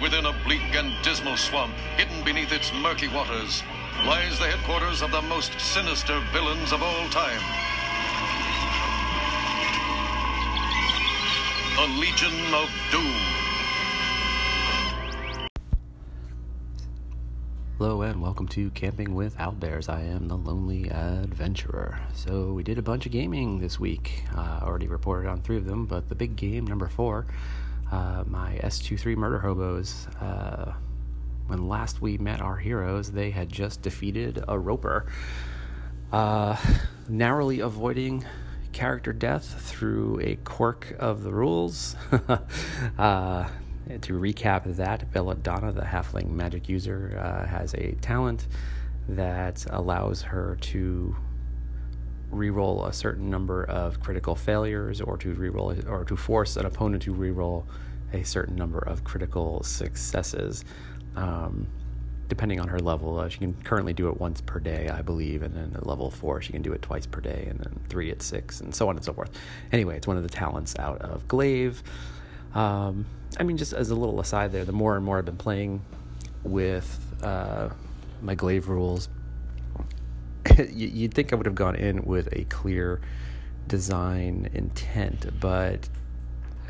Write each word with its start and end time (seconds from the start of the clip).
within 0.00 0.26
a 0.26 0.32
bleak 0.44 0.74
and 0.74 0.92
dismal 1.02 1.36
swamp, 1.36 1.74
hidden 1.96 2.22
beneath 2.24 2.52
its 2.52 2.72
murky 2.72 3.08
waters, 3.08 3.62
lies 4.06 4.38
the 4.38 4.46
headquarters 4.46 5.02
of 5.02 5.10
the 5.10 5.22
most 5.22 5.58
sinister 5.60 6.20
villains 6.32 6.72
of 6.72 6.82
all 6.82 7.08
time. 7.08 7.40
A 11.78 11.86
Legion 11.98 12.54
of 12.54 12.70
Doom. 12.92 13.38
Hello 17.78 18.02
and 18.02 18.20
welcome 18.20 18.48
to 18.48 18.70
Camping 18.70 19.14
with 19.14 19.36
Owlbears. 19.36 19.88
I 19.88 20.02
am 20.02 20.28
the 20.28 20.36
Lonely 20.36 20.90
Adventurer. 20.90 22.00
So 22.12 22.52
we 22.52 22.62
did 22.62 22.78
a 22.78 22.82
bunch 22.82 23.06
of 23.06 23.12
gaming 23.12 23.60
this 23.60 23.78
week. 23.78 24.24
Uh, 24.36 24.60
already 24.62 24.88
reported 24.88 25.28
on 25.28 25.40
three 25.42 25.56
of 25.56 25.64
them, 25.64 25.86
but 25.86 26.08
the 26.08 26.14
big 26.14 26.36
game, 26.36 26.66
number 26.66 26.88
four, 26.88 27.26
uh, 27.90 28.24
my 28.26 28.58
S23 28.62 29.16
Murder 29.16 29.38
Hobos. 29.38 30.06
Uh, 30.20 30.72
when 31.46 31.68
last 31.68 32.02
we 32.02 32.18
met 32.18 32.40
our 32.40 32.56
heroes, 32.56 33.10
they 33.10 33.30
had 33.30 33.48
just 33.48 33.80
defeated 33.82 34.44
a 34.46 34.58
Roper, 34.58 35.06
uh, 36.12 36.56
narrowly 37.08 37.60
avoiding 37.60 38.24
character 38.72 39.12
death 39.12 39.62
through 39.62 40.20
a 40.20 40.36
quirk 40.44 40.94
of 40.98 41.22
the 41.22 41.32
rules. 41.32 41.96
uh, 42.98 43.48
to 44.02 44.12
recap 44.12 44.76
that, 44.76 45.10
Belladonna, 45.12 45.72
the 45.72 45.80
halfling 45.80 46.28
magic 46.28 46.68
user, 46.68 47.18
uh, 47.18 47.46
has 47.46 47.72
a 47.74 47.92
talent 48.02 48.46
that 49.08 49.64
allows 49.70 50.20
her 50.20 50.58
to 50.60 51.16
reroll 52.32 52.86
a 52.86 52.92
certain 52.92 53.30
number 53.30 53.64
of 53.64 54.00
critical 54.00 54.34
failures 54.34 55.00
or 55.00 55.16
to 55.16 55.34
reroll 55.34 55.88
or 55.88 56.04
to 56.04 56.16
force 56.16 56.56
an 56.56 56.66
opponent 56.66 57.02
to 57.02 57.14
reroll 57.14 57.64
a 58.12 58.22
certain 58.22 58.56
number 58.56 58.78
of 58.78 59.04
critical 59.04 59.62
successes. 59.62 60.64
Um, 61.16 61.66
depending 62.28 62.60
on 62.60 62.68
her 62.68 62.78
level, 62.78 63.18
uh, 63.18 63.28
she 63.28 63.38
can 63.38 63.54
currently 63.64 63.94
do 63.94 64.08
it 64.08 64.20
once 64.20 64.40
per 64.42 64.60
day, 64.60 64.88
I 64.88 65.00
believe, 65.00 65.42
and 65.42 65.54
then 65.54 65.72
at 65.74 65.86
level 65.86 66.10
four, 66.10 66.42
she 66.42 66.52
can 66.52 66.62
do 66.62 66.72
it 66.72 66.82
twice 66.82 67.06
per 67.06 67.20
day, 67.20 67.46
and 67.48 67.58
then 67.58 67.80
three 67.88 68.10
at 68.10 68.20
six, 68.22 68.60
and 68.60 68.74
so 68.74 68.88
on 68.88 68.96
and 68.96 69.04
so 69.04 69.14
forth. 69.14 69.30
Anyway, 69.72 69.96
it's 69.96 70.06
one 70.06 70.18
of 70.18 70.22
the 70.22 70.28
talents 70.28 70.78
out 70.78 71.00
of 71.00 71.26
Glaive. 71.26 71.82
Um, 72.54 73.06
I 73.40 73.44
mean, 73.44 73.56
just 73.56 73.72
as 73.72 73.90
a 73.90 73.94
little 73.94 74.20
aside 74.20 74.52
there, 74.52 74.64
the 74.64 74.72
more 74.72 74.96
and 74.96 75.04
more 75.04 75.18
I've 75.18 75.24
been 75.24 75.36
playing 75.36 75.82
with 76.44 76.98
uh, 77.22 77.70
my 78.22 78.34
glaive 78.34 78.68
rules, 78.68 79.08
you'd 80.72 81.14
think 81.14 81.32
I 81.32 81.36
would 81.36 81.46
have 81.46 81.54
gone 81.54 81.76
in 81.76 82.04
with 82.04 82.28
a 82.32 82.44
clear 82.44 83.00
design 83.66 84.48
intent, 84.54 85.40
but 85.40 85.88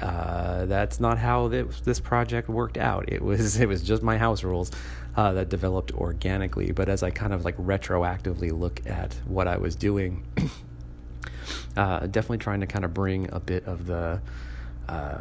uh, 0.00 0.66
that's 0.66 1.00
not 1.00 1.18
how 1.18 1.48
this, 1.48 1.80
this 1.80 2.00
project 2.00 2.48
worked 2.48 2.76
out. 2.78 3.04
It 3.08 3.22
was 3.22 3.58
it 3.60 3.68
was 3.68 3.82
just 3.82 4.02
my 4.02 4.18
house 4.18 4.44
rules 4.44 4.70
uh, 5.16 5.32
that 5.32 5.48
developed 5.48 5.92
organically. 5.92 6.72
But 6.72 6.88
as 6.88 7.02
I 7.02 7.10
kind 7.10 7.32
of 7.32 7.44
like 7.44 7.56
retroactively 7.56 8.56
look 8.56 8.86
at 8.86 9.14
what 9.26 9.48
I 9.48 9.56
was 9.56 9.74
doing, 9.74 10.24
uh, 11.76 12.00
definitely 12.06 12.38
trying 12.38 12.60
to 12.60 12.66
kind 12.66 12.84
of 12.84 12.94
bring 12.94 13.28
a 13.32 13.40
bit 13.40 13.66
of 13.66 13.86
the 13.86 14.20
uh, 14.88 15.20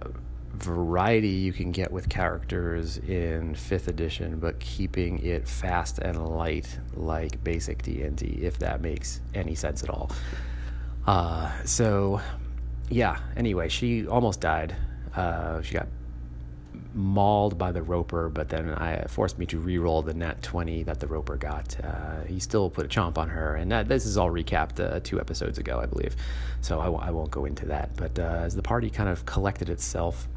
variety 0.57 1.29
you 1.29 1.53
can 1.53 1.71
get 1.71 1.91
with 1.91 2.09
characters 2.09 2.97
in 2.97 3.55
fifth 3.55 3.87
edition, 3.87 4.39
but 4.39 4.59
keeping 4.59 5.19
it 5.25 5.47
fast 5.47 5.99
and 5.99 6.27
light 6.27 6.79
like 6.95 7.43
basic 7.43 7.83
D 7.83 8.01
and 8.03 8.17
D, 8.17 8.39
if 8.41 8.59
that 8.59 8.81
makes 8.81 9.21
any 9.33 9.55
sense 9.55 9.83
at 9.83 9.89
all. 9.89 10.11
Uh, 11.05 11.51
so, 11.63 12.21
yeah. 12.89 13.17
Anyway, 13.35 13.69
she 13.69 14.07
almost 14.07 14.41
died. 14.41 14.75
Uh, 15.15 15.61
she 15.61 15.73
got 15.73 15.87
mauled 16.93 17.57
by 17.57 17.71
the 17.71 17.81
roper, 17.81 18.27
but 18.27 18.49
then 18.49 18.69
I 18.69 19.05
forced 19.07 19.37
me 19.37 19.45
to 19.47 19.59
re-roll 19.59 20.01
the 20.01 20.13
nat 20.13 20.41
twenty 20.41 20.83
that 20.83 20.99
the 20.99 21.07
roper 21.07 21.35
got. 21.35 21.77
Uh, 21.83 22.23
he 22.27 22.39
still 22.39 22.69
put 22.69 22.85
a 22.85 22.87
chomp 22.87 23.17
on 23.17 23.29
her, 23.29 23.55
and 23.55 23.71
that, 23.71 23.87
this 23.87 24.05
is 24.05 24.17
all 24.17 24.31
recapped 24.31 24.79
uh, 24.79 24.99
two 25.03 25.19
episodes 25.19 25.57
ago, 25.59 25.79
I 25.79 25.85
believe. 25.85 26.15
So 26.61 26.79
I 26.79 26.85
w- 26.85 27.03
I 27.03 27.11
won't 27.11 27.31
go 27.31 27.45
into 27.45 27.67
that. 27.67 27.95
But 27.95 28.17
uh, 28.17 28.41
as 28.45 28.55
the 28.55 28.63
party 28.63 28.89
kind 28.89 29.09
of 29.09 29.25
collected 29.25 29.69
itself 29.69 30.27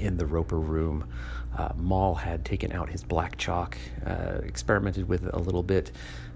in 0.00 0.16
the 0.16 0.26
Roper 0.26 0.58
room. 0.58 1.08
Uh, 1.56 1.70
Maul 1.76 2.14
had 2.14 2.44
taken 2.44 2.72
out 2.72 2.90
his 2.90 3.02
black 3.02 3.36
chalk, 3.36 3.76
uh, 4.06 4.38
experimented 4.42 5.08
with 5.08 5.26
it 5.26 5.34
a 5.34 5.38
little 5.38 5.62
bit, 5.62 5.90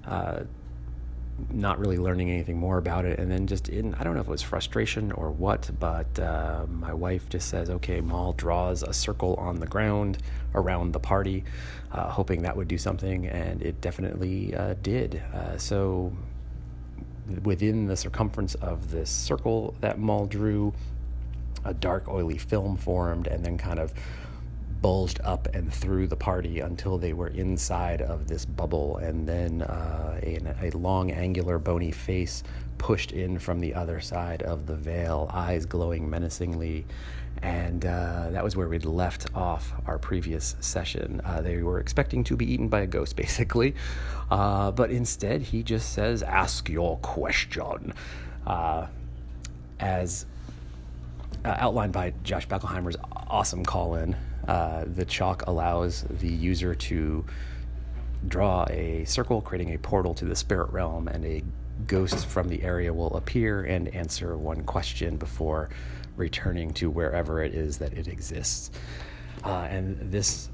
uh, 0.06 0.40
not 1.50 1.78
really 1.78 1.98
learning 1.98 2.30
anything 2.30 2.58
more 2.58 2.78
about 2.78 3.04
it. 3.04 3.18
And 3.18 3.30
then 3.30 3.46
just 3.46 3.68
in, 3.68 3.94
I 3.94 4.04
don't 4.04 4.14
know 4.14 4.20
if 4.20 4.28
it 4.28 4.30
was 4.30 4.42
frustration 4.42 5.12
or 5.12 5.30
what, 5.30 5.70
but 5.80 6.18
uh, 6.18 6.66
my 6.68 6.92
wife 6.92 7.28
just 7.28 7.48
says, 7.48 7.70
okay, 7.70 8.00
Maul 8.00 8.32
draws 8.34 8.82
a 8.82 8.92
circle 8.92 9.34
on 9.34 9.60
the 9.60 9.66
ground 9.66 10.18
around 10.54 10.92
the 10.92 11.00
party, 11.00 11.44
uh, 11.90 12.08
hoping 12.10 12.42
that 12.42 12.56
would 12.56 12.68
do 12.68 12.78
something. 12.78 13.26
And 13.26 13.62
it 13.62 13.80
definitely 13.80 14.54
uh, 14.54 14.74
did. 14.82 15.22
so 15.56 16.12
within 17.42 17.86
the 17.86 17.96
circumference 17.96 18.54
of 18.56 18.90
this 18.90 19.10
circle 19.10 19.74
that 19.80 19.98
Maul 19.98 20.26
drew, 20.26 20.74
a 21.64 21.74
dark, 21.74 22.08
oily 22.08 22.38
film 22.38 22.76
formed 22.76 23.26
and 23.26 23.44
then 23.44 23.58
kind 23.58 23.78
of 23.78 23.92
bulged 24.84 25.18
up 25.24 25.48
and 25.54 25.72
through 25.72 26.06
the 26.06 26.14
party 26.14 26.60
until 26.60 26.98
they 26.98 27.14
were 27.14 27.28
inside 27.28 28.02
of 28.02 28.28
this 28.28 28.44
bubble, 28.44 28.98
and 28.98 29.26
then 29.26 29.62
uh, 29.62 30.20
a, 30.22 30.38
a, 30.60 30.70
long, 30.76 31.10
angular, 31.10 31.58
bony 31.58 31.90
face 31.90 32.42
pushed 32.76 33.10
in 33.10 33.38
from 33.38 33.60
the 33.60 33.72
other 33.72 33.98
side 33.98 34.42
of 34.42 34.66
the 34.66 34.76
veil, 34.76 35.30
eyes 35.32 35.64
glowing 35.64 36.10
menacingly. 36.10 36.84
And 37.40 37.86
uh, 37.86 38.28
that 38.32 38.44
was 38.44 38.56
where 38.56 38.68
we'd 38.68 38.84
left 38.84 39.34
off 39.34 39.72
our 39.86 39.98
previous 39.98 40.54
session. 40.60 41.22
Uh, 41.24 41.40
they 41.40 41.62
were 41.62 41.80
expecting 41.80 42.22
to 42.24 42.36
be 42.36 42.52
eaten 42.52 42.68
by 42.68 42.82
a 42.82 42.86
ghost, 42.86 43.16
basically, 43.24 43.74
uh, 44.30 44.70
but 44.70 44.90
instead 44.90 45.40
he 45.40 45.62
just 45.62 45.94
says, 45.94 46.22
"Ask 46.22 46.68
your 46.68 46.98
question." 46.98 47.94
Uh, 48.46 48.88
as 49.80 50.26
uh, 51.44 51.56
outlined 51.58 51.92
by 51.92 52.12
Josh 52.22 52.48
Beckelheimer's 52.48 52.96
awesome 53.28 53.64
call 53.64 53.96
in. 53.96 54.16
Uh, 54.48 54.84
the 54.86 55.04
chalk 55.04 55.46
allows 55.46 56.04
the 56.20 56.28
user 56.28 56.74
to 56.74 57.24
draw 58.28 58.66
a 58.70 59.04
circle, 59.04 59.40
creating 59.40 59.74
a 59.74 59.78
portal 59.78 60.14
to 60.14 60.24
the 60.24 60.36
spirit 60.36 60.70
realm, 60.70 61.08
and 61.08 61.24
a 61.24 61.42
ghost 61.86 62.26
from 62.26 62.48
the 62.48 62.62
area 62.62 62.92
will 62.92 63.16
appear 63.16 63.64
and 63.64 63.88
answer 63.88 64.36
one 64.36 64.62
question 64.62 65.16
before 65.16 65.68
returning 66.16 66.72
to 66.72 66.90
wherever 66.90 67.42
it 67.42 67.54
is 67.54 67.78
that 67.78 67.92
it 67.92 68.08
exists. 68.08 68.70
Uh, 69.44 69.66
and 69.68 69.98
this 70.12 70.48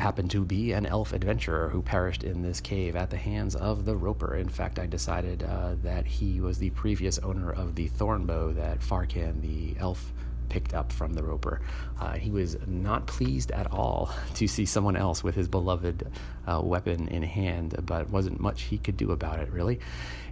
happened 0.00 0.30
to 0.32 0.44
be 0.44 0.72
an 0.72 0.86
elf 0.86 1.12
adventurer 1.12 1.68
who 1.68 1.82
perished 1.82 2.24
in 2.24 2.42
this 2.42 2.60
cave 2.60 2.96
at 2.96 3.10
the 3.10 3.16
hands 3.16 3.54
of 3.54 3.84
the 3.84 3.96
Roper. 3.96 4.36
In 4.36 4.48
fact, 4.48 4.78
I 4.78 4.86
decided 4.86 5.42
uh, 5.42 5.74
that 5.82 6.06
he 6.06 6.40
was 6.40 6.58
the 6.58 6.70
previous 6.70 7.18
owner 7.18 7.50
of 7.50 7.74
the 7.74 7.88
Thornbow 7.88 8.54
that 8.56 8.80
Farkan, 8.80 9.40
the 9.40 9.78
elf, 9.80 10.12
picked 10.48 10.74
up 10.74 10.92
from 10.92 11.14
the 11.14 11.22
Roper. 11.22 11.60
Uh, 11.98 12.14
he 12.14 12.30
was 12.30 12.56
not 12.66 13.06
pleased 13.06 13.52
at 13.52 13.70
all 13.70 14.10
to 14.34 14.46
see 14.46 14.66
someone 14.66 14.96
else 14.96 15.24
with 15.24 15.34
his 15.34 15.48
beloved 15.48 16.06
uh, 16.46 16.60
weapon 16.62 17.08
in 17.08 17.22
hand, 17.22 17.76
but 17.86 18.10
wasn't 18.10 18.38
much 18.40 18.62
he 18.62 18.76
could 18.76 18.96
do 18.96 19.12
about 19.12 19.38
it, 19.38 19.48
really. 19.50 19.80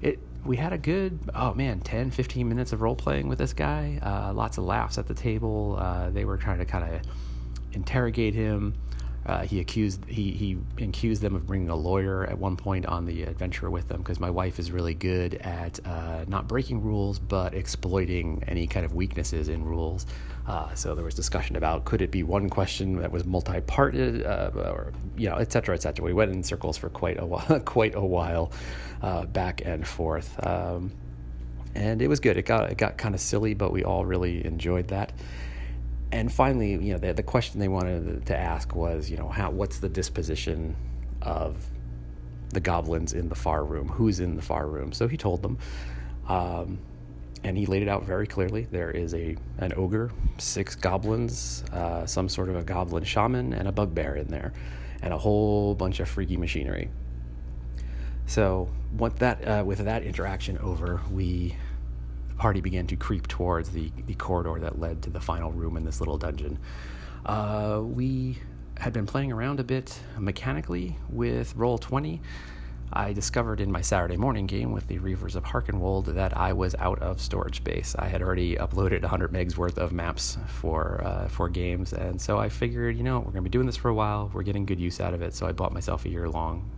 It 0.03 0.19
we 0.45 0.57
had 0.57 0.73
a 0.73 0.79
good 0.79 1.19
oh 1.35 1.53
man 1.55 1.81
10 1.81 2.13
15 2.13 2.49
minutes 2.49 2.73
of 2.73 2.81
role 2.81 2.95
playing 2.95 3.29
with 3.29 3.39
this 3.39 3.53
guy 3.53 3.99
uh, 4.03 4.33
lots 4.33 4.57
of 4.57 4.63
laughs 4.63 4.97
at 4.97 5.09
the 5.09 5.13
table 5.13 5.77
uh, 5.81 6.11
they 6.11 6.25
were 6.25 6.37
trying 6.37 6.59
to 6.59 6.65
kind 6.65 6.95
of 6.95 7.03
interrogate 7.73 8.35
him 8.35 8.73
uh, 9.29 9.43
he 9.43 9.61
accused 9.61 10.03
he 10.07 10.33
he 10.33 10.59
accused 10.83 11.21
them 11.21 11.35
of 11.37 11.47
bringing 11.47 11.69
a 11.69 11.77
lawyer 11.77 12.25
at 12.25 12.39
one 12.39 12.57
point 12.57 12.87
on 12.87 13.05
the 13.05 13.25
adventure 13.25 13.69
with 13.69 13.87
them 13.89 13.99
because 13.99 14.19
my 14.19 14.31
wife 14.31 14.59
is 14.59 14.73
really 14.73 14.95
good 14.95 15.35
at 15.35 15.79
uh, 15.87 16.25
not 16.29 16.49
breaking 16.49 16.83
rules 16.83 17.19
but 17.19 17.53
exploiting 17.53 18.43
any 18.49 18.67
kind 18.67 18.87
of 18.87 18.95
weaknesses 18.95 19.51
in 19.51 19.65
rules. 19.65 20.07
Uh, 20.47 20.73
so 20.75 20.95
there 20.95 21.05
was 21.05 21.15
discussion 21.15 21.57
about 21.57 21.85
could 21.85 22.01
it 22.01 22.11
be 22.11 22.23
one 22.23 22.49
question 22.49 22.97
that 22.97 23.13
was 23.13 23.27
multi-parted 23.27 24.25
uh, 24.25 24.51
or 24.55 24.95
you 25.17 25.29
know 25.29 25.37
et 25.37 25.53
cetera 25.53 25.75
et 25.75 25.83
cetera. 25.83 26.03
We 26.03 26.15
went 26.15 26.33
in 26.33 26.43
circles 26.43 26.79
for 26.79 26.89
quite 26.89 27.21
a 27.21 27.27
while, 27.27 27.61
quite 27.67 27.95
a 27.95 28.01
while 28.01 28.51
uh, 29.03 29.27
back 29.27 29.61
and 29.63 29.87
forth. 29.87 30.45
Um, 30.47 30.91
and 31.75 32.01
it 32.01 32.09
was 32.09 32.19
good. 32.19 32.39
It 32.39 32.47
got 32.47 32.71
it 32.73 32.79
got 32.79 32.97
kind 32.97 33.15
of 33.15 33.21
silly, 33.21 33.53
but 33.53 33.73
we 33.73 33.85
all 33.85 34.07
really 34.07 34.45
enjoyed 34.47 34.89
that 34.89 35.13
and 36.11 36.33
finally, 36.33 36.73
you 36.73 36.93
know, 36.93 36.99
the, 36.99 37.13
the 37.13 37.23
question 37.23 37.61
they 37.61 37.69
wanted 37.69 38.27
to 38.27 38.37
ask 38.37 38.75
was, 38.75 39.11
you 39.11 39.17
know, 39.17 39.29
how 39.29 39.51
what's 39.51 39.79
the 39.79 39.89
disposition 39.89 40.75
of 41.23 41.57
the 42.51 42.61
goblins 42.61 43.13
in 43.13 43.29
the 43.29 43.35
far 43.35 43.65
room? 43.65 43.89
Who's 43.89 44.21
in 44.21 44.37
the 44.37 44.43
far 44.43 44.67
room? 44.67 44.93
So 44.93 45.07
he 45.07 45.17
told 45.17 45.43
them, 45.43 45.59
um, 46.29 46.79
and 47.45 47.57
he 47.57 47.67
laid 47.67 47.83
it 47.83 47.89
out 47.89 48.05
very 48.05 48.27
clearly. 48.27 48.67
There 48.71 48.91
is 48.91 49.15
a 49.15 49.37
an 49.59 49.73
ogre, 49.77 50.11
six 50.39 50.75
goblins, 50.75 51.63
uh, 51.73 52.07
some 52.07 52.29
sort 52.29 52.49
of 52.49 52.57
a 52.57 52.63
goblin 52.63 53.05
shaman, 53.05 53.53
and 53.53 53.69
a 53.69 53.73
bugbear 53.73 54.17
in 54.17 54.29
there, 54.29 54.53
and 55.03 55.13
a 55.13 55.19
whole 55.19 55.75
bunch 55.75 56.01
of 56.01 56.09
freaky 56.09 56.37
machinery. 56.37 56.89
So, 58.27 58.69
what 58.93 59.17
that 59.17 59.47
uh, 59.47 59.63
with 59.65 59.79
that 59.79 60.03
interaction 60.03 60.59
over, 60.59 61.01
we 61.11 61.57
party 62.39 62.61
began 62.61 62.87
to 62.87 62.97
creep 62.97 63.29
towards 63.29 63.71
the, 63.71 63.91
the 64.07 64.15
corridor 64.15 64.59
that 64.61 64.79
led 64.79 65.03
to 65.03 65.11
the 65.11 65.21
final 65.21 65.51
room 65.53 65.77
in 65.77 65.85
this 65.85 66.01
little 66.01 66.17
dungeon. 66.17 66.59
Uh, 67.27 67.83
we 67.83 68.39
had 68.79 68.93
been 68.93 69.07
playing 69.07 69.33
around 69.33 69.61
a 69.61 69.65
bit 69.65 69.99
mechanically 70.19 70.97
with 71.11 71.57
Roll20. 71.57 72.21
I 72.91 73.13
discovered 73.13 73.61
in 73.61 73.71
my 73.71 73.83
Saturday 73.83 74.17
morning 74.17 74.47
game 74.47 74.73
with 74.73 74.87
the 74.87 74.99
Reavers 74.99 75.35
of 75.35 75.45
Harkenwold 75.45 76.07
that 76.15 76.35
I 76.37 76.55
was 76.55 76.75
out 76.77 76.99
of 77.01 77.21
storage 77.21 77.57
space. 77.57 77.95
I 77.99 78.07
had 78.07 78.23
already 78.23 78.57
uploaded 78.57 79.03
100 79.03 79.31
megs 79.31 79.57
worth 79.59 79.77
of 79.77 79.93
maps 79.93 80.39
for 80.47 81.03
uh, 81.05 81.29
for 81.29 81.51
games, 81.51 81.93
and 81.93 82.19
so 82.19 82.39
I 82.39 82.49
figured, 82.49 82.97
you 82.97 83.03
know, 83.03 83.19
we're 83.19 83.25
going 83.25 83.35
to 83.35 83.43
be 83.43 83.51
doing 83.51 83.67
this 83.67 83.77
for 83.77 83.91
a 83.91 83.95
while. 83.95 84.31
We're 84.33 84.43
getting 84.43 84.65
good 84.65 84.81
use 84.81 85.01
out 85.01 85.13
of 85.13 85.21
it, 85.21 85.35
so 85.35 85.47
I 85.47 85.53
bought 85.53 85.73
myself 85.73 86.07
a 86.07 86.09
year 86.09 86.31
long 86.31 86.71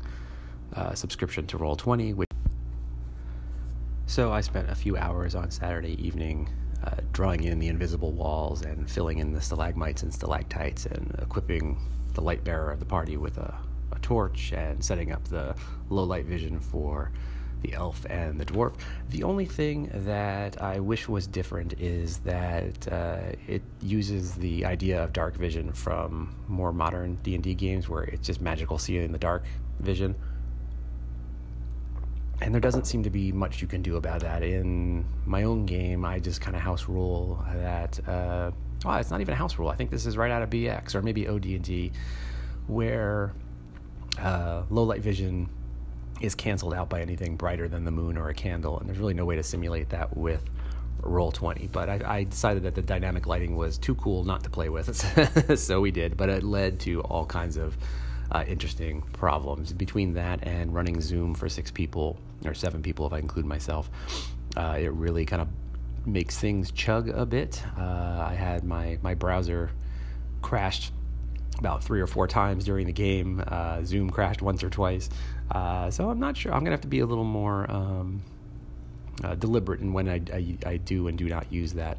uh, 0.75 0.95
subscription 0.95 1.47
to 1.49 1.59
Roll20. 1.59 2.17
Which 2.17 2.30
so 4.11 4.33
I 4.33 4.41
spent 4.41 4.69
a 4.69 4.75
few 4.75 4.97
hours 4.97 5.37
on 5.37 5.53
Saturday 5.53 5.95
evening 6.05 6.49
uh, 6.85 6.97
drawing 7.13 7.45
in 7.45 7.61
the 7.61 7.69
invisible 7.69 8.11
walls 8.11 8.63
and 8.63 8.91
filling 8.91 9.19
in 9.19 9.33
the 9.33 9.41
stalagmites 9.41 10.03
and 10.03 10.13
stalactites 10.13 10.85
and 10.87 11.15
equipping 11.23 11.79
the 12.15 12.21
light 12.21 12.43
bearer 12.43 12.73
of 12.73 12.81
the 12.81 12.87
party 12.87 13.17
with 13.17 13.39
a 13.39 13.55
torch 14.03 14.53
and 14.53 14.85
setting 14.85 15.13
up 15.13 15.23
the 15.29 15.55
low 15.91 16.03
light 16.03 16.25
vision 16.25 16.59
for 16.59 17.13
the 17.63 17.73
elf 17.73 18.05
and 18.11 18.41
the 18.41 18.45
dwarf. 18.45 18.75
The 19.11 19.23
only 19.23 19.45
thing 19.45 19.89
that 19.93 20.61
I 20.61 20.81
wish 20.81 21.07
was 21.07 21.29
different 21.29 21.75
is 21.79 22.19
that 22.19 22.93
uh, 22.93 23.21
it 23.47 23.63
uses 23.81 24.35
the 24.35 24.65
idea 24.65 25.05
of 25.05 25.13
dark 25.13 25.37
vision 25.37 25.73
from 25.73 26.35
more 26.49 26.73
modern 26.73 27.17
D 27.23 27.37
and 27.37 27.45
D 27.45 27.55
games, 27.55 27.89
where 27.89 28.03
it's 28.03 28.27
just 28.27 28.41
magical 28.41 28.77
seeing 28.77 29.05
in 29.05 29.13
the 29.13 29.19
dark 29.19 29.45
vision. 29.79 30.17
And 32.41 32.55
there 32.55 32.61
doesn't 32.61 32.87
seem 32.87 33.03
to 33.03 33.11
be 33.11 33.33
much 33.33 33.61
you 33.61 33.69
can 33.69 33.83
do 33.83 33.97
about 33.97 34.21
that. 34.21 34.43
In 34.43 35.05
my 35.27 35.43
own 35.43 35.67
game, 35.67 36.05
I 36.05 36.19
just 36.19 36.41
kind 36.41 36.57
of 36.57 36.63
house 36.63 36.89
rule 36.89 37.45
that. 37.55 38.01
Uh, 38.09 38.51
well, 38.85 38.97
it's 38.97 39.11
not 39.11 39.21
even 39.21 39.35
a 39.35 39.37
house 39.37 39.59
rule. 39.59 39.69
I 39.69 39.77
think 39.77 39.91
this 39.91 40.07
is 40.07 40.17
right 40.17 40.31
out 40.31 40.43
of 40.43 40.49
BX 40.49 40.95
or 40.95 41.03
maybe 41.03 41.29
OD&D, 41.29 41.93
where 42.67 43.33
uh, 44.19 44.63
low 44.71 44.85
light 44.85 45.03
vision 45.03 45.51
is 46.21 46.35
canceled 46.35 46.75
out 46.75 46.89
by 46.89 47.01
anything 47.01 47.37
brighter 47.37 47.69
than 47.69 47.85
the 47.85 47.91
moon 47.91 48.17
or 48.17 48.29
a 48.29 48.35
candle, 48.35 48.79
and 48.79 48.89
there's 48.89 48.99
really 48.99 49.15
no 49.15 49.25
way 49.25 49.37
to 49.37 49.43
simulate 49.43 49.91
that 49.91 50.17
with 50.17 50.43
roll 51.03 51.33
20 51.33 51.69
but 51.69 51.89
I, 51.89 52.01
I, 52.05 52.25
decided 52.25 52.65
that 52.65 52.75
the 52.75 52.83
dynamic 52.83 53.27
lighting 53.27 53.57
was 53.57 53.79
too 53.79 53.95
cool 53.95 54.23
not 54.25 54.45
to 54.45 54.51
play 54.51 54.69
with 54.69 54.95
so 55.59 55.81
we 55.81 55.91
did 55.91 56.17
but 56.17 56.29
it 56.29 56.43
led 56.43 56.79
to 56.81 57.01
all 57.01 57.25
kinds 57.25 57.57
of 57.57 57.77
uh, 58.33 58.45
interesting 58.47 59.03
problems 59.13 59.73
between 59.73 60.15
that 60.15 60.47
and 60.47 60.75
running 60.75 61.01
zoom 61.01 61.35
for 61.35 61.49
six 61.49 61.71
people 61.71 62.19
or 62.45 62.55
seven 62.55 62.83
people 62.83 63.07
if 63.07 63.13
i 63.13 63.19
include 63.19 63.45
myself 63.45 63.91
uh, 64.57 64.77
it 64.79 64.93
really 64.93 65.25
kind 65.25 65.43
of 65.43 65.49
makes 66.07 66.39
things 66.39 66.71
chug 66.73 67.09
a 67.09 67.27
bit 67.27 67.63
uh, 67.79 68.25
i 68.27 68.35
had 68.35 68.65
my, 68.65 68.99
my 69.03 69.15
browser 69.15 69.71
crashed 70.43 70.93
about 71.61 71.85
three 71.85 72.01
or 72.01 72.07
four 72.07 72.27
times 72.27 72.65
during 72.65 72.87
the 72.87 72.93
game. 72.93 73.43
Uh, 73.47 73.85
Zoom 73.85 74.11
crashed 74.11 74.43
once 74.43 74.65
or 74.65 74.71
twice. 74.71 75.09
Uh, 75.51 75.91
so 75.91 76.11
I'm 76.11 76.19
not 76.19 76.37
sure. 76.37 76.53
I'm 76.53 76.65
to 76.65 76.71
have 76.71 76.81
to 76.81 76.89
be 76.89 77.01
a 77.01 77.07
little 77.07 77.25
more 77.25 77.71
um, 77.71 78.23
uh, 79.23 79.35
deliberate 79.37 79.81
in 79.81 79.93
when 79.93 80.09
I, 80.09 80.23
I, 80.33 80.57
I, 80.67 80.77
do 80.79 81.09
and 81.09 81.19
do 81.19 81.29
not 81.29 81.53
use 81.53 81.75
that 81.75 81.99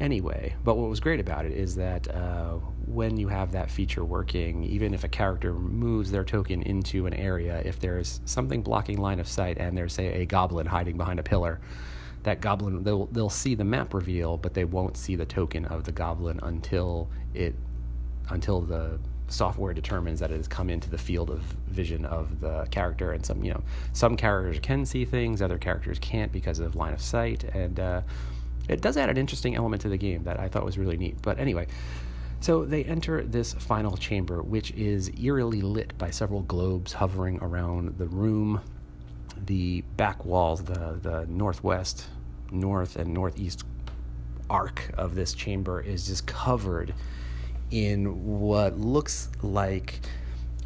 anyway. 0.00 0.54
But 0.64 0.76
what 0.76 0.90
was 0.90 0.98
great 0.98 1.20
about 1.20 1.46
it 1.46 1.52
is 1.52 1.76
that 1.76 2.12
uh, 2.12 2.56
when 2.86 3.16
you 3.16 3.28
have 3.28 3.52
that 3.52 3.70
feature 3.70 4.04
working, 4.04 4.64
even 4.64 4.94
if 4.94 5.04
a 5.04 5.08
character 5.08 5.52
moves 5.52 6.10
their 6.10 6.24
token 6.24 6.62
into 6.62 7.06
an 7.06 7.14
area, 7.14 7.62
if 7.64 7.78
there's 7.78 8.20
something 8.24 8.62
blocking 8.62 8.98
line 8.98 9.20
of 9.20 9.28
sight 9.28 9.58
and 9.58 9.76
there's, 9.76 9.92
say, 9.92 10.22
a 10.22 10.26
goblin 10.26 10.66
hiding 10.66 10.96
behind 10.96 11.18
a 11.18 11.22
pillar, 11.22 11.60
that 12.24 12.40
goblin 12.40 12.82
they'll 12.82 13.06
they'll 13.06 13.30
see 13.30 13.54
the 13.54 13.64
map 13.64 13.94
reveal, 13.94 14.36
but 14.36 14.54
they 14.54 14.64
won't 14.64 14.96
see 14.96 15.14
the 15.14 15.26
token 15.26 15.64
of 15.66 15.84
the 15.84 15.92
goblin 15.92 16.40
until 16.42 17.08
it 17.34 17.54
until 18.30 18.60
the 18.60 18.98
software 19.28 19.72
determines 19.72 20.20
that 20.20 20.30
it 20.30 20.36
has 20.36 20.48
come 20.48 20.70
into 20.70 20.90
the 20.90 20.98
field 20.98 21.30
of 21.30 21.40
vision 21.68 22.04
of 22.06 22.40
the 22.40 22.66
character. 22.70 23.12
And 23.12 23.24
some 23.24 23.44
you 23.44 23.52
know 23.52 23.62
some 23.92 24.16
characters 24.16 24.58
can 24.60 24.86
see 24.86 25.04
things 25.04 25.42
other 25.42 25.58
characters 25.58 25.98
can't 25.98 26.32
because 26.32 26.58
of 26.58 26.74
line 26.74 26.94
of 26.94 27.00
sight. 27.00 27.44
And 27.44 27.78
uh, 27.78 28.02
it 28.68 28.80
does 28.80 28.96
add 28.96 29.10
an 29.10 29.18
interesting 29.18 29.54
element 29.54 29.82
to 29.82 29.90
the 29.90 29.98
game 29.98 30.24
that 30.24 30.40
i 30.40 30.48
thought 30.48 30.64
was 30.64 30.78
really 30.78 30.96
neat. 30.96 31.16
But 31.20 31.38
anyway 31.38 31.66
so 32.44 32.64
they 32.64 32.84
enter 32.84 33.22
this 33.22 33.54
final 33.54 33.96
chamber 33.96 34.42
which 34.42 34.70
is 34.72 35.10
eerily 35.20 35.62
lit 35.62 35.96
by 35.98 36.10
several 36.10 36.42
globes 36.42 36.92
hovering 36.92 37.38
around 37.40 37.96
the 37.98 38.06
room 38.06 38.60
the 39.46 39.80
back 39.96 40.24
walls 40.24 40.62
the, 40.64 40.98
the 41.02 41.26
northwest 41.28 42.06
north 42.50 42.96
and 42.96 43.12
northeast 43.12 43.64
arc 44.50 44.90
of 44.96 45.14
this 45.14 45.32
chamber 45.34 45.80
is 45.80 46.06
just 46.06 46.26
covered 46.26 46.94
in 47.70 48.38
what 48.38 48.78
looks 48.78 49.28
like 49.42 50.00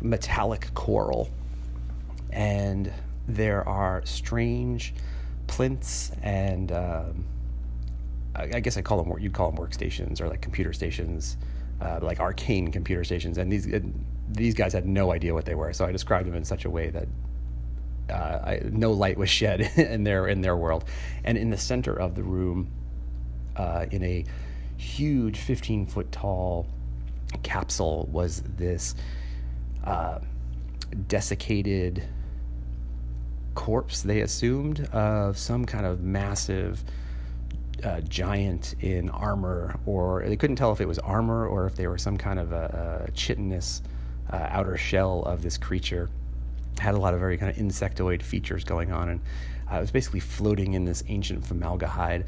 metallic 0.01 0.73
coral. 0.75 1.31
And 2.31 2.93
there 3.27 3.67
are 3.69 4.03
strange 4.05 4.95
plinths 5.47 6.13
and 6.23 6.73
um, 6.73 7.25
I 8.35 8.61
guess 8.61 8.77
I 8.77 8.83
call 8.83 8.99
them 8.99 9.09
what 9.09 9.21
you'd 9.21 9.33
call 9.33 9.51
them 9.51 9.65
workstations 9.65 10.21
or 10.21 10.29
like 10.29 10.41
computer 10.41 10.73
stations, 10.73 11.37
uh, 11.81 12.01
like 12.03 12.21
arcane 12.21 12.71
computer 12.71 13.05
stations. 13.05 13.39
And 13.39 13.51
these 13.53 13.69
these 14.31 14.55
guys 14.55 14.73
had 14.73 14.87
no 14.87 15.13
idea 15.13 15.33
what 15.35 15.45
they 15.45 15.55
were, 15.55 15.73
so 15.73 15.85
I 15.87 15.93
described 15.93 16.29
them 16.29 16.35
in 16.35 16.45
such 16.45 16.65
a 16.65 16.71
way 16.71 16.91
that 16.91 17.09
uh, 18.11 18.41
I, 18.45 18.61
no 18.71 18.93
light 18.93 19.17
was 19.17 19.31
shed 19.31 19.61
in 19.77 20.05
their 20.05 20.29
in 20.29 20.41
their 20.41 20.57
world. 20.57 20.85
And 21.25 21.39
in 21.39 21.51
the 21.51 21.59
center 21.59 21.95
of 21.95 22.15
the 22.15 22.23
room, 22.23 22.71
uh, 23.57 23.87
in 23.91 24.03
a 24.03 24.25
huge, 24.77 25.39
fifteen 25.39 25.87
foot 25.87 26.11
tall 26.13 26.67
capsule 27.43 28.09
was 28.11 28.43
this 28.57 28.95
uh, 29.85 30.19
desiccated 31.07 32.03
corpse, 33.55 34.03
they 34.03 34.21
assumed, 34.21 34.89
of 34.93 35.37
some 35.37 35.65
kind 35.65 35.85
of 35.85 36.01
massive 36.01 36.85
giant 38.09 38.75
in 38.81 39.09
armor, 39.11 39.79
or 39.87 40.25
they 40.27 40.37
couldn't 40.37 40.57
tell 40.57 40.73
if 40.73 40.81
it 40.81 40.89
was 40.89 40.99
armor 40.99 41.47
or 41.47 41.67
if 41.67 41.75
they 41.75 41.87
were 41.87 41.99
some 41.99 42.17
kind 42.17 42.39
of 42.39 42.53
a, 42.53 43.07
a 43.09 43.11
chitinous 43.13 43.83
uh, 44.33 44.47
outer 44.51 44.77
shell 44.77 45.23
of 45.23 45.43
this 45.43 45.57
creature. 45.57 46.09
Had 46.79 46.95
a 46.95 46.99
lot 46.99 47.15
of 47.15 47.21
very 47.21 47.37
kind 47.37 47.51
of 47.51 47.57
insectoid 47.57 48.23
features 48.23 48.65
going 48.65 48.93
on, 48.93 49.09
and 49.09 49.21
uh, 49.71 49.77
it 49.77 49.81
was 49.81 49.91
basically 49.91 50.21
floating 50.21 50.75
in 50.75 50.85
this 50.85 51.03
ancient 51.09 51.45
formaldehyde 51.45 52.25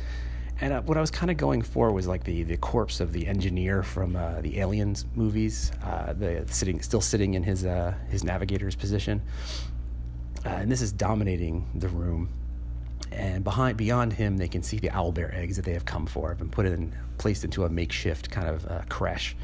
and 0.60 0.74
uh, 0.74 0.82
what 0.82 0.98
I 0.98 1.00
was 1.00 1.10
kind 1.10 1.30
of 1.30 1.36
going 1.38 1.62
for 1.62 1.90
was 1.90 2.06
like 2.06 2.24
the, 2.24 2.42
the 2.42 2.56
corpse 2.58 3.00
of 3.00 3.12
the 3.12 3.26
engineer 3.26 3.82
from 3.82 4.14
uh, 4.14 4.42
the 4.42 4.60
Aliens 4.60 5.06
movies, 5.14 5.72
uh, 5.82 6.12
the 6.12 6.44
sitting 6.48 6.82
still 6.82 7.00
sitting 7.00 7.34
in 7.34 7.42
his 7.42 7.66
his 8.10 8.24
navigator's 8.24 8.76
position, 8.76 9.22
and 10.44 10.70
this 10.70 10.82
is 10.82 10.92
dominating 10.92 11.66
the 11.74 11.88
room. 11.88 12.28
And 13.12 13.42
behind 13.42 13.76
beyond 13.76 14.12
him, 14.12 14.36
they 14.36 14.48
can 14.48 14.62
see 14.62 14.78
the 14.78 14.90
owl 14.90 15.12
bear 15.12 15.34
eggs 15.34 15.56
that 15.56 15.64
they 15.64 15.72
have 15.72 15.84
come 15.84 16.06
for, 16.06 16.28
have 16.28 16.38
been 16.38 16.50
put 16.50 16.66
in 16.66 16.94
placed 17.18 17.44
into 17.44 17.64
a 17.64 17.68
makeshift 17.68 18.30
kind 18.30 18.48
of 18.48 18.66
uh, 18.66 18.82
creche. 18.88 19.36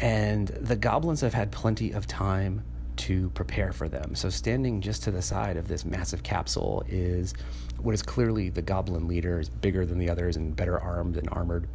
And 0.00 0.48
the 0.48 0.76
goblins 0.76 1.20
have 1.20 1.34
had 1.34 1.52
plenty 1.52 1.92
of 1.92 2.06
time 2.06 2.64
to 2.96 3.30
prepare 3.30 3.72
for 3.72 3.88
them. 3.88 4.14
So, 4.14 4.28
standing 4.28 4.80
just 4.80 5.04
to 5.04 5.10
the 5.10 5.22
side 5.22 5.56
of 5.56 5.68
this 5.68 5.84
massive 5.84 6.22
capsule 6.22 6.84
is 6.88 7.34
what 7.78 7.94
is 7.94 8.02
clearly 8.02 8.50
the 8.50 8.62
goblin 8.62 9.08
leader, 9.08 9.40
is 9.40 9.48
bigger 9.48 9.86
than 9.86 9.98
the 9.98 10.10
others 10.10 10.36
and 10.36 10.54
better 10.54 10.78
armed 10.78 11.16
and 11.16 11.28
armored. 11.30 11.66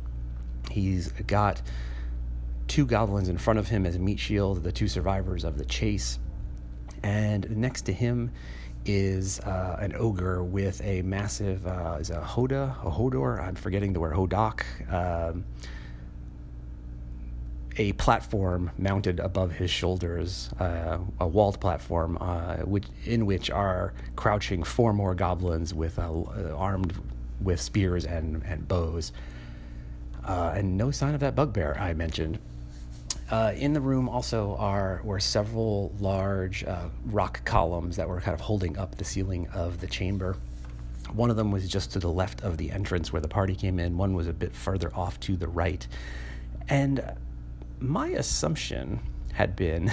He's 0.70 1.12
got 1.27 1.62
two 2.67 2.86
goblins 2.86 3.29
in 3.29 3.38
front 3.38 3.60
of 3.60 3.67
him 3.67 3.86
as 3.86 3.96
a 3.96 4.00
meat 4.00 4.20
shield, 4.20 4.63
the 4.63 4.72
two 4.72 4.88
survivors 4.88 5.44
of 5.44 5.58
the 5.58 5.65
chase. 5.65 6.20
And 7.03 7.58
next 7.58 7.84
to 7.84 7.94
him 7.94 8.32
is 8.86 9.39
uh, 9.42 9.77
an 9.80 9.94
ogre 9.98 10.44
with 10.44 10.82
a 10.84 11.01
massive, 11.01 11.65
uh, 11.65 11.98
is 12.00 12.10
a 12.10 12.22
Hoda, 12.22 12.75
a 12.86 12.89
Hodor, 12.92 13.42
I'm 13.42 13.56
forgetting 13.56 13.94
the 13.94 14.00
word, 14.00 14.13
Hodak. 14.13 14.63
Um, 14.92 15.46
a 17.77 17.92
platform 17.94 18.72
mounted 18.77 19.20
above 19.20 19.51
his 19.51 19.70
shoulders, 19.70 20.50
uh, 20.60 20.98
a 21.20 21.27
walled 21.27 21.60
platform, 21.60 22.18
uh, 22.22 22.58
which, 22.58 22.86
in 23.06 23.25
which 23.25 23.50
are 23.50 23.94
crouching 24.15 24.63
four 24.63 24.94
more 24.94 25.13
goblins 25.13 25.74
with 25.74 26.00
uh, 26.00 26.12
armed 26.56 26.94
with 27.42 27.60
spears 27.60 28.06
and, 28.06 28.44
and 28.44 28.68
bows. 28.68 29.12
Uh, 30.24 30.54
and 30.56 30.77
no 30.77 30.89
sign 30.89 31.13
of 31.13 31.20
that 31.20 31.36
bugbear 31.36 31.75
I 31.80 31.94
mentioned. 31.94 32.39
Uh, 33.29 33.53
in 33.55 33.74
the 33.74 33.82
room 33.82 34.08
also 34.08 34.55
are 34.58 35.01
were 35.03 35.20
several 35.20 35.91
large 36.00 36.63
uh, 36.63 36.89
rock 37.05 37.44
columns 37.44 37.96
that 37.96 38.08
were 38.08 38.22
kind 38.22 38.36
of 38.36 38.41
holding 38.41 38.77
up 38.77 38.96
the 38.96 39.03
ceiling 39.03 39.48
of 39.50 39.79
the 39.79 39.88
chamber. 39.88 40.38
One 41.12 41.29
of 41.32 41.36
them 41.36 41.51
was 41.51 41.67
just 41.67 41.91
to 41.94 42.00
the 42.00 42.10
left 42.10 42.44
of 42.44 42.58
the 42.58 42.72
entrance 42.72 43.12
where 43.12 43.22
the 43.22 43.27
party 43.27 43.55
came 43.55 43.79
in. 43.79 43.98
One 43.98 44.13
was 44.13 44.27
a 44.27 44.34
bit 44.34 44.53
further 44.53 44.91
off 44.96 45.20
to 45.22 45.36
the 45.36 45.48
right. 45.48 45.88
And 46.70 47.03
my 47.79 48.10
assumption 48.10 49.00
had 49.34 49.55
been 49.55 49.91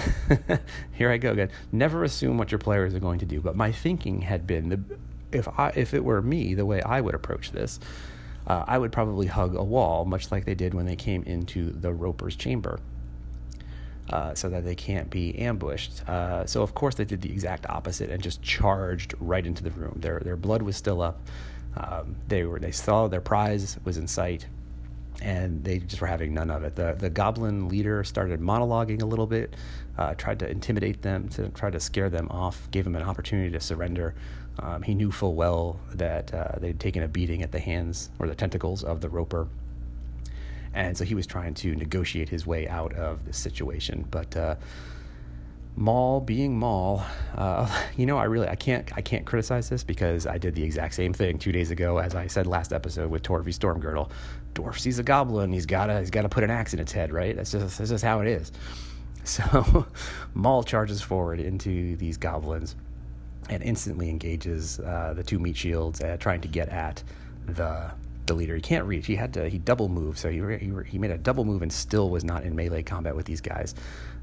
here 0.93 1.11
I 1.11 1.17
go 1.17 1.31
again. 1.31 1.49
Never 1.71 2.03
assume 2.03 2.37
what 2.37 2.51
your 2.51 2.59
players 2.59 2.93
are 2.93 2.99
going 2.99 3.19
to 3.19 3.25
do, 3.25 3.41
but 3.41 3.55
my 3.55 3.71
thinking 3.71 4.21
had 4.21 4.45
been 4.45 4.69
the, 4.69 4.79
if 5.31 5.47
I 5.59 5.69
if 5.75 5.95
it 5.95 6.03
were 6.03 6.21
me, 6.21 6.53
the 6.53 6.67
way 6.67 6.83
I 6.83 7.01
would 7.01 7.15
approach 7.15 7.51
this, 7.51 7.79
uh, 8.45 8.63
I 8.67 8.77
would 8.77 8.91
probably 8.91 9.25
hug 9.25 9.55
a 9.55 9.63
wall, 9.63 10.05
much 10.05 10.31
like 10.31 10.45
they 10.45 10.55
did 10.55 10.75
when 10.75 10.85
they 10.85 10.95
came 10.95 11.23
into 11.23 11.71
the 11.71 11.91
Roper's 11.91 12.35
chamber. 12.35 12.79
Uh, 14.09 14.33
so 14.33 14.49
that 14.49 14.65
they 14.65 14.75
can't 14.75 15.09
be 15.09 15.37
ambushed. 15.39 16.07
Uh, 16.07 16.45
so 16.45 16.61
of 16.61 16.73
course 16.73 16.95
they 16.95 17.05
did 17.05 17.21
the 17.21 17.31
exact 17.31 17.65
opposite 17.69 18.09
and 18.09 18.21
just 18.21 18.41
charged 18.41 19.15
right 19.19 19.45
into 19.45 19.63
the 19.63 19.71
room. 19.71 19.97
Their 19.99 20.19
their 20.19 20.35
blood 20.35 20.61
was 20.61 20.75
still 20.75 21.01
up. 21.01 21.21
Um, 21.75 22.15
they 22.27 22.43
were 22.43 22.59
they 22.59 22.71
saw 22.71 23.07
their 23.07 23.21
prize 23.21 23.77
was 23.83 23.97
in 23.97 24.07
sight, 24.07 24.45
and 25.21 25.63
they 25.63 25.79
just 25.79 26.01
were 26.01 26.07
having 26.07 26.33
none 26.33 26.49
of 26.49 26.63
it. 26.63 26.75
The 26.75 26.95
the 26.97 27.09
goblin 27.09 27.69
leader 27.69 28.03
started 28.03 28.39
monologuing 28.39 29.01
a 29.01 29.05
little 29.05 29.27
bit, 29.27 29.55
uh, 29.97 30.13
tried 30.15 30.39
to 30.39 30.49
intimidate 30.49 31.01
them, 31.01 31.29
to 31.29 31.49
try 31.49 31.69
to 31.69 31.79
scare 31.79 32.09
them 32.09 32.27
off, 32.29 32.69
gave 32.71 32.83
them 32.83 32.95
an 32.95 33.03
opportunity 33.03 33.51
to 33.51 33.59
surrender. 33.59 34.15
Um, 34.59 34.83
he 34.83 34.93
knew 34.93 35.11
full 35.11 35.33
well 35.33 35.79
that 35.95 36.31
uh, 36.31 36.59
they'd 36.59 36.79
taken 36.79 37.01
a 37.01 37.07
beating 37.07 37.41
at 37.41 37.51
the 37.51 37.59
hands 37.59 38.11
or 38.19 38.27
the 38.27 38.35
tentacles 38.35 38.83
of 38.83 39.01
the 39.01 39.09
roper 39.09 39.47
and 40.73 40.97
so 40.97 41.03
he 41.03 41.15
was 41.15 41.27
trying 41.27 41.53
to 41.55 41.75
negotiate 41.75 42.29
his 42.29 42.47
way 42.47 42.67
out 42.67 42.93
of 42.93 43.25
the 43.25 43.33
situation. 43.33 44.05
But 44.09 44.35
uh, 44.35 44.55
being 46.25 46.57
Maul, 46.57 47.03
uh, 47.35 47.83
you 47.97 48.05
know, 48.05 48.17
I 48.17 48.25
really 48.25 48.47
I 48.47 48.55
can't 48.55 48.91
I 48.95 49.01
can't 49.01 49.25
criticize 49.25 49.69
this 49.69 49.83
because 49.83 50.27
I 50.27 50.37
did 50.37 50.55
the 50.55 50.63
exact 50.63 50.93
same 50.95 51.13
thing 51.13 51.37
two 51.37 51.51
days 51.51 51.71
ago, 51.71 51.97
as 51.97 52.15
I 52.15 52.27
said 52.27 52.47
last 52.47 52.73
episode 52.73 53.09
with 53.09 53.23
Torvi 53.23 53.53
Stormgirdle. 53.53 54.09
Dwarf 54.55 54.77
sees 54.77 54.99
a 54.99 55.03
goblin, 55.03 55.51
he's 55.51 55.65
gotta 55.65 55.99
he's 55.99 56.11
gotta 56.11 56.29
put 56.29 56.43
an 56.43 56.51
axe 56.51 56.73
in 56.73 56.79
its 56.79 56.91
head, 56.91 57.11
right? 57.11 57.35
That's 57.35 57.51
just 57.51 57.77
that's 57.77 57.89
just 57.89 58.03
how 58.03 58.21
it 58.21 58.27
is. 58.27 58.51
So 59.25 59.87
Maul 60.33 60.63
charges 60.63 61.01
forward 61.01 61.39
into 61.39 61.95
these 61.95 62.17
goblins 62.17 62.75
and 63.47 63.63
instantly 63.63 64.09
engages 64.09 64.81
uh, 64.81 65.13
the 65.15 65.23
two 65.23 65.39
meat 65.39 65.55
shields, 65.55 66.01
uh, 66.01 66.17
trying 66.19 66.41
to 66.41 66.49
get 66.49 66.67
at 66.67 67.01
the 67.45 67.89
the 68.25 68.33
leader. 68.33 68.55
He 68.55 68.61
can't 68.61 68.85
reach. 68.85 69.05
He 69.05 69.15
had 69.15 69.33
to. 69.33 69.49
He 69.49 69.57
double 69.57 69.89
moved, 69.89 70.17
so 70.17 70.29
he 70.29 70.39
he, 70.57 70.71
he 70.85 70.97
made 70.97 71.11
a 71.11 71.17
double 71.17 71.45
move 71.45 71.61
and 71.61 71.71
still 71.71 72.09
was 72.09 72.23
not 72.23 72.43
in 72.43 72.55
melee 72.55 72.83
combat 72.83 73.15
with 73.15 73.25
these 73.25 73.41
guys. 73.41 73.75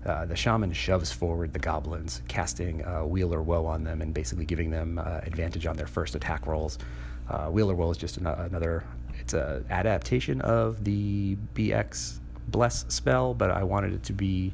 Uh, 0.05 0.25
the 0.25 0.37
shaman 0.37 0.73
shoves 0.73 1.13
forward 1.13 1.53
the 1.53 1.59
goblins, 1.59 2.23
casting 2.29 2.85
uh, 2.87 3.05
Weal 3.05 3.35
or 3.35 3.43
Woe 3.43 3.67
on 3.67 3.85
them 3.85 4.01
and 4.01 4.15
basically 4.15 4.47
giving 4.47 4.71
them 4.71 4.99
uh, 4.99 5.21
advantage 5.25 5.67
on 5.67 5.77
their 5.77 5.87
first 5.87 6.15
attack 6.15 6.47
rolls. 6.47 6.79
Uh, 7.29 7.49
Weal 7.51 7.71
or 7.71 7.75
Woe 7.75 7.91
is 7.91 7.99
just 7.99 8.17
an- 8.17 8.27
another. 8.27 8.85
It's 9.19 9.35
a 9.35 9.63
adaptation 9.69 10.41
of 10.41 10.83
the 10.85 11.37
BX 11.55 12.21
Bless 12.49 12.85
spell, 12.89 13.35
but 13.35 13.51
I 13.51 13.63
wanted 13.63 13.93
it 13.93 14.03
to 14.05 14.13
be 14.13 14.53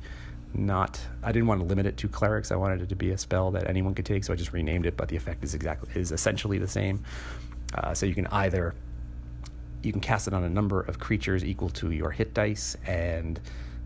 not. 0.53 1.01
I 1.23 1.33
didn't 1.33 1.47
want 1.49 1.61
to 1.61 1.67
limit 1.67 1.87
it 1.87 1.97
to 1.99 2.09
clerics. 2.09 2.51
I 2.51 2.57
wanted 2.57 2.83
it 2.83 2.89
to 2.91 2.97
be 2.97 3.11
a 3.11 3.19
spell 3.19 3.51
that 3.53 3.71
anyone 3.71 3.95
could 3.95 4.05
take, 4.05 4.25
so 4.25 4.33
I 4.33 4.37
just 4.37 4.53
renamed 4.53 4.87
it. 4.87 4.97
But 4.97 5.09
the 5.09 5.17
effect 5.17 5.45
is 5.45 5.55
exactly 5.55 5.89
is 5.95 6.13
essentially 6.13 6.59
the 6.59 6.69
same. 6.69 7.03
Uh, 7.75 7.95
so 7.95 8.05
you 8.05 8.15
can 8.15 8.27
either 8.29 8.75
you 9.83 9.93
can 9.93 10.01
cast 10.01 10.27
it 10.27 10.35
on 10.35 10.45
a 10.45 10.49
number 10.49 10.81
of 10.81 10.99
creatures 10.99 11.45
equal 11.45 11.71
to 11.71 11.91
your 11.91 12.11
hit 12.11 12.35
dice, 12.35 12.77
and 12.87 13.41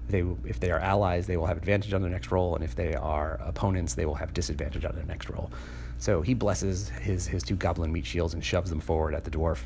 they, 0.09 0.25
if 0.45 0.59
they 0.61 0.71
are 0.71 0.81
allies, 0.81 1.27
they 1.27 1.37
will 1.37 1.47
have 1.47 1.57
advantage 1.57 1.93
on 1.93 2.03
their 2.03 2.11
next 2.11 2.31
roll, 2.31 2.55
and 2.55 2.65
if 2.65 2.75
they 2.75 2.95
are 2.95 3.39
opponents, 3.43 3.95
they 3.95 4.07
will 4.07 4.15
have 4.15 4.35
disadvantage 4.35 4.85
on 4.85 4.95
their 4.95 5.05
next 5.05 5.29
roll. 5.29 5.51
So 5.99 6.23
he 6.23 6.33
blesses 6.33 6.89
his 6.89 7.27
his 7.27 7.43
two 7.43 7.57
goblin 7.57 7.93
meat 7.93 8.07
shields 8.07 8.33
and 8.33 8.43
shoves 8.43 8.71
them 8.71 8.81
forward 8.81 9.15
at 9.15 9.25
the 9.25 9.31
dwarf. 9.31 9.59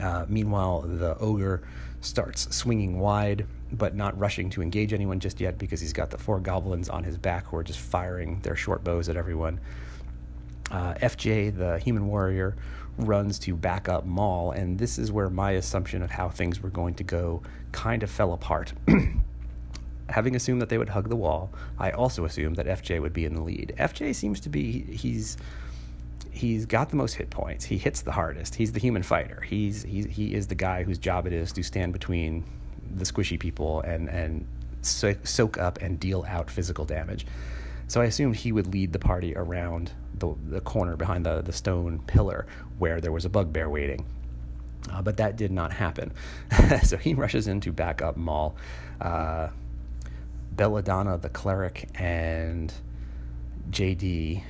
Uh, 0.00 0.26
meanwhile, 0.28 0.82
the 0.82 1.16
ogre 1.18 1.62
starts 2.02 2.54
swinging 2.54 2.98
wide, 2.98 3.46
but 3.72 3.94
not 3.94 4.16
rushing 4.18 4.50
to 4.50 4.62
engage 4.62 4.92
anyone 4.92 5.18
just 5.18 5.40
yet 5.40 5.58
because 5.58 5.80
he's 5.80 5.94
got 5.94 6.10
the 6.10 6.18
four 6.18 6.38
goblins 6.40 6.90
on 6.90 7.02
his 7.02 7.16
back 7.16 7.46
who 7.46 7.56
are 7.56 7.64
just 7.64 7.78
firing 7.78 8.38
their 8.40 8.54
short 8.54 8.84
bows 8.84 9.08
at 9.08 9.16
everyone. 9.16 9.58
Uh, 10.70 10.94
FJ, 10.94 11.56
the 11.56 11.78
human 11.78 12.06
warrior, 12.06 12.56
runs 12.98 13.38
to 13.40 13.54
back 13.54 13.88
up 13.88 14.04
Maul, 14.04 14.52
and 14.52 14.78
this 14.78 14.98
is 14.98 15.12
where 15.12 15.28
my 15.28 15.52
assumption 15.52 16.02
of 16.02 16.10
how 16.10 16.28
things 16.28 16.62
were 16.62 16.70
going 16.70 16.94
to 16.94 17.04
go 17.04 17.42
kind 17.72 18.02
of 18.02 18.10
fell 18.10 18.32
apart. 18.32 18.72
Having 20.08 20.36
assumed 20.36 20.62
that 20.62 20.68
they 20.68 20.78
would 20.78 20.88
hug 20.88 21.08
the 21.08 21.16
wall, 21.16 21.50
I 21.78 21.90
also 21.90 22.24
assumed 22.24 22.56
that 22.56 22.66
FJ 22.66 23.02
would 23.02 23.12
be 23.12 23.24
in 23.24 23.34
the 23.34 23.42
lead. 23.42 23.74
FJ 23.78 24.14
seems 24.14 24.40
to 24.40 24.48
be 24.48 24.82
he's 24.82 25.36
he's 26.30 26.66
got 26.66 26.90
the 26.90 26.96
most 26.96 27.14
hit 27.14 27.30
points. 27.30 27.64
He 27.64 27.78
hits 27.78 28.02
the 28.02 28.12
hardest. 28.12 28.54
He's 28.54 28.72
the 28.72 28.78
human 28.78 29.02
fighter. 29.02 29.40
He's, 29.40 29.82
he's 29.82 30.06
he 30.06 30.34
is 30.34 30.46
the 30.46 30.54
guy 30.54 30.84
whose 30.84 30.98
job 30.98 31.26
it 31.26 31.32
is 31.32 31.52
to 31.52 31.62
stand 31.62 31.92
between 31.92 32.44
the 32.94 33.04
squishy 33.04 33.38
people 33.38 33.80
and 33.80 34.08
and 34.08 34.46
soak 34.82 35.58
up 35.58 35.82
and 35.82 35.98
deal 35.98 36.24
out 36.28 36.50
physical 36.50 36.84
damage. 36.84 37.26
So 37.88 38.00
I 38.00 38.06
assumed 38.06 38.36
he 38.36 38.52
would 38.52 38.66
lead 38.66 38.92
the 38.92 38.98
party 38.98 39.34
around 39.36 39.92
the, 40.18 40.34
the 40.48 40.60
corner 40.60 40.96
behind 40.96 41.24
the, 41.24 41.42
the 41.42 41.52
stone 41.52 42.00
pillar 42.06 42.46
where 42.78 43.00
there 43.00 43.12
was 43.12 43.24
a 43.24 43.28
bugbear 43.28 43.68
waiting. 43.68 44.04
Uh, 44.90 45.02
but 45.02 45.16
that 45.16 45.36
did 45.36 45.50
not 45.50 45.72
happen. 45.72 46.12
so 46.82 46.96
he 46.96 47.14
rushes 47.14 47.48
in 47.48 47.60
to 47.60 47.72
back 47.72 48.02
up 48.02 48.16
Maul. 48.16 48.56
Uh, 49.00 49.48
Belladonna, 50.52 51.18
the 51.18 51.28
cleric, 51.28 51.88
and 51.96 52.72
JD 53.70 54.42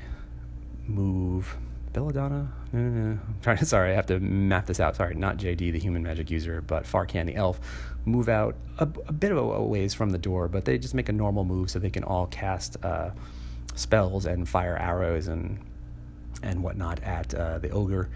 move. 0.86 1.56
Belladonna? 1.92 2.52
Uh, 2.72 2.76
I'm 2.76 3.36
trying 3.42 3.56
to, 3.58 3.64
sorry, 3.64 3.92
I 3.92 3.94
have 3.94 4.06
to 4.06 4.20
map 4.20 4.66
this 4.66 4.78
out. 4.78 4.96
Sorry, 4.96 5.14
not 5.14 5.38
JD, 5.38 5.72
the 5.72 5.78
human 5.78 6.02
magic 6.02 6.30
user, 6.30 6.60
but 6.60 6.84
Farkan, 6.84 7.26
the 7.26 7.34
elf, 7.34 7.58
move 8.06 8.28
out 8.28 8.54
a, 8.78 8.88
a 9.06 9.12
bit 9.12 9.32
of 9.32 9.38
a 9.38 9.62
ways 9.62 9.92
from 9.92 10.10
the 10.10 10.18
door, 10.18 10.48
but 10.48 10.64
they 10.64 10.78
just 10.78 10.94
make 10.94 11.08
a 11.08 11.12
normal 11.12 11.44
move 11.44 11.70
so 11.70 11.78
they 11.78 11.90
can 11.90 12.04
all 12.04 12.26
cast 12.28 12.76
uh, 12.82 13.10
spells 13.74 14.24
and 14.24 14.48
fire 14.48 14.76
arrows 14.76 15.28
and 15.28 15.58
and 16.42 16.62
whatnot 16.62 17.02
at 17.02 17.34
uh, 17.34 17.58
the 17.58 17.70
ogre. 17.70 18.08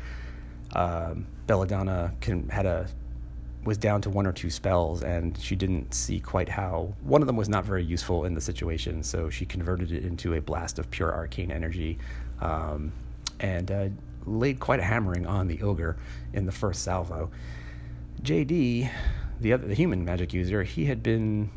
Um, 0.75 1.27
Belladonna 1.47 2.15
can, 2.21 2.49
had 2.49 2.67
a 2.67 2.87
was 3.65 3.77
down 3.77 4.01
to 4.01 4.11
one 4.11 4.27
or 4.27 4.33
two 4.33 4.49
spells, 4.49 5.03
and 5.03 5.37
she 5.39 5.55
didn't 5.55 5.93
see 5.93 6.19
quite 6.19 6.49
how 6.49 6.95
one 7.03 7.21
of 7.21 7.27
them 7.27 7.37
was 7.37 7.49
not 7.49 7.65
very 7.65 7.85
useful 7.85 8.25
in 8.25 8.35
the 8.35 8.41
situation. 8.41 9.03
So 9.03 9.29
she 9.29 9.45
converted 9.45 9.93
it 9.93 10.05
into 10.05 10.35
a 10.35 10.41
blast 10.41 10.79
of 10.79 10.91
pure 10.91 11.13
arcane 11.13 11.51
energy, 11.51 11.99
um, 12.41 12.93
and 13.41 13.71
uh, 13.71 13.89
laid 14.25 14.61
quite 14.61 14.81
a 14.81 14.83
hammering 14.83 15.27
on 15.27 15.47
the 15.47 15.61
ogre 15.63 15.97
in 16.33 16.47
the 16.47 16.53
first 16.53 16.83
salvo. 16.83 17.31
JD, 18.23 18.91
the 19.41 19.53
other 19.53 19.67
the 19.67 19.75
human 19.75 20.05
magic 20.05 20.33
user, 20.33 20.63
he 20.63 20.87
had 20.87 21.03
been 21.03 21.51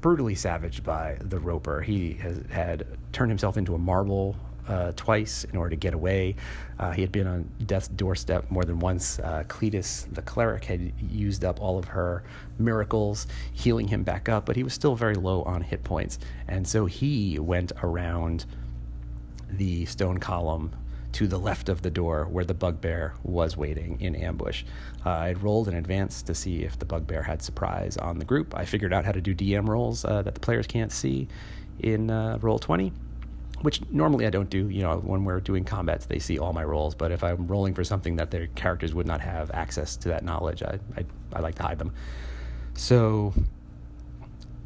brutally 0.00 0.34
savaged 0.34 0.84
by 0.84 1.16
the 1.20 1.38
Roper. 1.38 1.80
He 1.80 2.14
has 2.14 2.40
had 2.50 2.86
turned 3.12 3.30
himself 3.30 3.56
into 3.56 3.74
a 3.74 3.78
marble 3.78 4.36
uh, 4.68 4.92
twice 4.96 5.44
in 5.44 5.56
order 5.56 5.70
to 5.70 5.76
get 5.76 5.94
away. 5.94 6.36
Uh, 6.78 6.90
he 6.92 7.02
had 7.02 7.12
been 7.12 7.26
on 7.26 7.50
death's 7.66 7.88
doorstep 7.88 8.50
more 8.50 8.64
than 8.64 8.78
once. 8.78 9.18
Uh, 9.18 9.44
Cletus, 9.48 10.06
the 10.12 10.22
cleric, 10.22 10.64
had 10.64 10.92
used 11.00 11.44
up 11.44 11.60
all 11.60 11.78
of 11.78 11.86
her 11.86 12.24
miracles, 12.58 13.26
healing 13.52 13.88
him 13.88 14.02
back 14.02 14.28
up, 14.28 14.46
but 14.46 14.56
he 14.56 14.62
was 14.62 14.72
still 14.72 14.94
very 14.94 15.14
low 15.14 15.42
on 15.42 15.62
hit 15.62 15.84
points. 15.84 16.18
And 16.48 16.66
so 16.66 16.86
he 16.86 17.38
went 17.38 17.72
around 17.82 18.46
the 19.50 19.84
stone 19.86 20.18
column 20.18 20.74
to 21.14 21.26
the 21.26 21.38
left 21.38 21.68
of 21.68 21.82
the 21.82 21.90
door 21.90 22.26
where 22.26 22.44
the 22.44 22.54
bugbear 22.54 23.14
was 23.22 23.56
waiting 23.56 24.00
in 24.00 24.14
ambush. 24.16 24.64
Uh, 25.06 25.10
I 25.10 25.32
rolled 25.34 25.68
in 25.68 25.74
advance 25.74 26.22
to 26.22 26.34
see 26.34 26.64
if 26.64 26.78
the 26.78 26.84
bugbear 26.84 27.22
had 27.22 27.40
surprise 27.40 27.96
on 27.96 28.18
the 28.18 28.24
group. 28.24 28.54
I 28.56 28.64
figured 28.64 28.92
out 28.92 29.04
how 29.04 29.12
to 29.12 29.20
do 29.20 29.34
DM 29.34 29.68
rolls 29.68 30.04
uh, 30.04 30.22
that 30.22 30.34
the 30.34 30.40
players 30.40 30.66
can't 30.66 30.92
see 30.92 31.28
in 31.78 32.10
uh, 32.10 32.38
roll 32.40 32.58
20 32.58 32.92
which 33.60 33.80
normally 33.90 34.26
I 34.26 34.30
don't 34.30 34.50
do. 34.50 34.68
You 34.68 34.82
know, 34.82 34.98
when 34.98 35.24
we're 35.24 35.40
doing 35.40 35.64
combats, 35.64 36.04
they 36.04 36.18
see 36.18 36.38
all 36.38 36.52
my 36.52 36.64
rolls. 36.64 36.94
But 36.94 37.12
if 37.12 37.24
I'm 37.24 37.46
rolling 37.46 37.72
for 37.72 37.82
something 37.82 38.16
that 38.16 38.30
their 38.30 38.48
characters 38.48 38.92
would 38.92 39.06
not 39.06 39.22
have 39.22 39.50
access 39.52 39.96
to 39.98 40.08
that 40.10 40.22
knowledge, 40.22 40.62
I 40.62 40.78
I, 40.98 41.04
I 41.32 41.40
like 41.40 41.54
to 41.54 41.62
hide 41.62 41.78
them. 41.78 41.94
So 42.74 43.32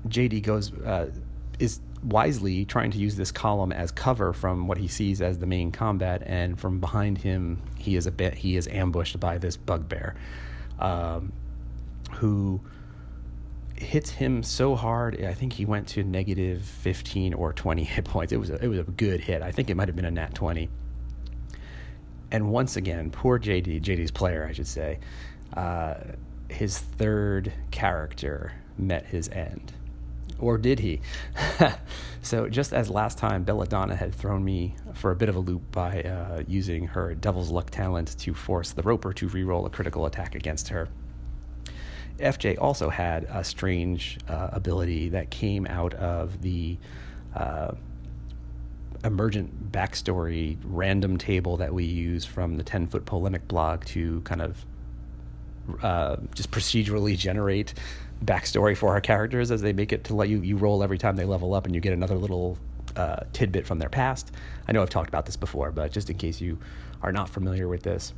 JD 0.09 0.43
goes 0.43 0.73
uh, 0.73 1.13
is 1.59 1.81
wisely 2.03 2.65
trying 2.65 2.91
to 2.93 2.99
use 2.99 3.17
this 3.17 3.33
column 3.33 3.73
as 3.73 3.91
cover 3.91 4.33
from 4.33 4.69
what 4.69 4.79
he 4.79 4.89
sees 4.89 5.21
as 5.21 5.39
the 5.39 5.47
main 5.47 5.73
combat, 5.73 6.23
and 6.25 6.59
from 6.59 6.81
behind 6.81 7.19
him, 7.19 7.61
he 7.77 7.97
is 7.97 8.07
a 8.07 8.13
bit 8.13 8.35
he 8.35 8.57
is 8.57 8.69
ambushed 8.69 9.19
by 9.19 9.39
this 9.39 9.57
bugbear, 9.57 10.15
um, 10.79 11.33
who 12.13 12.61
hits 13.77 14.11
him 14.11 14.43
so 14.43 14.75
hard. 14.75 15.23
I 15.25 15.35
think 15.35 15.53
he 15.53 15.65
went 15.65 15.89
to 15.89 16.05
negative 16.05 16.63
fifteen 16.63 17.35
or 17.35 17.53
twenty 17.53 17.85
hit 17.85 18.05
points. 18.05 18.33
It 18.33 18.39
was 18.39 18.51
a, 18.51 18.65
it 18.65 18.69
was 18.69 18.79
a 18.79 18.85
good 18.85 19.21
hit. 19.21 19.43
I 19.43 19.51
think 19.51 19.71
it 19.71 19.75
might 19.77 19.89
have 19.89 19.97
been 19.97 20.05
a 20.05 20.11
nat 20.11 20.35
twenty. 20.35 20.69
And 22.31 22.51
once 22.51 22.77
again, 22.77 23.11
poor 23.11 23.39
JD, 23.39 23.81
JD's 23.81 24.11
player, 24.11 24.47
I 24.47 24.53
should 24.53 24.67
say, 24.67 24.99
uh, 25.57 25.95
his 26.51 26.79
third 26.79 27.51
character 27.71 28.53
met 28.77 29.07
his 29.07 29.31
end 29.31 29.73
or 30.39 30.59
did 30.59 30.81
he? 30.81 31.01
so, 32.23 32.49
just 32.49 32.73
as 32.73 32.91
last 32.91 33.19
time, 33.19 33.45
Belladonna 33.45 33.97
had 33.97 34.15
thrown 34.15 34.45
me 34.45 34.75
for 34.95 35.11
a 35.11 35.17
bit 35.17 35.29
of 35.29 35.37
a 35.37 35.41
loop 35.41 35.71
by 35.73 36.03
uh, 36.03 36.43
using 36.47 36.87
her 36.89 37.15
Devil's 37.15 37.51
Luck 37.51 37.71
talent 37.71 38.17
to 38.19 38.35
force 38.35 38.73
the 38.73 38.83
Roper 38.83 39.13
to 39.15 39.29
reroll 39.29 39.67
a 39.67 39.71
critical 39.71 40.07
attack 40.07 40.35
against 40.35 40.69
her. 40.69 40.89
FJ 42.19 42.59
also 42.61 42.89
had 42.89 43.25
a 43.25 43.45
strange 43.45 44.19
uh, 44.29 44.51
ability 44.53 45.11
that 45.11 45.31
came 45.31 45.67
out 45.67 45.95
of 45.95 46.43
the 46.43 46.77
uh, 47.35 47.73
emergent 49.05 49.71
backstory 49.71 50.57
random 50.65 51.17
table 51.17 51.57
that 51.57 51.73
we 51.73 51.85
use 51.85 52.25
from 52.25 52.57
the 52.57 52.65
10 52.65 52.89
foot 52.89 53.07
polemic 53.07 53.47
blog 53.47 53.85
to 53.85 54.21
kind 54.23 54.43
of 54.43 54.65
uh, 55.83 56.17
just 56.35 56.51
procedurally 56.51 57.17
generate 57.17 57.75
backstory 58.25 58.77
for 58.77 58.91
our 58.91 59.01
characters 59.01 59.51
as 59.51 59.63
they 59.63 59.73
make 59.73 59.93
it 59.93 60.05
to 60.05 60.15
let 60.15 60.29
you 60.29 60.41
you 60.41 60.57
roll 60.57 60.83
every 60.83 60.99
time 60.99 61.17
they 61.17 61.25
level 61.25 61.55
up, 61.55 61.67
and 61.67 61.75
you 61.75 61.81
get 61.81 61.93
another 61.93 62.17
little 62.17 62.59
uh, 62.97 63.21
tidbit 63.33 63.67
from 63.67 63.79
their 63.79 63.89
past. 63.89 64.33
I 64.67 64.73
know 64.73 64.83
I've 64.83 64.91
talked 64.91 65.09
about 65.09 65.27
this 65.27 65.37
before, 65.37 65.71
but 65.71 65.93
just 65.93 66.11
in 66.11 66.17
case 66.17 66.41
you 66.41 66.59
are 67.03 67.13
not 67.13 67.29
familiar 67.29 67.69
with 67.69 67.83
this, 67.83 68.13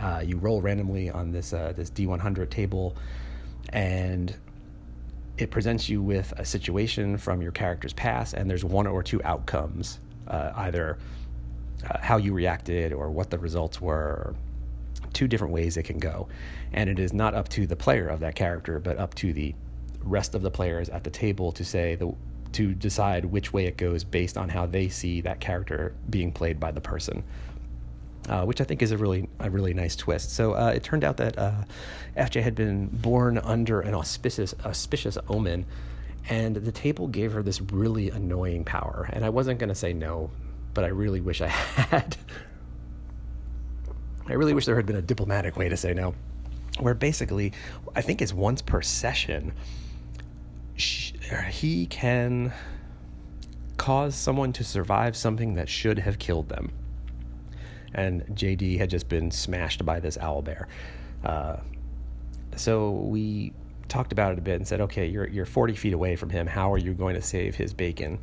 uh, 0.00 0.22
you 0.24 0.36
roll 0.36 0.60
randomly 0.60 1.10
on 1.10 1.32
this 1.32 1.52
uh, 1.52 1.72
this 1.74 1.90
D100 1.90 2.50
table, 2.50 2.96
and 3.70 4.34
it 5.38 5.50
presents 5.50 5.88
you 5.88 6.00
with 6.00 6.32
a 6.38 6.44
situation 6.44 7.18
from 7.18 7.42
your 7.42 7.52
character's 7.52 7.92
past, 7.92 8.34
and 8.34 8.48
there's 8.48 8.64
one 8.64 8.86
or 8.86 9.02
two 9.02 9.22
outcomes, 9.24 9.98
uh, 10.28 10.52
either 10.56 10.98
uh, 11.90 11.98
how 12.00 12.16
you 12.16 12.32
reacted 12.32 12.92
or 12.92 13.10
what 13.10 13.30
the 13.30 13.38
results 13.38 13.80
were. 13.80 14.34
Two 15.12 15.28
different 15.28 15.52
ways 15.52 15.76
it 15.76 15.84
can 15.84 15.98
go, 15.98 16.28
and 16.72 16.90
it 16.90 16.98
is 16.98 17.12
not 17.12 17.34
up 17.34 17.48
to 17.50 17.66
the 17.66 17.76
player 17.76 18.08
of 18.08 18.20
that 18.20 18.34
character, 18.34 18.78
but 18.78 18.98
up 18.98 19.14
to 19.16 19.32
the 19.32 19.54
rest 20.02 20.34
of 20.34 20.42
the 20.42 20.50
players 20.50 20.88
at 20.88 21.04
the 21.04 21.10
table 21.10 21.52
to 21.52 21.64
say 21.64 21.94
the 21.94 22.14
to 22.52 22.74
decide 22.74 23.24
which 23.24 23.52
way 23.52 23.66
it 23.66 23.76
goes 23.76 24.04
based 24.04 24.38
on 24.38 24.48
how 24.48 24.64
they 24.64 24.88
see 24.88 25.20
that 25.20 25.40
character 25.40 25.94
being 26.08 26.32
played 26.32 26.58
by 26.58 26.70
the 26.70 26.80
person 26.80 27.22
uh, 28.28 28.44
which 28.44 28.60
I 28.60 28.64
think 28.64 28.82
is 28.82 28.90
a 28.90 28.98
really 28.98 29.28
a 29.38 29.50
really 29.50 29.74
nice 29.74 29.96
twist. 29.96 30.32
So 30.32 30.54
uh, 30.54 30.72
it 30.74 30.82
turned 30.82 31.04
out 31.04 31.16
that 31.18 31.38
uh, 31.38 31.62
FJ 32.16 32.42
had 32.42 32.54
been 32.54 32.88
born 32.88 33.38
under 33.38 33.80
an 33.80 33.94
auspicious 33.94 34.54
auspicious 34.64 35.18
omen, 35.28 35.66
and 36.28 36.56
the 36.56 36.72
table 36.72 37.06
gave 37.08 37.32
her 37.32 37.42
this 37.42 37.60
really 37.60 38.10
annoying 38.10 38.64
power. 38.64 39.08
And 39.12 39.24
I 39.24 39.28
wasn't 39.28 39.58
going 39.58 39.68
to 39.68 39.74
say 39.74 39.92
no, 39.92 40.30
but 40.74 40.84
I 40.84 40.88
really 40.88 41.20
wish 41.20 41.40
I 41.40 41.48
had. 41.48 42.16
I 44.28 44.32
really 44.34 44.54
wish 44.54 44.66
there 44.66 44.76
had 44.76 44.86
been 44.86 44.96
a 44.96 45.02
diplomatic 45.02 45.56
way 45.56 45.68
to 45.68 45.76
say 45.76 45.94
no, 45.94 46.14
where 46.80 46.94
basically, 46.94 47.52
I 47.94 48.02
think 48.02 48.20
it's 48.20 48.32
once 48.32 48.62
per 48.62 48.82
session. 48.82 49.52
She, 50.76 51.14
he 51.50 51.86
can 51.86 52.52
cause 53.76 54.14
someone 54.14 54.52
to 54.54 54.64
survive 54.64 55.16
something 55.16 55.54
that 55.54 55.68
should 55.68 55.98
have 56.00 56.18
killed 56.18 56.48
them 56.48 56.72
and 57.96 58.22
JD 58.26 58.78
had 58.78 58.90
just 58.90 59.08
been 59.08 59.30
smashed 59.30 59.84
by 59.84 59.98
this 59.98 60.16
owl 60.18 60.42
bear. 60.42 60.68
Uh, 61.24 61.56
so 62.54 62.90
we 62.90 63.52
talked 63.88 64.12
about 64.12 64.32
it 64.32 64.38
a 64.38 64.42
bit 64.42 64.56
and 64.56 64.68
said, 64.68 64.80
okay, 64.82 65.06
you're 65.06 65.28
you're 65.28 65.46
40 65.46 65.74
feet 65.74 65.92
away 65.94 66.14
from 66.14 66.30
him. 66.30 66.46
How 66.46 66.72
are 66.72 66.78
you 66.78 66.92
going 66.92 67.14
to 67.14 67.22
save 67.22 67.56
his 67.56 67.72
bacon? 67.72 68.18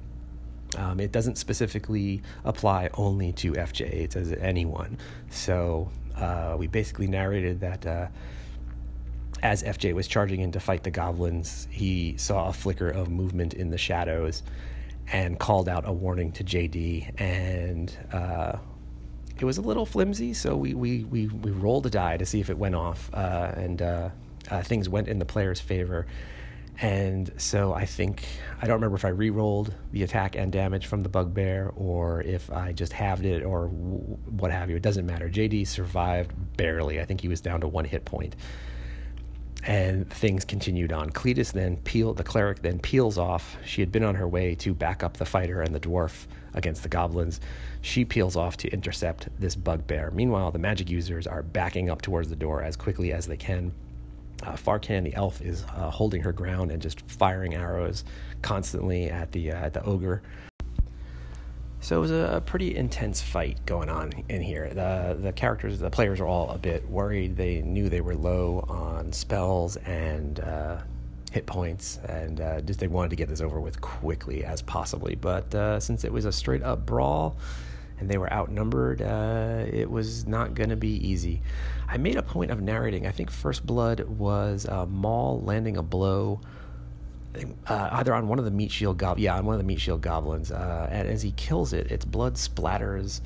Um, 0.76 1.00
it 1.00 1.12
doesn't 1.12 1.38
specifically 1.38 2.22
apply 2.44 2.90
only 2.96 3.32
to 3.34 3.54
FJ; 3.54 3.82
it 3.82 4.14
says 4.14 4.32
anyone. 4.34 4.98
So 5.30 5.90
uh, 6.18 6.56
we 6.58 6.68
basically 6.68 7.08
narrated 7.08 7.60
that. 7.62 7.86
Uh, 7.86 8.08
as 9.42 9.62
FJ 9.62 9.94
was 9.94 10.08
charging 10.08 10.40
in 10.40 10.54
to 10.54 10.60
fight 10.62 10.84
the 10.84 10.90
goblins, 10.90 11.68
he 11.70 12.16
saw 12.18 12.48
a 12.48 12.54
flicker 12.54 12.88
of 12.88 13.10
movement 13.10 13.54
in 13.54 13.70
the 13.70 13.78
shadows 13.78 14.42
and 15.12 15.38
called 15.38 15.68
out 15.68 15.86
a 15.86 15.92
warning 15.92 16.32
to 16.32 16.46
JD. 16.46 17.20
And 17.20 17.96
uh, 18.14 18.58
it 19.40 19.46
was 19.46 19.58
a 19.58 19.62
little 19.62 19.86
flimsy, 19.86 20.34
so 20.34 20.56
we 20.56 20.74
we 20.74 21.04
we, 21.06 21.28
we 21.28 21.52
rolled 21.52 21.86
a 21.86 21.90
die 21.90 22.18
to 22.18 22.26
see 22.26 22.40
if 22.40 22.50
it 22.50 22.58
went 22.58 22.76
off, 22.76 23.10
uh, 23.14 23.52
and 23.56 23.82
uh, 23.82 24.10
uh, 24.50 24.62
things 24.62 24.88
went 24.88 25.08
in 25.08 25.20
the 25.20 25.26
player's 25.26 25.60
favor. 25.60 26.06
And 26.82 27.32
so 27.38 27.74
I 27.74 27.86
think 27.86 28.24
I 28.62 28.66
don't 28.66 28.76
remember 28.76 28.96
if 28.96 29.06
I 29.06 29.10
re-rolled 29.10 29.74
the 29.92 30.04
attack 30.04 30.36
and 30.36 30.52
damage 30.52 30.88
from 30.88 31.04
the 31.04 31.10
bugbear 31.10 31.72
or 31.76 32.22
if 32.22 32.52
I 32.52 32.74
just 32.74 32.94
halved 32.94 33.26
it 33.26 33.44
or 33.44 33.68
w- 33.68 34.18
what 34.30 34.52
have 34.52 34.70
you. 34.70 34.76
It 34.76 34.82
doesn't 34.82 35.06
matter. 35.06 35.30
JD 35.30 35.68
survived 35.68 36.32
barely. 36.58 37.00
I 37.00 37.06
think 37.06 37.22
he 37.22 37.28
was 37.28 37.42
down 37.42 37.62
to 37.62 37.68
one 37.68 37.86
hit 37.86 38.06
point. 38.06 38.36
And 39.66 40.10
things 40.10 40.44
continued 40.44 40.92
on. 40.92 41.10
Cletus 41.12 41.54
then 41.54 41.78
peeled 41.78 42.18
the 42.18 42.24
cleric 42.24 42.62
then 42.62 42.80
peels 42.80 43.18
off. 43.18 43.56
She 43.64 43.82
had 43.82 43.92
been 43.92 44.04
on 44.04 44.16
her 44.16 44.28
way 44.28 44.56
to 44.56 44.74
back 44.74 45.04
up 45.04 45.18
the 45.18 45.26
fighter 45.26 45.62
and 45.62 45.74
the 45.74 45.80
dwarf 45.80 46.26
against 46.54 46.84
the 46.84 46.90
goblins. 46.90 47.40
She 47.82 48.04
peels 48.04 48.36
off 48.36 48.58
to 48.58 48.68
intercept 48.70 49.30
this 49.40 49.56
bugbear. 49.56 50.12
Meanwhile, 50.12 50.52
the 50.52 50.60
magic 50.60 50.90
users 50.90 51.28
are 51.28 51.44
backing 51.44 51.90
up 51.90 52.02
towards 52.02 52.30
the 52.30 52.36
door 52.36 52.62
as 52.62 52.76
quickly 52.76 53.14
as 53.14 53.26
they 53.26 53.38
can. 53.38 53.74
Uh, 54.42 54.54
Farkan, 54.54 55.04
the 55.04 55.14
elf, 55.14 55.42
is 55.42 55.64
uh, 55.76 55.90
holding 55.90 56.22
her 56.22 56.34
ground 56.34 56.72
and 56.72 56.82
just 56.82 57.02
firing 57.10 57.54
arrows 57.56 58.04
constantly 58.42 59.10
at 59.10 59.32
the 59.32 59.52
uh, 59.52 59.56
at 59.56 59.74
the 59.74 59.84
ogre. 59.84 60.22
So 61.84 61.98
it 61.98 62.00
was 62.00 62.12
a, 62.12 62.42
pretty 62.46 62.78
intense 62.78 63.22
fight 63.22 63.60
going 63.66 63.90
on 63.90 64.14
in 64.30 64.42
here. 64.42 64.70
The 64.70 65.18
the 65.20 65.34
characters, 65.34 65.80
the 65.80 65.90
players 65.90 66.22
are 66.22 66.26
all 66.26 66.50
a 66.50 66.58
bit 66.58 66.90
worried. 66.90 67.36
They 67.36 67.62
knew 67.62 67.90
they 67.90 68.00
were 68.00 68.16
low 68.16 68.66
on 68.70 69.12
spells 69.12 69.76
and 69.76 70.40
uh, 70.40 70.78
hit 71.34 71.46
points, 71.46 72.00
and 72.08 72.40
uh, 72.40 72.62
just 72.62 72.80
they 72.80 72.88
wanted 72.88 73.10
to 73.10 73.16
get 73.18 73.28
this 73.28 73.42
over 73.42 73.60
with 73.60 73.82
quickly 73.82 74.46
as 74.46 74.62
possibly. 74.62 75.16
But 75.16 75.54
uh, 75.54 75.80
since 75.82 76.06
it 76.06 76.14
was 76.14 76.24
a 76.24 76.32
straight 76.32 76.64
up 76.64 76.86
brawl, 76.86 77.36
and 78.04 78.12
they 78.12 78.18
were 78.18 78.32
outnumbered, 78.34 79.02
uh, 79.02 79.64
it 79.66 79.90
was 79.90 80.28
not 80.28 80.56
going 80.56 80.70
to 80.70 80.76
be 80.76 80.96
easy. 81.08 81.42
I 81.88 81.96
made 81.96 82.18
a 82.18 82.22
point 82.22 82.52
of 82.52 82.62
narrating. 82.62 83.08
I 83.08 83.12
think 83.12 83.32
First 83.32 83.66
Blood 83.66 84.02
was 84.02 84.68
uh, 84.68 84.86
Maul 84.86 85.42
landing 85.42 85.78
a 85.78 85.82
blow. 85.82 86.42
Uh, 87.66 87.90
either 87.94 88.14
on 88.14 88.28
one 88.28 88.40
of 88.40 88.46
the 88.46 88.52
meat 88.52 88.72
shield 88.72 88.98
gob- 88.98 89.18
yeah, 89.18 89.38
on 89.38 89.46
one 89.46 89.56
of 89.56 89.60
the 89.60 89.66
meat 89.66 89.80
shield 89.80 90.02
goblins, 90.02 90.52
uh, 90.52 90.88
and 90.92 91.08
as 91.08 91.22
he 91.22 91.32
kills 91.32 91.72
it, 91.72 91.90
its 91.92 92.04
blood 92.06 92.36
splatters 92.36 93.22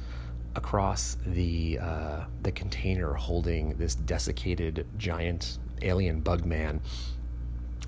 across 0.55 1.17
the 1.25 1.77
uh, 1.81 2.25
the 2.43 2.51
container 2.51 3.13
holding 3.13 3.75
this 3.77 3.95
desiccated 3.95 4.85
giant 4.97 5.57
alien 5.81 6.21
bug 6.21 6.45
man. 6.45 6.79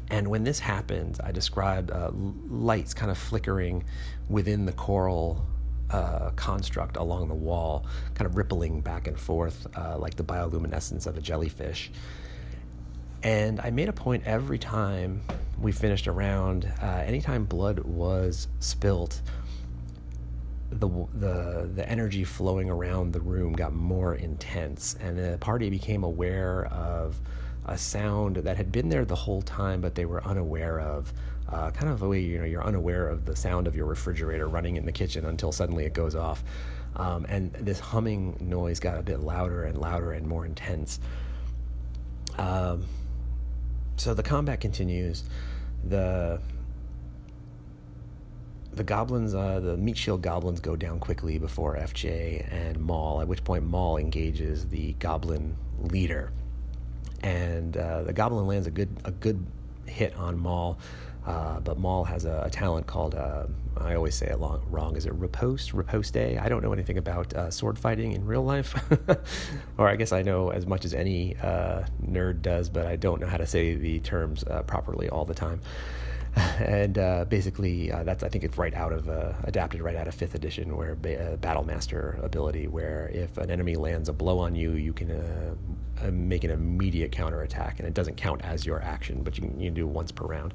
And 0.10 0.28
when 0.28 0.44
this 0.44 0.60
happens, 0.60 1.20
I 1.20 1.32
described 1.32 1.92
uh, 1.92 2.12
lights 2.50 2.94
kind 2.94 3.12
of 3.12 3.18
flickering 3.18 3.86
within 4.28 4.66
the 4.66 4.74
coral 4.74 5.46
uh, 5.92 6.32
construct 6.36 6.98
along 6.98 7.28
the 7.28 7.36
wall, 7.36 7.86
kind 8.14 8.26
of 8.26 8.36
rippling 8.36 8.82
back 8.82 9.08
and 9.08 9.20
forth 9.20 9.68
uh, 9.76 9.98
like 9.98 10.16
the 10.16 10.24
bioluminescence 10.24 11.08
of 11.08 11.18
a 11.18 11.22
jellyfish. 11.22 11.92
And 13.24 13.60
I 13.60 13.70
made 13.72 13.90
a 13.90 13.94
point 13.94 14.24
every 14.26 14.58
time 14.58 15.22
we 15.60 15.72
finished 15.72 16.08
a 16.08 16.12
round, 16.12 16.72
uh, 16.82 17.04
anytime 17.06 17.46
blood 17.46 17.80
was 17.80 18.48
spilt, 18.60 19.22
the 20.72 20.88
the 21.16 21.70
the 21.74 21.90
energy 21.90 22.24
flowing 22.24 22.70
around 22.70 23.12
the 23.12 23.20
room 23.20 23.54
got 23.54 23.74
more 23.74 24.16
intense, 24.16 24.96
and 25.02 25.18
the 25.18 25.38
party 25.40 25.70
became 25.70 26.04
aware 26.04 26.66
of 26.68 27.20
a 27.66 27.78
sound 27.78 28.38
that 28.38 28.56
had 28.58 28.72
been 28.72 28.90
there 28.90 29.06
the 29.06 29.16
whole 29.16 29.42
time, 29.42 29.82
but 29.82 29.96
they 29.96 30.06
were 30.06 30.24
unaware 30.24 30.80
of 30.80 31.12
uh, 31.52 31.72
kind 31.72 31.92
of 31.92 32.02
a 32.02 32.08
way 32.08 32.20
you 32.20 32.38
know 32.38 32.46
you're 32.46 32.64
unaware 32.64 33.08
of 33.08 33.26
the 33.26 33.36
sound 33.36 33.68
of 33.68 33.76
your 33.76 33.86
refrigerator 33.86 34.48
running 34.48 34.76
in 34.76 34.86
the 34.86 34.92
kitchen 34.92 35.26
until 35.26 35.52
suddenly 35.52 35.86
it 35.86 35.94
goes 35.94 36.16
off, 36.16 36.44
um, 36.96 37.26
and 37.30 37.52
this 37.54 37.80
humming 37.80 38.38
noise 38.40 38.80
got 38.80 38.98
a 38.98 39.02
bit 39.02 39.20
louder 39.20 39.64
and 39.64 39.78
louder 39.80 40.12
and 40.12 40.28
more 40.28 40.46
intense. 40.46 41.00
Um, 42.38 42.86
so 43.98 44.14
the 44.14 44.24
combat 44.24 44.62
continues. 44.62 45.24
The 45.84 46.40
the 48.72 48.84
goblins, 48.84 49.34
uh, 49.36 49.60
the 49.60 49.76
meat 49.76 49.98
shield 49.98 50.22
goblins, 50.22 50.60
go 50.60 50.76
down 50.76 51.00
quickly 51.00 51.38
before 51.38 51.76
FJ 51.76 52.52
and 52.52 52.80
Maul. 52.80 53.22
At 53.22 53.28
which 53.28 53.44
point 53.44 53.66
Maul 53.66 53.98
engages 53.98 54.68
the 54.68 54.94
goblin 54.94 55.58
leader, 55.80 56.32
and 57.22 57.76
uh, 57.76 58.04
the 58.04 58.14
goblin 58.14 58.48
lands 58.48 58.68
a 58.68 58.72
good 58.72 58.90
a 59.04 59.12
good 59.12 59.46
hit 59.86 60.16
on 60.16 60.38
Maul. 60.38 60.78
Uh, 61.26 61.60
but 61.60 61.78
Maul 61.78 62.06
has 62.06 62.26
a, 62.26 62.44
a 62.46 62.50
talent 62.50 62.88
called, 62.88 63.14
uh, 63.16 63.46
I 63.78 63.96
always 63.96 64.16
say 64.16 64.28
it 64.28 64.40
long, 64.40 64.62
wrong, 64.70 64.96
is 64.96 65.06
it 65.06 65.14
riposte? 65.14 65.74
Riposte? 65.74 66.18
I 66.18 66.48
don't 66.50 66.64
know 66.64 66.74
anything 66.74 66.98
about 66.98 67.34
uh, 67.34 67.52
sword 67.52 67.78
fighting 67.78 68.14
in 68.14 68.26
real 68.26 68.44
life. 68.44 68.74
or 69.78 69.88
I 69.88 69.96
guess 69.96 70.12
I 70.12 70.22
know 70.22 70.50
as 70.50 70.66
much 70.66 70.86
as 70.86 70.94
any 70.94 71.36
uh, 71.38 71.84
nerd 72.04 72.42
does, 72.42 72.70
but 72.70 72.88
I 72.88 72.96
don't 72.96 73.22
know 73.22 73.28
how 73.28 73.38
to 73.38 73.46
say 73.46 73.76
the 73.76 74.00
terms 74.00 74.44
uh, 74.46 74.64
properly 74.64 75.10
all 75.10 75.26
the 75.26 75.34
time. 75.34 75.62
and 76.36 76.94
basically, 77.28 77.90
that's 77.90 78.24
I 78.24 78.30
think 78.30 78.44
it's 78.44 78.58
right 78.58 78.74
out 78.74 78.94
of 78.94 79.10
adapted 79.44 79.82
right 79.82 79.96
out 79.96 80.08
of 80.08 80.14
fifth 80.14 80.36
edition, 80.36 80.78
where 80.78 80.96
ba- 80.96 81.38
Battle 81.42 81.66
Master 81.66 82.20
ability, 82.22 82.68
where 82.68 83.10
if 83.12 83.36
an 83.40 83.50
enemy 83.50 83.76
lands 83.76 84.10
a 84.10 84.14
blow 84.14 84.38
on 84.38 84.54
you, 84.54 84.74
you 84.74 84.94
can 84.94 85.58
make 86.12 86.44
an 86.44 86.52
immediate 86.52 87.12
counterattack, 87.12 87.80
and 87.80 87.88
it 87.88 87.96
doesn't 87.96 88.16
count 88.16 88.42
as 88.44 88.64
your 88.64 88.80
action, 88.82 89.24
but 89.24 89.38
you 89.38 89.48
can, 89.48 89.60
you 89.60 89.68
can 89.68 89.74
do 89.74 89.88
it 89.88 89.92
once 89.92 90.12
per 90.12 90.26
round. 90.26 90.54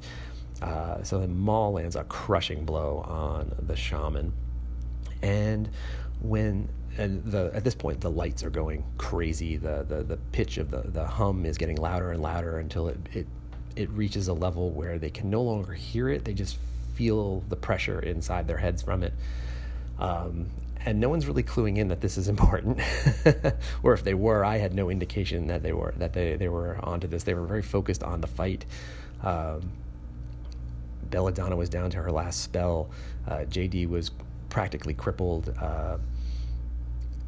Uh, 0.61 1.03
so 1.03 1.19
then 1.19 1.37
Maul 1.37 1.73
lands 1.73 1.95
a 1.95 2.03
crushing 2.05 2.65
blow 2.65 3.03
on 3.07 3.53
the 3.67 3.75
shaman. 3.75 4.33
And 5.21 5.69
when 6.21 6.69
and 6.97 7.23
the 7.25 7.51
at 7.53 7.63
this 7.63 7.75
point 7.75 7.99
the 7.99 8.09
lights 8.11 8.43
are 8.43 8.49
going 8.49 8.83
crazy, 8.97 9.57
the 9.57 9.85
the, 9.87 10.03
the 10.03 10.17
pitch 10.31 10.57
of 10.57 10.71
the, 10.71 10.81
the 10.81 11.05
hum 11.05 11.45
is 11.45 11.57
getting 11.57 11.77
louder 11.77 12.11
and 12.11 12.21
louder 12.21 12.59
until 12.59 12.87
it, 12.87 12.97
it 13.13 13.27
it 13.75 13.89
reaches 13.91 14.27
a 14.29 14.33
level 14.33 14.69
where 14.71 14.97
they 14.97 15.09
can 15.09 15.29
no 15.29 15.41
longer 15.41 15.73
hear 15.73 16.09
it. 16.09 16.23
They 16.23 16.33
just 16.33 16.57
feel 16.93 17.43
the 17.49 17.57
pressure 17.57 17.99
inside 17.99 18.47
their 18.47 18.57
heads 18.57 18.81
from 18.81 19.03
it. 19.03 19.13
Um, 19.99 20.49
and 20.85 20.99
no 20.99 21.09
one's 21.09 21.25
really 21.27 21.43
cluing 21.43 21.77
in 21.77 21.89
that 21.89 21.99
this 21.99 22.17
is 22.17 22.27
important. 22.35 22.79
or 23.83 23.93
if 23.93 24.03
they 24.03 24.13
were, 24.13 24.45
I 24.45 24.57
had 24.57 24.73
no 24.73 24.89
indication 24.89 25.47
that 25.47 25.63
they 25.63 25.73
were 25.73 25.93
that 25.97 26.13
they, 26.13 26.35
they 26.37 26.47
were 26.47 26.79
onto 26.83 27.07
this. 27.07 27.23
They 27.23 27.33
were 27.33 27.45
very 27.45 27.61
focused 27.63 28.03
on 28.03 28.21
the 28.21 28.27
fight 28.27 28.65
Um, 29.23 29.71
Belladonna 31.09 31.55
was 31.55 31.69
down 31.69 31.89
to 31.91 31.97
her 31.97 32.11
last 32.11 32.41
spell. 32.41 32.89
Uh, 33.27 33.45
JD 33.49 33.87
was 33.89 34.11
practically 34.49 34.93
crippled. 34.93 35.53
Uh, 35.59 35.97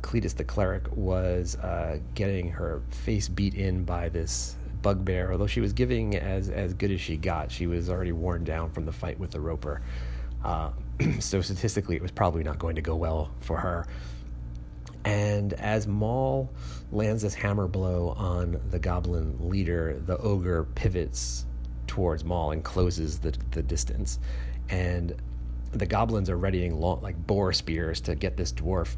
Cletus 0.01 0.35
the 0.35 0.43
cleric 0.43 0.87
was 0.95 1.55
uh, 1.57 1.99
getting 2.15 2.49
her 2.49 2.81
face 2.89 3.27
beat 3.27 3.55
in 3.55 3.83
by 3.83 4.09
this 4.09 4.55
bugbear. 4.81 5.31
Although 5.31 5.47
she 5.47 5.59
was 5.59 5.73
giving 5.73 6.15
as 6.15 6.49
as 6.49 6.73
good 6.73 6.91
as 6.91 7.01
she 7.01 7.17
got, 7.17 7.51
she 7.51 7.67
was 7.67 7.89
already 7.89 8.11
worn 8.11 8.43
down 8.43 8.71
from 8.71 8.85
the 8.85 8.91
fight 8.91 9.19
with 9.19 9.31
the 9.31 9.39
roper. 9.39 9.81
Uh, 10.43 10.71
so 11.19 11.41
statistically, 11.41 11.95
it 11.95 12.01
was 12.01 12.11
probably 12.11 12.43
not 12.43 12.59
going 12.59 12.75
to 12.75 12.81
go 12.81 12.95
well 12.95 13.31
for 13.41 13.57
her. 13.57 13.87
And 15.03 15.53
as 15.53 15.87
Maul 15.87 16.49
lands 16.91 17.23
this 17.23 17.33
hammer 17.33 17.67
blow 17.67 18.09
on 18.17 18.59
the 18.71 18.79
goblin 18.79 19.49
leader, 19.49 19.99
the 20.05 20.17
ogre 20.17 20.65
pivots 20.75 21.45
towards 21.88 22.23
Maul 22.23 22.52
and 22.52 22.63
closes 22.63 23.19
the, 23.19 23.36
the 23.52 23.63
distance. 23.63 24.19
And 24.69 25.15
the 25.71 25.86
goblins 25.86 26.30
are 26.30 26.38
readying 26.38 26.80
long, 26.80 27.02
like 27.02 27.15
boar 27.28 27.54
spears 27.54 28.02
to 28.02 28.15
get 28.15 28.38
this 28.38 28.52
dwarf. 28.52 28.95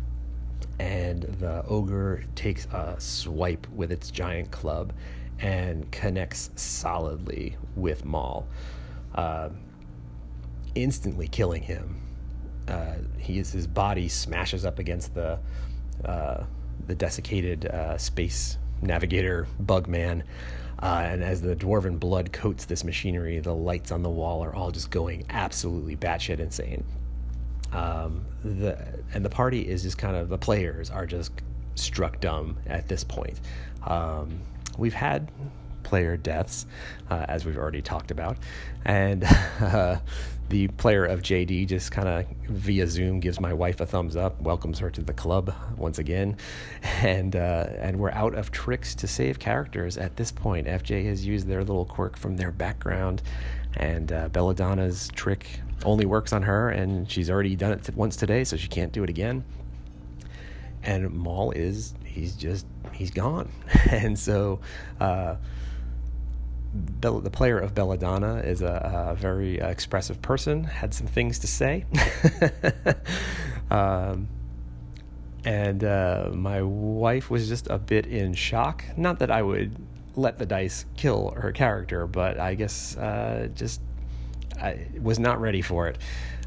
And 0.80 1.24
the 1.24 1.64
ogre 1.66 2.24
takes 2.36 2.66
a 2.66 2.96
swipe 3.00 3.68
with 3.70 3.92
its 3.92 4.12
giant 4.12 4.52
club 4.52 4.94
and 5.40 5.90
connects 5.92 6.52
solidly 6.56 7.56
with 7.76 8.04
Maul, 8.04 8.48
uh, 9.16 9.50
instantly 10.76 11.28
killing 11.28 11.64
him. 11.64 12.02
Uh, 12.68 12.96
he 13.18 13.40
is, 13.40 13.52
his 13.52 13.68
body 13.68 14.08
smashes 14.08 14.66
up 14.66 14.80
against 14.80 15.14
the 15.16 15.40
uh, 16.06 16.44
the 16.88 16.96
desiccated 16.96 17.66
uh, 17.66 17.98
space 17.98 18.58
navigator 18.82 19.48
bug 19.60 19.88
man. 19.88 20.24
Uh, 20.82 21.02
and 21.06 21.24
as 21.24 21.42
the 21.42 21.56
dwarven 21.56 22.00
blood 22.00 22.32
coats 22.32 22.66
this 22.66 22.84
machinery, 22.84 23.40
the 23.40 23.54
lights 23.54 23.92
on 23.92 24.02
the 24.02 24.10
wall 24.10 24.44
are 24.44 24.56
all 24.56 24.72
just 24.72 24.92
going 24.92 25.26
absolutely 25.30 25.96
batshit 25.96 26.40
insane. 26.40 26.84
Um, 27.74 28.26
the 28.44 28.78
and 29.14 29.24
the 29.24 29.30
party 29.30 29.68
is 29.68 29.84
just 29.84 29.98
kind 29.98 30.16
of 30.16 30.30
the 30.30 30.38
players 30.38 30.90
are 30.90 31.06
just 31.06 31.32
struck 31.76 32.20
dumb 32.20 32.58
at 32.66 32.88
this 32.88 33.04
point. 33.04 33.40
Um, 33.86 34.40
we've 34.78 34.94
had 34.94 35.30
player 35.84 36.18
deaths, 36.18 36.66
uh, 37.10 37.26
as 37.28 37.46
we've 37.46 37.58
already 37.58 37.82
talked 37.82 38.12
about, 38.12 38.38
and 38.86 39.24
uh, 39.60 39.98
the 40.50 40.68
player 40.68 41.06
of 41.06 41.22
JD 41.22 41.68
just 41.68 41.92
kind 41.92 42.08
of 42.08 42.26
via 42.48 42.88
Zoom 42.88 43.20
gives 43.20 43.40
my 43.40 43.54
wife 43.54 43.80
a 43.80 43.86
thumbs 43.86 44.16
up, 44.16 44.42
welcomes 44.42 44.80
her 44.80 44.90
to 44.90 45.02
the 45.02 45.14
club 45.14 45.54
once 45.78 46.00
again, 46.00 46.38
and 47.02 47.36
uh, 47.36 47.68
and 47.80 47.98
we're 48.00 48.12
out 48.12 48.34
of 48.34 48.52
tricks 48.52 48.96
to 48.96 49.08
save 49.08 49.40
characters 49.40 49.98
at 49.98 50.16
this 50.16 50.32
point. 50.32 50.68
FJ 50.68 51.06
has 51.06 51.26
used 51.26 51.48
their 51.48 51.60
little 51.60 51.86
quirk 51.86 52.18
from 52.18 52.36
their 52.36 52.52
background, 52.52 53.22
and 53.78 54.12
uh, 54.12 54.30
Belladonna's 54.30 55.10
trick 55.10 55.62
only 55.86 56.06
works 56.06 56.34
on 56.34 56.42
her, 56.42 56.70
and 56.70 57.10
she's 57.10 57.30
already 57.30 57.56
done 57.56 57.72
it 57.72 57.96
once 57.96 58.16
today, 58.16 58.44
so 58.44 58.58
she 58.58 58.68
can't 58.68 58.92
do 58.92 59.04
it 59.04 59.10
again. 59.10 59.44
And 60.82 61.12
Maul 61.12 61.52
is 61.52 61.94
he's 62.04 62.36
just 62.36 62.66
he's 62.92 63.12
gone, 63.12 63.50
and 63.92 64.18
so. 64.18 64.60
Uh, 65.00 65.36
The 67.02 67.32
player 67.32 67.58
of 67.58 67.74
Belladonna 67.74 68.38
is 68.38 68.62
a, 68.62 69.10
a 69.12 69.16
very 69.16 69.62
uh, 69.62 69.70
expressive 69.70 70.22
person, 70.22 70.64
had 70.64 70.94
some 70.94 71.08
things 71.08 71.40
to 71.40 71.48
say. 71.48 71.86
um, 73.72 74.28
and 75.46 75.84
uh, 75.84 76.30
my 76.34 76.62
wife 76.62 77.30
was 77.30 77.48
just 77.48 77.68
a 77.68 77.80
bit 77.80 78.06
in 78.06 78.34
shock. 78.34 78.84
Not 78.98 79.20
that 79.20 79.32
I 79.32 79.42
would 79.42 79.76
let 80.16 80.38
the 80.38 80.46
dice 80.46 80.86
kill 80.98 81.34
her 81.38 81.52
character, 81.52 82.06
but 82.06 82.40
I 82.40 82.56
guess 82.56 82.98
uh, 82.98 83.50
just 83.56 83.82
I 84.62 84.88
was 85.02 85.20
not 85.20 85.40
ready 85.40 85.62
for 85.62 85.88
it. 85.88 85.98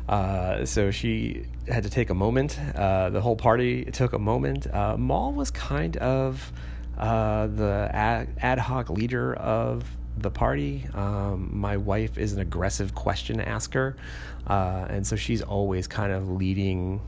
Uh, 0.08 0.64
so 0.64 0.90
she 0.90 1.46
had 1.68 1.85
to 1.85 1.90
take 1.90 2.11
a 2.11 2.14
moment. 2.14 2.58
Uh, 2.74 3.11
the 3.11 3.20
whole 3.20 3.37
party 3.37 3.85
took 3.87 4.12
a 4.12 4.18
moment. 4.18 4.72
Uh, 4.72 4.96
Maul 4.96 5.32
was 5.32 5.50
kind 5.50 5.96
of 5.96 6.52
uh, 6.98 7.46
the 7.48 7.90
ad, 7.92 8.28
ad 8.40 8.59
hoc 8.59 8.90
leader 8.90 9.35
of 9.35 9.85
the 10.18 10.31
party. 10.31 10.87
Um, 10.94 11.50
my 11.52 11.76
wife 11.76 12.18
is 12.18 12.33
an 12.33 12.40
aggressive 12.40 12.94
question 12.94 13.40
asker, 13.40 13.96
uh, 14.46 14.87
and 14.88 15.07
so 15.07 15.16
she's 15.16 15.42
always 15.42 15.87
kind 15.87 16.12
of 16.12 16.31
leading 16.31 17.00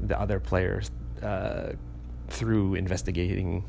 the 0.00 0.18
other 0.18 0.40
players 0.40 0.90
uh, 1.22 1.72
through 2.28 2.74
investigating 2.74 3.64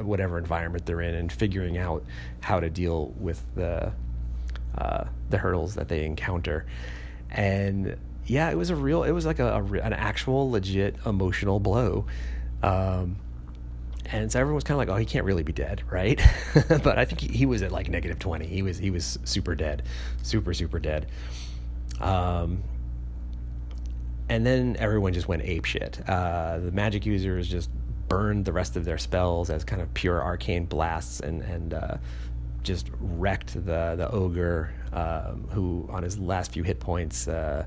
whatever 0.00 0.38
environment 0.38 0.86
they're 0.86 1.02
in 1.02 1.14
and 1.14 1.30
figuring 1.30 1.76
out 1.76 2.04
how 2.40 2.58
to 2.60 2.70
deal 2.70 3.08
with 3.18 3.42
the 3.54 3.92
uh, 4.78 5.04
the 5.28 5.36
hurdles 5.36 5.74
that 5.74 5.88
they 5.88 6.04
encounter. 6.04 6.64
And 7.30 7.96
yeah, 8.26 8.50
it 8.50 8.56
was 8.56 8.70
a 8.70 8.76
real, 8.76 9.04
it 9.04 9.10
was 9.12 9.26
like 9.26 9.38
a, 9.38 9.56
a 9.56 9.62
an 9.80 9.92
actual 9.92 10.50
legit 10.50 10.96
emotional 11.04 11.60
blow. 11.60 12.06
Um, 12.62 13.16
and 14.06 14.30
so 14.30 14.40
everyone 14.40 14.56
was 14.56 14.64
kind 14.64 14.74
of 14.74 14.78
like, 14.78 14.88
"Oh, 14.88 14.98
he 14.98 15.04
can't 15.04 15.24
really 15.24 15.42
be 15.42 15.52
dead, 15.52 15.82
right?" 15.90 16.20
but 16.68 16.98
I 16.98 17.04
think 17.04 17.20
he, 17.20 17.28
he, 17.28 17.46
was 17.46 17.62
at 17.62 17.72
like 17.72 17.88
negative 17.88 18.18
twenty. 18.18 18.46
He 18.46 18.62
was 18.62 18.78
he 18.78 18.90
was 18.90 19.18
super 19.24 19.54
dead, 19.54 19.82
super 20.22 20.54
super 20.54 20.78
dead. 20.78 21.06
Um, 22.00 22.62
and 24.28 24.46
then 24.46 24.76
everyone 24.78 25.12
just 25.12 25.28
went 25.28 25.42
ape 25.42 25.64
shit. 25.64 26.00
Uh, 26.08 26.58
the 26.58 26.72
magic 26.72 27.06
users 27.06 27.48
just 27.48 27.70
burned 28.08 28.44
the 28.44 28.52
rest 28.52 28.76
of 28.76 28.84
their 28.84 28.98
spells 28.98 29.50
as 29.50 29.64
kind 29.64 29.80
of 29.80 29.92
pure 29.94 30.22
arcane 30.22 30.66
blasts, 30.66 31.20
and 31.20 31.42
and 31.42 31.74
uh, 31.74 31.96
just 32.62 32.90
wrecked 33.00 33.54
the 33.54 33.94
the 33.96 34.10
ogre, 34.10 34.72
um, 34.92 35.48
who 35.50 35.86
on 35.90 36.02
his 36.02 36.18
last 36.18 36.52
few 36.52 36.62
hit 36.62 36.80
points. 36.80 37.28
Uh, 37.28 37.64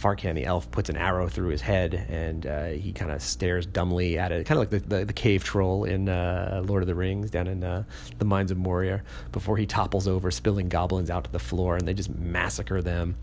Farkan 0.00 0.34
the 0.34 0.46
elf 0.46 0.70
puts 0.70 0.88
an 0.88 0.96
arrow 0.96 1.28
through 1.28 1.48
his 1.48 1.60
head, 1.60 1.94
and 2.08 2.46
uh, 2.46 2.66
he 2.68 2.92
kind 2.92 3.10
of 3.10 3.22
stares 3.22 3.66
dumbly 3.66 4.18
at 4.18 4.32
it, 4.32 4.46
kind 4.46 4.58
of 4.58 4.72
like 4.72 4.82
the, 4.82 4.88
the, 4.88 5.04
the, 5.04 5.12
cave 5.12 5.44
troll 5.44 5.84
in 5.84 6.08
uh, 6.08 6.62
Lord 6.64 6.82
of 6.82 6.86
the 6.86 6.94
Rings 6.94 7.30
down 7.30 7.46
in 7.46 7.62
uh, 7.62 7.84
the 8.18 8.24
mines 8.24 8.50
of 8.50 8.56
Moria, 8.56 9.02
before 9.32 9.56
he 9.56 9.66
topples 9.66 10.08
over, 10.08 10.30
spilling 10.30 10.68
goblins 10.68 11.10
out 11.10 11.24
to 11.24 11.30
the 11.30 11.38
floor, 11.38 11.76
and 11.76 11.86
they 11.86 11.92
just 11.92 12.14
massacre 12.14 12.80
them. 12.80 13.16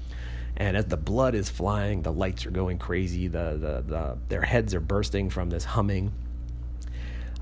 And 0.55 0.77
as 0.77 0.85
the 0.85 0.97
blood 0.97 1.35
is 1.35 1.49
flying, 1.49 2.01
the 2.03 2.11
lights 2.11 2.45
are 2.45 2.51
going 2.51 2.77
crazy. 2.77 3.27
The, 3.27 3.57
the, 3.59 3.83
the 3.85 4.17
their 4.27 4.41
heads 4.41 4.73
are 4.73 4.79
bursting 4.79 5.29
from 5.29 5.49
this 5.49 5.63
humming. 5.63 6.11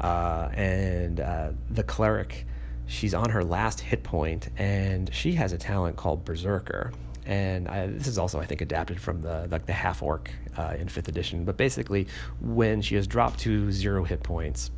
Uh, 0.02 0.50
and 0.54 1.22
uh, 1.22 1.52
the 1.70 1.84
cleric, 1.84 2.46
she's 2.88 3.14
on 3.14 3.30
her 3.30 3.44
last 3.44 3.80
hit 3.80 4.04
point, 4.04 4.50
and 4.58 5.14
she 5.14 5.34
has 5.34 5.54
a 5.54 5.58
talent 5.58 5.96
called 5.96 6.26
Berserker 6.26 6.92
and 7.26 7.68
I, 7.68 7.88
this 7.88 8.08
is 8.08 8.18
also 8.18 8.40
I 8.40 8.46
think 8.46 8.62
adapted 8.62 9.00
from 9.00 9.22
the 9.22 9.48
like 9.50 9.66
the 9.66 9.74
half 9.74 10.04
orc 10.04 10.30
uh, 10.58 10.76
in 10.78 10.88
fifth 10.88 11.08
edition. 11.08 11.46
But 11.46 11.58
basically, 11.58 12.08
when 12.42 12.82
she 12.82 12.96
has 12.96 13.08
dropped 13.08 13.40
to 13.42 13.72
zero 13.72 14.04
hit 14.04 14.24
points, 14.24 14.72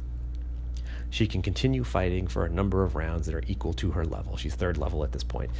she 1.09 1.27
can 1.27 1.41
continue 1.41 1.83
fighting 1.83 2.27
for 2.27 2.45
a 2.45 2.49
number 2.49 2.83
of 2.83 2.95
rounds 2.95 3.25
that 3.27 3.35
are 3.35 3.43
equal 3.47 3.73
to 3.75 3.91
her 3.91 4.05
level. 4.05 4.37
She's 4.37 4.55
third 4.55 4.77
level 4.77 5.03
at 5.03 5.11
this 5.11 5.23
point, 5.23 5.51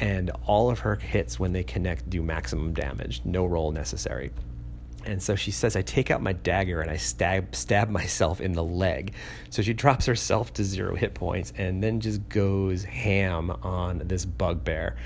and 0.00 0.30
all 0.46 0.70
of 0.70 0.80
her 0.80 0.96
hits 0.96 1.38
when 1.38 1.52
they 1.52 1.62
connect 1.62 2.10
do 2.10 2.22
maximum 2.22 2.72
damage, 2.72 3.22
no 3.24 3.46
roll 3.46 3.72
necessary. 3.72 4.30
And 5.06 5.22
so 5.22 5.36
she 5.36 5.50
says, 5.50 5.76
I 5.76 5.82
take 5.82 6.10
out 6.10 6.22
my 6.22 6.32
dagger 6.32 6.80
and 6.80 6.90
I 6.90 6.96
stab 6.96 7.54
stab 7.54 7.90
myself 7.90 8.40
in 8.40 8.52
the 8.52 8.64
leg. 8.64 9.14
So 9.50 9.62
she 9.62 9.74
drops 9.74 10.06
herself 10.06 10.52
to 10.54 10.64
zero 10.64 10.94
hit 10.94 11.14
points 11.14 11.52
and 11.56 11.82
then 11.82 12.00
just 12.00 12.26
goes 12.28 12.84
ham 12.84 13.50
on 13.62 14.02
this 14.04 14.24
bugbear. 14.24 14.96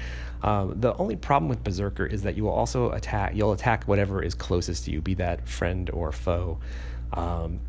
Um, 0.42 0.80
the 0.80 0.94
only 0.96 1.16
problem 1.16 1.48
with 1.48 1.64
Berserker 1.64 2.06
is 2.06 2.22
that 2.22 2.36
you 2.36 2.44
will 2.44 2.52
also 2.52 2.90
attack. 2.92 3.34
You'll 3.34 3.52
attack 3.52 3.84
whatever 3.84 4.22
is 4.22 4.34
closest 4.34 4.84
to 4.84 4.90
you, 4.90 5.00
be 5.00 5.14
that 5.14 5.48
friend 5.48 5.90
or 5.90 6.12
foe. 6.12 6.58
Um, 7.12 7.60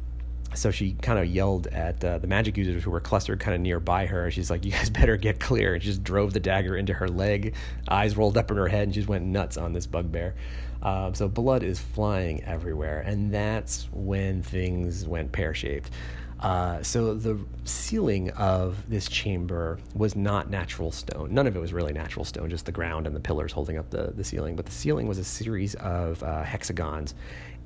so 0.56 0.72
she 0.72 0.94
kind 0.94 1.20
of 1.20 1.28
yelled 1.28 1.68
at 1.68 2.04
uh, 2.04 2.18
the 2.18 2.28
magic 2.28 2.58
users 2.58 2.84
who 2.84 2.90
were 2.92 3.00
clustered 3.00 3.40
kind 3.40 3.54
of 3.54 3.62
nearby 3.62 4.06
her. 4.08 4.32
She's 4.32 4.50
like, 4.50 4.66
"You 4.66 4.72
guys 4.72 4.90
better 5.02 5.18
get 5.18 5.40
clear!" 5.40 5.74
And 5.76 5.84
she 5.84 5.90
just 5.90 6.04
drove 6.04 6.34
the 6.34 6.40
dagger 6.40 6.76
into 6.76 6.94
her 6.94 7.08
leg. 7.08 7.56
Eyes 7.88 8.18
rolled 8.18 8.38
up 8.38 8.52
in 8.52 8.58
her 8.58 8.68
head, 8.68 8.84
and 8.84 8.94
she 8.94 9.02
just 9.02 9.10
went 9.10 9.26
nuts 9.26 9.58
on 9.58 9.74
this 9.74 9.86
bugbear. 9.86 10.36
Um, 10.82 11.14
so 11.14 11.28
blood 11.28 11.64
is 11.64 11.80
flying 11.80 12.44
everywhere, 12.44 13.02
and 13.02 13.34
that's 13.34 13.90
when 13.92 14.42
things 14.42 15.06
went 15.06 15.32
pear 15.32 15.54
shaped. 15.54 15.92
Uh, 16.40 16.82
so 16.82 17.14
the 17.14 17.38
ceiling 17.66 18.30
of 18.32 18.90
this 18.90 19.10
chamber 19.10 19.78
was 19.94 20.16
not 20.16 20.50
natural 20.50 20.92
stone. 20.92 21.34
None 21.34 21.48
of 21.48 21.56
it 21.56 21.60
was 21.60 21.74
really 21.74 21.92
natural 21.92 22.24
stone, 22.24 22.50
just 22.50 22.66
the 22.66 22.72
ground 22.72 23.08
and 23.08 23.16
the 23.16 23.20
pillars 23.20 23.52
holding 23.52 23.78
up 23.78 23.90
the, 23.90 24.14
the 24.16 24.24
ceiling. 24.24 24.56
But 24.56 24.66
the 24.66 24.72
ceiling 24.72 25.08
was 25.08 25.18
a 25.18 25.24
series 25.24 25.76
of 25.76 26.24
uh, 26.24 26.44
hexagons, 26.44 27.14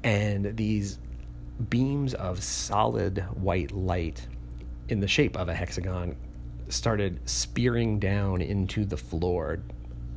and 0.03 0.57
these 0.57 0.97
beams 1.69 2.15
of 2.15 2.41
solid 2.41 3.19
white 3.35 3.71
light 3.71 4.27
in 4.89 4.99
the 4.99 5.07
shape 5.07 5.37
of 5.37 5.49
a 5.49 5.53
hexagon 5.53 6.15
started 6.69 7.19
spearing 7.29 7.99
down 7.99 8.41
into 8.41 8.85
the 8.85 8.97
floor, 8.97 9.59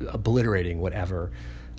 obliterating 0.09 0.79
whatever 0.79 1.31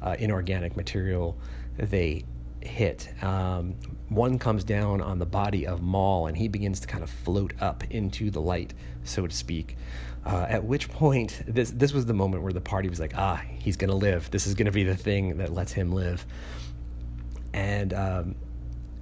uh, 0.02 0.14
inorganic 0.18 0.76
material 0.76 1.36
they 1.76 2.24
hit. 2.60 3.08
Um, 3.22 3.74
one 4.08 4.38
comes 4.38 4.64
down 4.64 5.00
on 5.00 5.18
the 5.18 5.26
body 5.26 5.66
of 5.66 5.82
Maul, 5.82 6.26
and 6.26 6.36
he 6.36 6.48
begins 6.48 6.80
to 6.80 6.86
kind 6.86 7.02
of 7.02 7.10
float 7.10 7.52
up 7.60 7.84
into 7.90 8.30
the 8.30 8.40
light, 8.40 8.74
so 9.04 9.26
to 9.26 9.34
speak. 9.34 9.76
Uh, 10.24 10.46
at 10.48 10.64
which 10.64 10.90
point, 10.90 11.42
this 11.46 11.70
this 11.70 11.92
was 11.92 12.06
the 12.06 12.14
moment 12.14 12.42
where 12.42 12.52
the 12.52 12.60
party 12.60 12.88
was 12.88 13.00
like, 13.00 13.14
"Ah, 13.16 13.42
he's 13.58 13.76
gonna 13.76 13.94
live. 13.94 14.30
This 14.30 14.46
is 14.46 14.54
gonna 14.54 14.72
be 14.72 14.84
the 14.84 14.96
thing 14.96 15.38
that 15.38 15.52
lets 15.52 15.72
him 15.72 15.92
live." 15.92 16.26
And 17.52 17.94
um, 17.94 18.34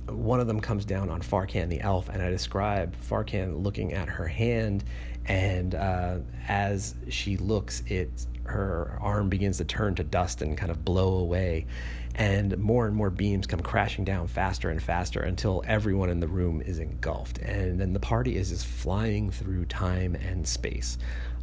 one 0.09 0.41
of 0.41 0.47
them 0.47 0.61
comes 0.61 0.85
down 0.85 1.11
on 1.11 1.21
Farkan 1.21 1.69
the 1.69 1.81
elf, 1.81 2.09
and 2.09 2.23
I 2.23 2.31
describe 2.31 2.95
Farkan 2.97 3.63
looking 3.63 3.93
at 3.93 4.09
her 4.09 4.27
hand, 4.27 4.85
and 5.27 5.75
uh, 5.75 6.19
as 6.49 6.95
she 7.09 7.37
looks, 7.37 7.83
it 7.87 8.27
her 8.45 8.97
arm 9.01 9.29
begins 9.29 9.59
to 9.59 9.65
turn 9.65 9.95
to 9.97 10.05
dust 10.05 10.43
and 10.43 10.57
kind 10.57 10.71
of 10.71 10.85
blow 10.85 11.19
away, 11.19 11.67
and 12.17 12.57
more 12.57 12.87
and 12.87 12.97
more 12.97 13.11
beams 13.11 13.47
come 13.47 13.61
crashing 13.61 14.03
down 14.03 14.27
faster 14.27 14.71
and 14.71 14.83
faster 14.83 15.21
until 15.21 15.63
everyone 15.67 16.09
in 16.09 16.19
the 16.19 16.27
room 16.27 16.63
is 16.63 16.79
engulfed, 16.79 17.39
and 17.39 17.79
then 17.79 17.93
the 17.93 18.01
party 18.01 18.37
is 18.37 18.49
just 18.49 18.67
flying 18.67 19.31
through 19.31 19.67
time 19.67 20.15
and 20.15 20.49
space. 20.49 20.97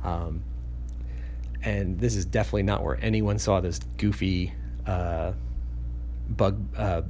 Um, 0.03 0.43
and 1.61 1.99
this 1.99 2.15
is 2.15 2.25
definitely 2.25 2.63
not 2.63 2.83
where 2.83 2.97
anyone 3.01 3.37
saw 3.37 3.61
this 3.61 3.79
goofy 3.97 4.51
uh, 4.87 5.33
bug 6.27 6.59
uh, 6.75 7.03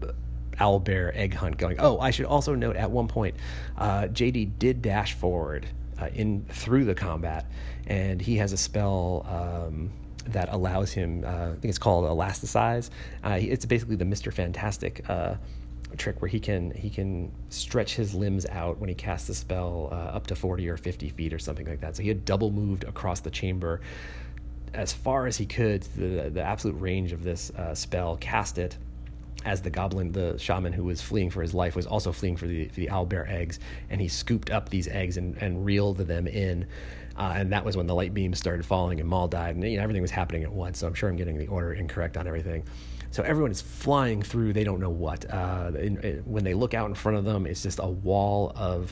owl 0.60 0.80
bear 0.80 1.18
egg 1.18 1.34
hunt 1.34 1.58
going. 1.58 1.78
Oh, 1.80 2.00
I 2.00 2.12
should 2.12 2.26
also 2.26 2.56
note 2.56 2.76
at 2.76 2.92
one 2.92 3.08
point, 3.08 3.36
uh, 3.78 4.04
JD 4.04 4.60
did 4.60 4.82
dash 4.82 5.14
forward 5.14 5.66
uh, 6.02 6.10
in 6.14 6.44
through 6.50 6.84
the 6.84 6.96
combat, 6.96 7.50
and 7.88 8.22
he 8.22 8.36
has 8.38 8.52
a 8.52 8.58
spell. 8.58 9.26
Um, 9.30 9.92
that 10.26 10.50
allows 10.52 10.92
him, 10.94 11.24
uh, 11.26 11.28
I 11.28 11.56
think 11.60 11.66
it's 11.66 11.78
called 11.78 12.06
elasticize. 12.06 12.90
Uh, 13.24 13.38
it's 13.42 13.66
basically 13.66 13.96
the 13.96 14.06
Mister 14.06 14.32
Fantastic 14.32 15.08
uh, 15.10 15.36
trick 15.98 16.22
where 16.22 16.30
he 16.30 16.40
can 16.40 16.72
he 16.72 16.90
can 16.90 17.32
stretch 17.50 17.96
his 17.96 18.16
limbs 18.16 18.46
out 18.48 18.80
when 18.80 18.90
he 18.90 18.96
casts 18.96 19.28
the 19.28 19.36
spell 19.36 19.90
uh, 19.92 19.96
up 19.96 20.28
to 20.28 20.36
forty 20.36 20.68
or 20.70 20.78
fifty 20.78 21.10
feet 21.10 21.34
or 21.34 21.40
something 21.40 21.68
like 21.68 21.82
that. 21.82 21.96
So 21.96 22.04
he 22.04 22.10
had 22.10 22.26
double 22.26 22.52
moved 22.52 22.84
across 22.84 23.20
the 23.20 23.32
chamber 23.32 23.82
as 24.74 24.92
far 24.92 25.28
as 25.28 25.38
he 25.38 25.46
could, 25.46 25.84
the 25.96 26.30
the 26.30 26.42
absolute 26.42 26.80
range 26.80 27.12
of 27.12 27.24
this 27.24 27.52
uh, 27.52 27.76
spell, 27.76 28.18
cast 28.18 28.58
it 28.58 28.78
as 29.46 29.62
the 29.62 29.70
goblin, 29.70 30.12
the 30.14 30.38
shaman 30.38 30.72
who 30.72 30.86
was 30.86 31.02
fleeing 31.02 31.30
for 31.30 31.42
his 31.42 31.54
life, 31.54 31.76
was 31.76 31.86
also 31.86 32.14
fleeing 32.14 32.38
for 32.38 32.48
the, 32.48 32.70
for 32.70 32.76
the 32.76 32.88
owlbear 32.88 33.30
eggs, 33.30 33.60
and 33.90 34.00
he 34.00 34.08
scooped 34.08 34.50
up 34.50 34.70
these 34.70 34.88
eggs 34.88 35.18
and, 35.18 35.38
and 35.38 35.66
reeled 35.66 35.98
them 35.98 36.28
in. 36.28 36.66
Uh, 37.18 37.34
and 37.36 37.52
that 37.52 37.64
was 37.64 37.78
when 37.78 37.86
the 37.86 37.94
light 37.94 38.14
beams 38.14 38.40
started 38.40 38.66
falling 38.66 39.00
and 39.00 39.08
Maul 39.08 39.28
died, 39.28 39.56
and 39.56 39.64
you 39.64 39.78
know, 39.78 39.84
everything 39.84 40.02
was 40.02 40.12
happening 40.12 40.44
at 40.44 40.52
once. 40.52 40.80
So 40.80 40.88
I'm 40.88 40.94
sure 40.94 41.10
I'm 41.10 41.16
getting 41.16 41.38
the 41.38 41.48
order 41.48 41.74
incorrect 41.74 42.18
on 42.18 42.28
everything. 42.28 42.64
So 43.12 43.22
everyone 43.22 43.52
is 43.52 43.62
flying 43.62 44.24
through, 44.24 44.54
they 44.54 44.64
don't 44.64 44.80
know 44.80 44.90
what. 44.90 45.32
Uh, 45.32 45.72
in, 45.76 45.98
in, 46.00 46.18
when 46.26 46.44
they 46.44 46.56
look 46.56 46.74
out 46.74 46.90
in 46.90 46.96
front 46.96 47.18
of 47.18 47.26
them, 47.26 47.46
it's 47.46 47.62
just 47.62 47.80
a 47.80 47.88
wall 47.88 48.52
of 48.56 48.92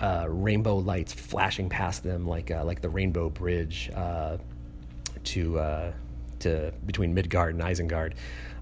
uh, 0.00 0.26
rainbow 0.28 0.76
lights 0.76 1.12
flashing 1.12 1.68
past 1.68 2.02
them, 2.02 2.26
like 2.26 2.50
uh, 2.50 2.64
like 2.64 2.80
the 2.80 2.88
Rainbow 2.88 3.28
Bridge 3.28 3.90
uh, 3.94 4.38
to 5.24 5.58
uh, 5.58 5.92
to 6.40 6.72
between 6.86 7.12
Midgard 7.14 7.54
and 7.54 7.62
Isengard. 7.62 8.14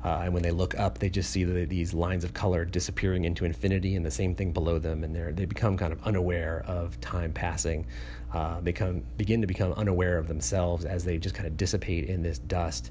Uh, 0.03 0.22
and 0.24 0.33
when 0.33 0.42
they 0.42 0.50
look 0.50 0.79
up, 0.79 0.98
they 0.98 1.11
just 1.11 1.31
see 1.31 1.44
the, 1.44 1.66
these 1.66 1.92
lines 1.92 2.24
of 2.24 2.33
color 2.33 2.64
disappearing 2.64 3.26
into 3.26 3.44
infinity, 3.44 3.96
and 3.96 4.05
the 4.05 4.11
same 4.11 4.35
thing 4.35 4.53
below 4.53 4.79
them, 4.79 5.05
and 5.05 5.14
they 5.14 5.31
they 5.33 5.44
become 5.44 5.76
kind 5.76 5.92
of 5.92 6.03
unaware 6.05 6.64
of 6.66 7.00
time 7.00 7.33
passing, 7.33 7.87
uh, 8.33 8.61
become 8.61 9.03
begin 9.16 9.40
to 9.40 9.47
become 9.47 9.73
unaware 9.73 10.19
of 10.19 10.29
themselves 10.29 10.85
as 10.85 11.05
they 11.05 11.19
just 11.19 11.35
kind 11.35 11.47
of 11.47 11.57
dissipate 11.57 12.09
in 12.09 12.23
this 12.23 12.38
dust, 12.38 12.90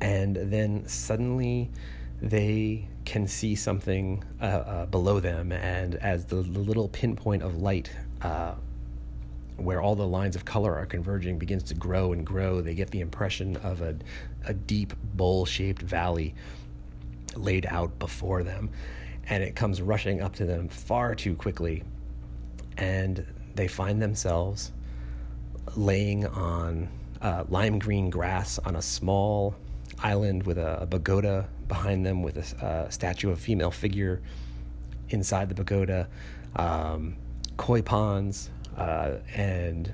and 0.00 0.36
then 0.36 0.86
suddenly 0.86 1.70
they 2.20 2.86
can 3.04 3.26
see 3.26 3.54
something 3.54 4.22
uh, 4.40 4.44
uh 4.44 4.86
below 4.86 5.20
them, 5.20 5.52
and 5.52 5.96
as 5.96 6.26
the, 6.26 6.36
little 6.36 6.88
pinpoint 6.88 7.42
of 7.42 7.56
light 7.56 7.90
uh, 8.22 8.54
where 9.56 9.80
all 9.80 9.94
the 9.94 10.06
lines 10.06 10.36
of 10.36 10.44
color 10.44 10.74
are 10.74 10.86
converging 10.86 11.38
begins 11.38 11.62
to 11.64 11.74
grow 11.74 12.12
and 12.12 12.26
grow. 12.26 12.60
They 12.60 12.74
get 12.74 12.90
the 12.90 13.00
impression 13.00 13.56
of 13.58 13.80
a, 13.82 13.96
a 14.46 14.54
deep 14.54 14.94
bowl 15.14 15.44
shaped 15.44 15.82
valley 15.82 16.34
laid 17.36 17.66
out 17.66 17.98
before 17.98 18.42
them. 18.42 18.70
And 19.28 19.42
it 19.42 19.54
comes 19.54 19.80
rushing 19.80 20.20
up 20.20 20.34
to 20.36 20.46
them 20.46 20.68
far 20.68 21.14
too 21.14 21.34
quickly. 21.34 21.84
And 22.76 23.24
they 23.54 23.68
find 23.68 24.00
themselves 24.00 24.72
laying 25.76 26.26
on 26.26 26.88
uh, 27.20 27.44
lime 27.48 27.78
green 27.78 28.10
grass 28.10 28.58
on 28.58 28.76
a 28.76 28.82
small 28.82 29.54
island 30.02 30.42
with 30.44 30.58
a, 30.58 30.82
a 30.82 30.86
pagoda 30.86 31.48
behind 31.68 32.04
them 32.04 32.22
with 32.22 32.36
a, 32.36 32.66
a, 32.66 32.92
statue 32.92 33.30
of 33.30 33.38
a 33.38 33.40
female 33.40 33.70
figure 33.70 34.20
inside 35.10 35.48
the 35.48 35.54
pagoda, 35.54 36.08
um, 36.56 37.16
koi 37.56 37.80
ponds, 37.82 38.50
uh, 38.76 39.16
and 39.34 39.92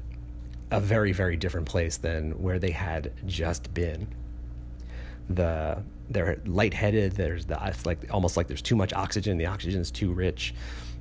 a 0.71 0.81
very 0.81 1.13
very 1.13 1.37
different 1.37 1.67
place 1.67 1.97
than 1.97 2.33
where 2.43 2.59
they 2.59 2.71
had 2.71 3.13
just 3.27 3.73
been. 3.75 4.07
The 5.31 5.83
they're 6.11 6.41
lightheaded. 6.47 7.13
There's 7.13 7.47
the 7.47 7.59
it's 7.67 7.85
like 7.85 7.99
almost 8.11 8.37
like 8.37 8.49
there's 8.49 8.63
too 8.63 8.77
much 8.77 8.93
oxygen. 8.93 9.37
The 9.39 9.47
oxygen 9.47 9.81
is 9.81 9.91
too 9.91 10.13
rich. 10.13 10.55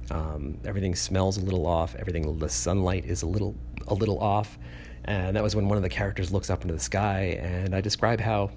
Um, 0.10 0.58
everything 0.66 0.96
smells 0.96 1.38
a 1.38 1.42
little 1.42 1.66
off. 1.66 1.96
Everything 1.96 2.38
the 2.40 2.50
sunlight 2.50 3.06
is 3.06 3.24
a 3.24 3.28
little 3.28 3.56
a 3.88 3.94
little 3.94 4.20
off. 4.20 4.58
And 5.06 5.36
that 5.36 5.44
was 5.44 5.56
when 5.56 5.70
one 5.70 5.78
of 5.78 5.84
the 5.84 5.90
characters 5.90 6.32
looks 6.32 6.50
up 6.50 6.64
into 6.64 6.74
the 6.74 6.80
sky, 6.80 7.40
and 7.42 7.74
I 7.74 7.80
describe 7.80 8.20
how 8.20 8.52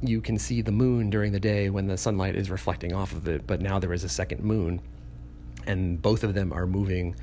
you 0.00 0.20
can 0.20 0.38
see 0.38 0.62
the 0.62 0.70
moon 0.70 1.10
during 1.10 1.32
the 1.32 1.40
day 1.40 1.70
when 1.70 1.88
the 1.88 1.96
sunlight 1.96 2.36
is 2.36 2.50
reflecting 2.50 2.94
off 2.94 3.12
of 3.12 3.26
it, 3.26 3.46
but 3.46 3.60
now 3.60 3.80
there 3.80 3.92
is 3.92 4.04
a 4.04 4.08
second 4.08 4.42
moon, 4.44 4.80
and 5.66 6.00
both 6.00 6.22
of 6.22 6.34
them 6.34 6.52
are 6.52 6.66
moving 6.66 7.16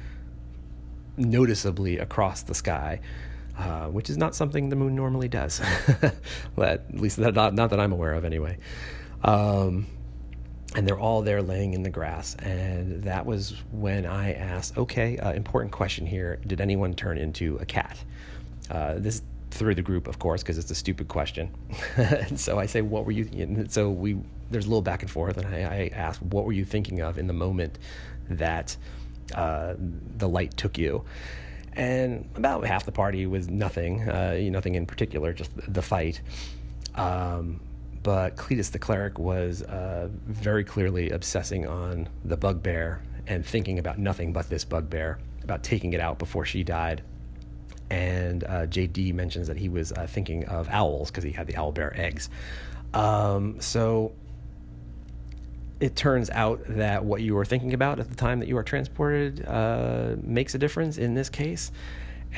noticeably 1.16 1.98
across 1.98 2.44
the 2.44 2.54
sky, 2.54 3.00
uh, 3.58 3.88
which 3.88 4.10
is 4.10 4.18
not 4.18 4.36
something 4.36 4.68
the 4.68 4.76
moon 4.76 4.94
normally 4.94 5.30
does. 5.30 5.62
at 6.58 6.94
least 6.94 7.18
not, 7.18 7.54
not 7.54 7.70
that 7.70 7.80
I'm 7.80 7.94
aware 7.94 8.12
of, 8.12 8.26
anyway. 8.26 8.58
Um, 9.24 9.88
and 10.76 10.88
they're 10.88 11.00
all 11.00 11.22
there 11.22 11.42
laying 11.42 11.74
in 11.74 11.84
the 11.84 11.90
grass. 11.90 12.36
And 12.36 13.04
that 13.04 13.26
was 13.26 13.56
when 13.72 14.06
I 14.06 14.34
asked, 14.34 14.78
okay, 14.78 15.18
uh, 15.18 15.34
important 15.34 15.72
question 15.72 16.06
here. 16.06 16.40
Did 16.46 16.62
anyone 16.62 16.94
turn 16.94 17.18
into 17.18 17.58
a 17.58 17.66
cat? 17.66 17.98
Uh, 18.70 18.96
this 18.98 19.22
through 19.52 19.76
the 19.76 19.82
group, 19.82 20.08
of 20.08 20.20
course, 20.20 20.44
because 20.44 20.58
it's 20.58 20.70
a 20.70 20.76
stupid 20.76 21.08
question. 21.08 21.50
and 21.98 22.38
so 22.38 22.60
I 22.60 22.66
say, 22.66 22.82
what 22.82 23.06
were 23.06 23.12
you? 23.12 23.30
And 23.42 23.72
so 23.72 23.90
we 23.90 24.18
there's 24.52 24.66
a 24.66 24.70
little 24.70 24.82
back 24.82 25.02
and 25.02 25.10
forth, 25.10 25.38
and 25.38 25.48
I, 25.48 25.60
I 25.62 25.92
asked, 25.96 26.22
what 26.22 26.46
were 26.46 26.52
you 26.52 26.66
thinking 26.66 27.02
of 27.02 27.18
in 27.18 27.26
the 27.26 27.34
moment 27.34 27.80
that 28.30 28.76
uh, 29.34 29.74
the 30.18 30.30
light 30.30 30.56
took 30.56 30.78
you. 30.78 31.04
And 31.74 32.30
about 32.36 32.66
half 32.66 32.86
the 32.86 32.92
party 32.92 33.26
was 33.26 33.50
nothing, 33.50 34.08
uh, 34.08 34.38
nothing 34.44 34.76
in 34.76 34.86
particular, 34.86 35.34
just 35.34 35.52
the 35.56 35.82
fight. 35.82 36.22
Um, 36.96 37.60
but 38.06 38.36
Cletus 38.36 38.70
the 38.70 38.78
cleric 38.78 39.18
was 39.18 39.64
uh, 39.64 40.10
very 40.28 40.64
clearly 40.64 41.10
obsessing 41.10 41.66
on 41.66 42.08
the 42.24 42.38
bugbear 42.38 43.02
and 43.26 43.44
thinking 43.44 43.80
about 43.80 43.98
nothing 43.98 44.32
but 44.32 44.48
this 44.48 44.64
bugbear, 44.64 45.18
about 45.44 45.64
taking 45.64 45.92
it 45.94 46.00
out 46.00 46.20
before 46.20 46.46
she 46.46 46.64
died. 46.64 47.02
And 47.90 48.44
uh, 48.44 48.68
JD 48.68 49.16
mentions 49.16 49.48
that 49.48 49.58
he 49.58 49.70
was 49.70 49.92
uh, 49.92 50.06
thinking 50.06 50.46
of 50.46 50.70
owls 50.70 51.10
because 51.10 51.24
he 51.24 51.32
had 51.32 51.48
the 51.48 51.56
owl 51.56 51.72
bear 51.72 52.00
eggs. 52.00 52.30
Um, 52.94 53.60
so 53.60 54.14
it 55.80 55.96
turns 55.96 56.30
out 56.30 56.62
that 56.68 57.04
what 57.04 57.24
you 57.24 57.34
were 57.34 57.44
thinking 57.44 57.74
about 57.74 58.00
at 58.00 58.08
the 58.08 58.16
time 58.16 58.40
that 58.40 58.48
you 58.48 58.56
are 58.56 58.64
transported 58.64 59.44
uh, 59.48 60.16
makes 60.22 60.54
a 60.54 60.60
difference 60.60 61.00
in 61.00 61.16
this 61.16 61.28
case. 61.28 61.72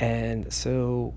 And 0.00 0.50
so 0.50 1.12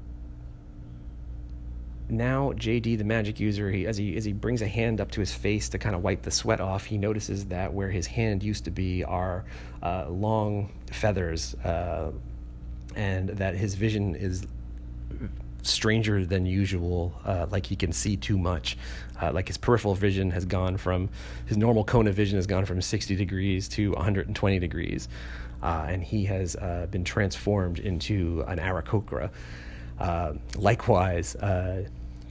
now 2.11 2.51
JD, 2.53 2.97
the 2.97 3.03
magic 3.03 3.39
user, 3.39 3.71
he, 3.71 3.87
as 3.87 3.97
he 3.97 4.15
as 4.17 4.25
he 4.25 4.33
brings 4.33 4.61
a 4.61 4.67
hand 4.67 4.99
up 4.99 5.09
to 5.11 5.19
his 5.19 5.33
face 5.33 5.69
to 5.69 5.77
kind 5.77 5.95
of 5.95 6.03
wipe 6.03 6.21
the 6.21 6.31
sweat 6.31 6.59
off, 6.59 6.85
he 6.85 6.97
notices 6.97 7.45
that 7.45 7.73
where 7.73 7.89
his 7.89 8.05
hand 8.05 8.43
used 8.43 8.65
to 8.65 8.71
be 8.71 9.03
are 9.03 9.45
uh, 9.81 10.07
long 10.09 10.71
feathers, 10.91 11.55
uh, 11.63 12.11
and 12.95 13.29
that 13.29 13.55
his 13.55 13.75
vision 13.75 14.15
is 14.15 14.45
stranger 15.63 16.25
than 16.25 16.45
usual, 16.45 17.13
uh, 17.25 17.45
like 17.49 17.65
he 17.65 17.75
can 17.75 17.91
see 17.91 18.17
too 18.17 18.37
much. 18.37 18.77
Uh, 19.21 19.31
like 19.31 19.47
his 19.47 19.57
peripheral 19.57 19.95
vision 19.95 20.31
has 20.31 20.45
gone 20.45 20.77
from 20.77 21.09
his 21.45 21.57
normal 21.57 21.83
cone 21.83 22.07
of 22.07 22.15
vision 22.15 22.37
has 22.37 22.47
gone 22.47 22.65
from 22.65 22.81
60 22.81 23.15
degrees 23.15 23.67
to 23.69 23.91
120 23.91 24.59
degrees, 24.59 25.07
uh, 25.61 25.85
and 25.87 26.03
he 26.03 26.25
has 26.25 26.55
uh, 26.55 26.87
been 26.89 27.03
transformed 27.03 27.79
into 27.79 28.43
an 28.47 28.57
Aarakocra. 28.57 29.29
Uh, 29.99 30.33
likewise, 30.55 31.35
uh, 31.35 31.83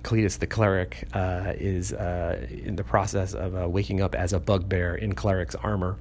Cletus 0.03 0.39
the 0.39 0.47
cleric 0.47 1.09
is 1.15 1.93
in 1.93 2.77
the 2.77 2.85
process 2.85 3.35
of 3.35 3.55
waking 3.71 4.01
up 4.01 4.15
as 4.15 4.33
a 4.33 4.41
bugbear 4.41 4.95
in 4.95 5.15
cleric's 5.15 5.55
armor 5.57 5.99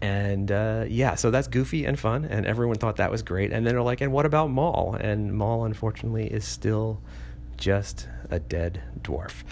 and 0.00 0.52
uh, 0.52 0.84
yeah, 0.88 1.14
so 1.14 1.30
that's 1.30 1.48
goofy 1.48 1.86
and 1.86 1.98
fun, 1.98 2.26
and 2.26 2.44
everyone 2.44 2.76
thought 2.76 2.96
that 2.96 3.10
was 3.10 3.22
great. 3.22 3.52
And 3.52 3.66
then 3.66 3.74
they're 3.74 3.82
like, 3.82 4.00
"And 4.02 4.12
what 4.12 4.26
about 4.26 4.50
Maul?" 4.50 4.94
And 5.00 5.32
Maul, 5.32 5.64
unfortunately, 5.64 6.26
is 6.26 6.44
still 6.44 7.00
just 7.56 8.08
a 8.30 8.38
dead 8.38 8.82
dwarf. 9.00 9.42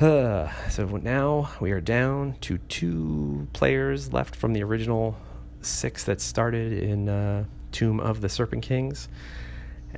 Uh, 0.00 0.50
so 0.70 0.86
now 0.86 1.50
we 1.60 1.72
are 1.72 1.80
down 1.80 2.36
to 2.42 2.58
two 2.58 3.48
players 3.52 4.12
left 4.12 4.36
from 4.36 4.52
the 4.52 4.62
original 4.62 5.16
six 5.60 6.04
that 6.04 6.20
started 6.20 6.72
in 6.72 7.08
uh, 7.08 7.44
Tomb 7.72 7.98
of 8.00 8.20
the 8.20 8.28
Serpent 8.28 8.62
Kings. 8.62 9.08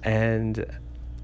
And 0.03 0.67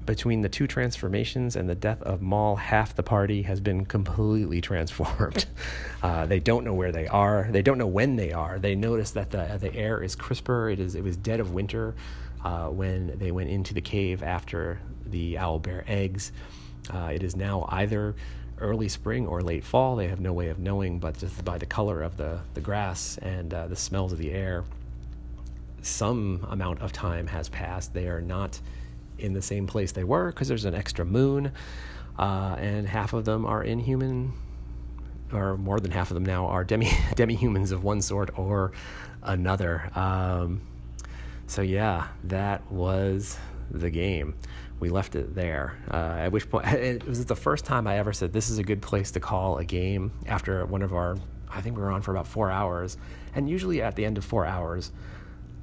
between 0.05 0.41
the 0.41 0.49
two 0.49 0.67
transformations 0.67 1.55
and 1.55 1.69
the 1.69 1.75
death 1.75 2.01
of 2.01 2.21
Maul, 2.21 2.55
half 2.55 2.95
the 2.95 3.03
party 3.03 3.43
has 3.43 3.59
been 3.59 3.85
completely 3.85 4.61
transformed. 4.61 5.45
Uh, 6.03 6.25
they 6.25 6.39
don't 6.39 6.65
know 6.65 6.73
where 6.73 6.91
they 6.91 7.05
are. 7.05 7.47
They 7.51 7.61
don't 7.61 7.77
know 7.77 7.85
when 7.85 8.15
they 8.15 8.31
are. 8.31 8.57
They 8.57 8.73
notice 8.73 9.11
that 9.11 9.29
the 9.29 9.59
the 9.61 9.71
air 9.75 10.01
is 10.01 10.15
crisper. 10.15 10.67
It 10.71 10.79
is 10.79 10.95
it 10.95 11.03
was 11.03 11.15
dead 11.15 11.39
of 11.39 11.53
winter 11.53 11.93
uh, 12.43 12.69
when 12.69 13.19
they 13.19 13.31
went 13.31 13.51
into 13.51 13.75
the 13.75 13.81
cave 13.81 14.23
after 14.23 14.79
the 15.05 15.37
owl 15.37 15.59
bear 15.59 15.83
eggs. 15.85 16.31
Uh, 16.91 17.11
it 17.13 17.21
is 17.21 17.35
now 17.35 17.67
either 17.69 18.15
early 18.57 18.89
spring 18.89 19.27
or 19.27 19.41
late 19.41 19.63
fall. 19.63 19.95
They 19.95 20.07
have 20.07 20.19
no 20.19 20.33
way 20.33 20.49
of 20.49 20.57
knowing, 20.57 20.97
but 20.97 21.19
just 21.19 21.45
by 21.45 21.59
the 21.59 21.67
color 21.67 22.01
of 22.01 22.17
the 22.17 22.39
the 22.55 22.61
grass 22.61 23.19
and 23.19 23.53
uh, 23.53 23.67
the 23.67 23.75
smells 23.75 24.11
of 24.11 24.17
the 24.17 24.31
air, 24.31 24.63
some 25.83 26.47
amount 26.49 26.81
of 26.81 26.91
time 26.91 27.27
has 27.27 27.47
passed. 27.47 27.93
They 27.93 28.07
are 28.07 28.21
not 28.21 28.59
in 29.21 29.33
the 29.33 29.41
same 29.41 29.67
place 29.67 29.91
they 29.91 30.03
were 30.03 30.31
because 30.31 30.47
there's 30.47 30.65
an 30.65 30.75
extra 30.75 31.05
moon, 31.05 31.51
uh, 32.17 32.55
and 32.59 32.87
half 32.87 33.13
of 33.13 33.25
them 33.25 33.45
are 33.45 33.63
inhuman, 33.63 34.33
or 35.31 35.57
more 35.57 35.79
than 35.79 35.91
half 35.91 36.11
of 36.11 36.15
them 36.15 36.25
now 36.25 36.47
are 36.47 36.63
demi 36.63 36.89
demi 37.15 37.35
humans 37.35 37.71
of 37.71 37.83
one 37.83 38.01
sort 38.01 38.37
or 38.37 38.71
another. 39.23 39.89
Um, 39.95 40.61
so 41.47 41.61
yeah, 41.61 42.07
that 42.25 42.69
was 42.71 43.37
the 43.69 43.89
game. 43.89 44.35
We 44.79 44.89
left 44.89 45.15
it 45.15 45.35
there. 45.35 45.77
Uh, 45.91 46.15
at 46.19 46.31
which 46.31 46.49
point, 46.49 46.65
it 46.73 47.07
was 47.07 47.25
the 47.25 47.35
first 47.35 47.65
time 47.65 47.87
I 47.87 47.97
ever 47.97 48.13
said 48.13 48.33
this 48.33 48.49
is 48.49 48.57
a 48.57 48.63
good 48.63 48.81
place 48.81 49.11
to 49.11 49.19
call 49.19 49.57
a 49.57 49.65
game 49.65 50.11
after 50.25 50.65
one 50.65 50.81
of 50.81 50.93
our. 50.93 51.17
I 51.53 51.59
think 51.59 51.75
we 51.75 51.81
were 51.83 51.91
on 51.91 52.01
for 52.01 52.11
about 52.11 52.27
four 52.27 52.49
hours, 52.49 52.97
and 53.35 53.49
usually 53.49 53.81
at 53.81 53.95
the 53.95 54.05
end 54.05 54.17
of 54.17 54.23
four 54.23 54.45
hours, 54.45 54.91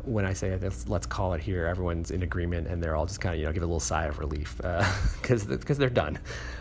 when 0.09 0.25
I 0.25 0.33
say 0.33 0.57
let's, 0.61 0.89
let's 0.89 1.07
call 1.07 1.35
it 1.35 1.41
here, 1.41 1.67
everyone's 1.67 2.11
in 2.11 2.23
agreement 2.23 2.67
and 2.67 2.83
they're 2.83 2.97
all 2.97 3.07
just 3.07 3.21
kind 3.21 3.35
of 3.35 3.41
you 3.41 3.47
know 3.47 3.53
give 3.53 3.63
a 3.63 3.67
little 3.67 3.81
sigh 3.81 4.07
of 4.07 4.19
relief 4.19 4.57
because 4.57 5.45
uh, 5.45 5.57
because 5.57 5.79
they're 5.79 5.91
done. 5.91 6.19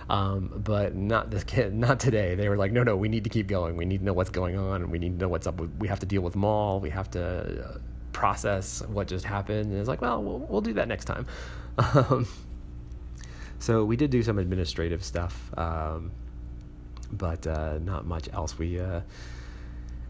Um, 0.10 0.62
but 0.64 0.96
not 0.96 1.32
the 1.32 1.44
kid, 1.44 1.74
not 1.88 2.00
today. 2.00 2.36
They 2.36 2.50
were 2.50 2.58
like, 2.58 2.72
no, 2.72 2.84
no, 2.84 2.96
we 2.96 3.10
need 3.10 3.24
to 3.24 3.30
keep 3.30 3.48
going. 3.48 3.78
We 3.78 3.86
need 3.86 4.00
to 4.00 4.06
know 4.06 4.14
what's 4.14 4.30
going 4.30 4.58
on, 4.58 4.82
and 4.82 4.92
we 4.92 5.00
need 5.00 5.14
to 5.14 5.26
know 5.26 5.30
what's 5.30 5.48
up. 5.48 5.60
We 5.80 5.88
have 5.88 6.00
to 6.00 6.06
deal 6.06 6.22
with 6.22 6.36
Maul. 6.36 6.80
We 6.80 6.90
have 6.92 7.10
to 7.12 7.66
uh, 7.66 7.78
process 8.18 8.82
what 8.88 9.08
just 9.08 9.26
happened. 9.26 9.72
And 9.72 9.80
it's 9.80 9.88
like, 9.88 10.02
well, 10.02 10.24
well, 10.24 10.40
we'll 10.40 10.62
do 10.62 10.74
that 10.74 10.88
next 10.88 11.06
time. 11.06 11.26
Um, 11.78 12.28
so 13.60 13.86
we 13.86 13.96
did 13.96 14.10
do 14.10 14.24
some 14.24 14.40
administrative 14.40 15.04
stuff, 15.04 15.52
um, 15.58 16.12
but 17.12 17.46
uh, 17.46 17.78
not 17.84 18.08
much 18.08 18.30
else. 18.34 18.58
We 18.58 18.80
uh, 18.80 19.02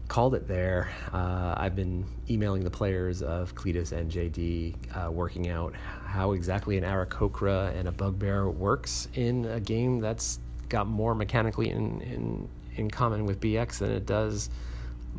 called 0.08 0.34
it 0.34 0.48
there. 0.48 0.90
Uh, 1.12 1.54
I've 1.56 1.76
been 1.76 2.04
emailing 2.28 2.64
the 2.64 2.70
players 2.70 3.22
of 3.22 3.54
Cletus 3.54 3.92
and 3.92 4.10
JD, 4.10 4.74
uh, 4.96 5.10
working 5.10 5.48
out 5.50 5.74
how 6.04 6.32
exactly 6.32 6.78
an 6.78 6.84
Aarakocra 6.84 7.78
and 7.78 7.86
a 7.86 7.92
Bugbear 7.92 8.48
works 8.48 9.08
in 9.14 9.44
a 9.44 9.60
game 9.60 10.00
that's 10.00 10.40
got 10.70 10.86
more 10.86 11.14
mechanically 11.14 11.70
in, 11.70 12.00
in, 12.00 12.48
in 12.76 12.90
common 12.90 13.26
with 13.26 13.38
BX 13.40 13.78
than 13.78 13.90
it 13.90 14.06
does 14.06 14.48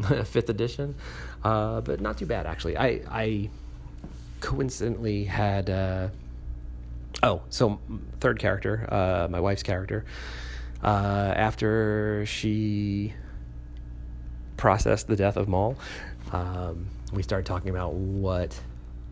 fifth 0.25 0.49
edition. 0.49 0.95
Uh, 1.43 1.81
but 1.81 2.01
not 2.01 2.17
too 2.17 2.25
bad, 2.25 2.47
actually. 2.47 2.75
I, 2.75 3.01
I 3.09 3.49
coincidentally 4.41 5.23
had. 5.23 5.69
Uh, 5.69 6.07
oh, 7.21 7.41
so 7.49 7.79
third 8.19 8.39
character, 8.39 8.87
uh, 8.91 9.27
my 9.29 9.39
wife's 9.39 9.63
character. 9.63 10.05
Uh, 10.83 11.33
after 11.35 12.25
she 12.25 13.13
processed 14.59 15.07
the 15.07 15.15
death 15.15 15.37
of 15.37 15.47
Maul. 15.47 15.77
Um, 16.33 16.85
we 17.13 17.23
start 17.23 17.45
talking 17.45 17.69
about 17.69 17.93
what 17.93 18.59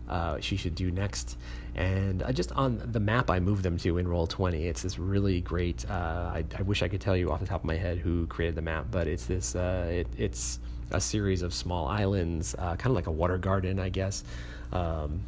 uh, 0.06 0.38
she 0.40 0.56
should 0.58 0.74
do 0.74 0.90
next. 0.90 1.38
And 1.74 2.22
I 2.22 2.32
just 2.32 2.52
on 2.52 2.82
the 2.92 3.00
map 3.00 3.30
I 3.30 3.40
moved 3.40 3.62
them 3.62 3.78
to 3.78 3.96
in 3.96 4.06
Roll20, 4.06 4.66
it's 4.66 4.82
this 4.82 4.98
really 4.98 5.40
great. 5.40 5.88
Uh, 5.88 6.32
I, 6.34 6.44
I, 6.58 6.62
wish 6.62 6.82
I 6.82 6.88
could 6.88 7.00
tell 7.00 7.16
you 7.16 7.30
off 7.30 7.40
the 7.40 7.46
top 7.46 7.62
of 7.62 7.64
my 7.64 7.76
head 7.76 7.96
who 7.96 8.26
created 8.26 8.56
the 8.56 8.62
map, 8.62 8.86
but 8.90 9.06
it's 9.06 9.24
this. 9.24 9.56
Uh, 9.56 9.86
it, 9.90 10.06
it's 10.18 10.58
a 10.90 11.00
series 11.00 11.40
of 11.40 11.54
small 11.54 11.88
islands, 11.88 12.54
uh, 12.58 12.76
kind 12.76 12.90
of 12.90 12.94
like 12.94 13.06
a 13.06 13.12
water 13.12 13.38
garden, 13.38 13.78
I 13.78 13.88
guess. 13.88 14.24
Um, 14.72 15.20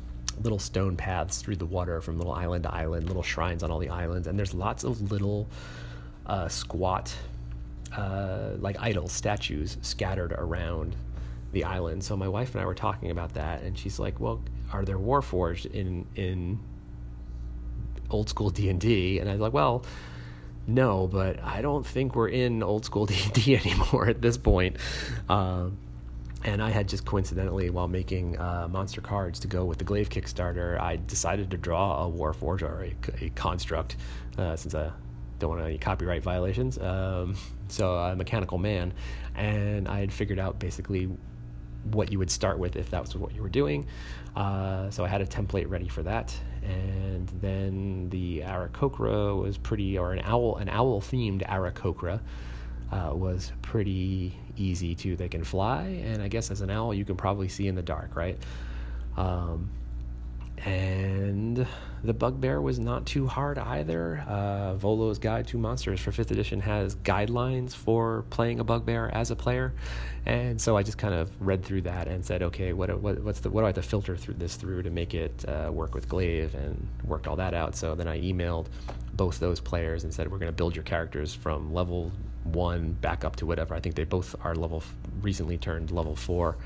little 0.43 0.59
stone 0.59 0.97
paths 0.97 1.41
through 1.41 1.57
the 1.57 1.67
water 1.67 2.01
from 2.03 2.19
little 2.19 2.35
island 2.35 2.65
to 2.65 2.75
island, 2.75 3.07
little 3.07 3.23
shrines 3.23 3.63
on 3.63 3.71
all 3.71 3.79
the 3.79 3.89
islands, 3.89 4.27
and 4.27 4.39
there's 4.39 4.53
lots 4.53 4.85
of 4.85 5.11
little 5.11 5.49
uh, 6.27 6.49
squat 6.49 7.15
uh, 7.97 8.51
like 8.59 8.77
idols, 8.81 9.13
statues 9.13 9.77
scattered 9.83 10.33
around 10.33 10.97
the 11.53 11.65
island. 11.65 12.05
So 12.05 12.17
my 12.17 12.29
wife 12.29 12.55
and 12.55 12.63
I 12.63 12.67
were 12.67 12.75
talking 12.75 13.11
about 13.11 13.35
that, 13.35 13.63
and 13.63 13.79
she's 13.79 13.99
like, 13.99 14.21
"Well, 14.21 14.43
are 14.73 14.85
there 14.85 14.99
warforged 14.99 15.67
in 15.67 16.07
in 16.15 16.59
old 18.11 18.29
school 18.29 18.51
D 18.51 18.69
and 18.69 18.81
D?" 18.81 19.19
And 19.19 19.29
I 19.29 19.33
was 19.33 19.41
like, 19.41 19.53
"Well." 19.53 19.85
No, 20.67 21.09
but 21.09 21.43
I 21.43 21.63
don't 21.63 21.85
think 21.85 22.15
we're 22.15 22.29
in 22.29 22.63
old 22.63 22.85
school 22.85 23.07
D 23.07 23.17
and 23.25 23.33
D 23.33 23.57
anymore 23.57 24.09
at 24.09 24.23
this 24.23 24.37
point. 24.37 24.77
Um, 25.29 25.79
and 26.45 26.63
I 26.63 26.71
had 26.71 26.89
just 26.89 27.05
coincidentally, 27.05 27.71
while 27.71 27.89
making 27.89 28.39
uh, 28.39 28.69
monster 28.71 29.01
cards 29.01 29.41
to 29.41 29.49
go 29.49 29.65
with 29.65 29.79
the 29.79 29.85
Glaive 29.85 30.09
Kickstarter, 30.09 30.81
I 30.81 30.97
decided 30.97 31.51
to 31.51 31.57
draw 31.57 32.07
a 32.07 32.11
Warforged 32.11 32.63
or 32.63 32.85
a, 32.85 33.25
a 33.25 33.31
construct, 33.31 33.97
uh, 34.39 34.57
since 34.57 34.75
I 34.75 34.91
don't 35.41 35.51
want 35.51 35.63
any 35.63 35.79
copyright 35.79 36.23
violations. 36.23 36.79
Um, 36.79 37.35
so 37.69 37.95
a 37.95 38.15
mechanical 38.15 38.59
man, 38.59 38.93
and 39.35 39.89
I 39.89 39.99
had 39.99 40.13
figured 40.13 40.39
out 40.39 40.61
basically 40.61 41.09
what 41.91 42.13
you 42.13 42.19
would 42.19 42.31
start 42.31 42.59
with 42.59 42.77
if 42.77 42.91
that 42.91 43.01
was 43.01 43.17
what 43.17 43.35
you 43.35 43.43
were 43.43 43.49
doing. 43.49 43.87
Uh, 44.37 44.91
so 44.91 45.05
I 45.05 45.09
had 45.09 45.21
a 45.21 45.27
template 45.27 45.69
ready 45.69 45.89
for 45.89 46.03
that, 46.05 46.33
and 46.63 47.29
then 47.41 48.09
the 48.11 48.41
Aarakocra 48.41 49.43
was 49.43 49.59
pretty, 49.59 49.99
or 49.99 50.13
an 50.13 50.21
owl, 50.25 50.57
an 50.57 50.69
owl 50.69 51.01
themed 51.01 51.45
Aarakocra. 51.49 52.21
Uh, 52.93 53.15
was 53.15 53.53
pretty 53.63 54.37
easy 54.57 54.97
too. 54.97 55.15
They 55.15 55.29
can 55.29 55.45
fly, 55.45 56.03
and 56.05 56.21
I 56.21 56.27
guess 56.27 56.51
as 56.51 56.61
an 56.61 56.71
owl, 56.71 56.93
you 56.93 57.05
can 57.05 57.15
probably 57.15 57.49
see 57.49 57.69
in 57.69 57.77
the 57.77 57.83
dark, 57.83 58.17
right? 58.17 58.37
Um, 59.17 59.71
and 60.65 61.67
the 62.05 62.13
bugbear 62.13 62.61
was 62.61 62.79
not 62.79 63.07
too 63.07 63.27
hard 63.27 63.59
either. 63.59 64.25
Uh, 64.27 64.75
Volo's 64.75 65.19
Guide 65.19 65.47
to 65.49 65.59
Monsters 65.59 66.01
for 66.01 66.13
5th 66.13 66.31
edition 66.31 66.61
has 66.61 66.97
guidelines 66.97 67.75
for 67.75 68.25
playing 68.31 68.61
a 68.61 68.65
bugbear 68.65 69.11
as 69.13 69.31
a 69.31 69.37
player. 69.37 69.73
And 70.27 70.61
so 70.61 70.77
I 70.77 70.83
just 70.83 70.99
kind 70.99 71.15
of 71.15 71.31
read 71.41 71.65
through 71.65 71.83
that 71.83 72.09
and 72.09 72.25
said, 72.25 72.43
okay, 72.43 72.73
what, 72.73 73.01
what, 73.01 73.21
what's 73.21 73.41
the, 73.41 73.51
what 73.51 73.63
do 73.63 73.67
I 73.67 73.69
have 73.69 73.77
to 73.77 73.83
filter 73.83 74.17
through 74.17 74.35
this 74.35 74.57
through 74.57 74.83
to 74.83 74.91
make 74.91 75.15
it 75.15 75.45
uh, 75.49 75.71
work 75.73 75.95
with 75.95 76.09
Glaive 76.09 76.55
and 76.55 76.87
worked 77.05 77.27
all 77.27 77.37
that 77.37 77.55
out. 77.55 77.75
So 77.75 77.95
then 77.95 78.09
I 78.09 78.21
emailed 78.21 78.67
both 79.15 79.39
those 79.41 79.61
players 79.61 80.05
and 80.05 80.13
said, 80.13 80.31
we're 80.31 80.39
going 80.39 80.53
to 80.53 80.57
build 80.57 80.77
your 80.77 80.85
characters 80.85 81.35
from 81.35 81.73
level 81.73 82.13
one 82.45 82.93
back 82.93 83.25
up 83.25 83.37
to 83.37 83.47
whatever. 83.47 83.75
I 83.75 83.81
think 83.81 83.95
they 83.95 84.05
both 84.05 84.35
are 84.45 84.55
level, 84.55 84.83
recently 85.23 85.57
turned 85.57 85.91
level 85.91 86.17
four. 86.17 86.57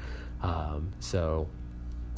Um, 0.42 0.92
so 1.00 1.48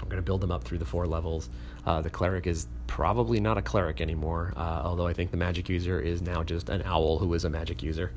I'm 0.03 0.09
going 0.09 0.17
to 0.17 0.23
build 0.23 0.41
them 0.41 0.51
up 0.51 0.65
through 0.65 0.79
the 0.79 0.85
four 0.85 1.07
levels. 1.07 1.49
Uh, 1.87 2.01
the 2.03 2.11
cleric 2.11 2.47
is 2.47 2.67
probably 2.87 3.41
not 3.41 3.59
a 3.59 3.63
cleric 3.63 4.01
anymore, 4.01 4.53
uh, 4.57 4.83
although 4.85 5.07
I 5.07 5.13
think 5.13 5.31
the 5.31 5.37
magic 5.37 5.69
user 5.69 6.01
is 6.01 6.23
now 6.23 6.43
just 6.43 6.69
an 6.69 6.83
owl 6.85 7.19
who 7.19 7.33
is 7.35 7.45
a 7.45 7.51
magic 7.51 7.83
user. 7.83 8.13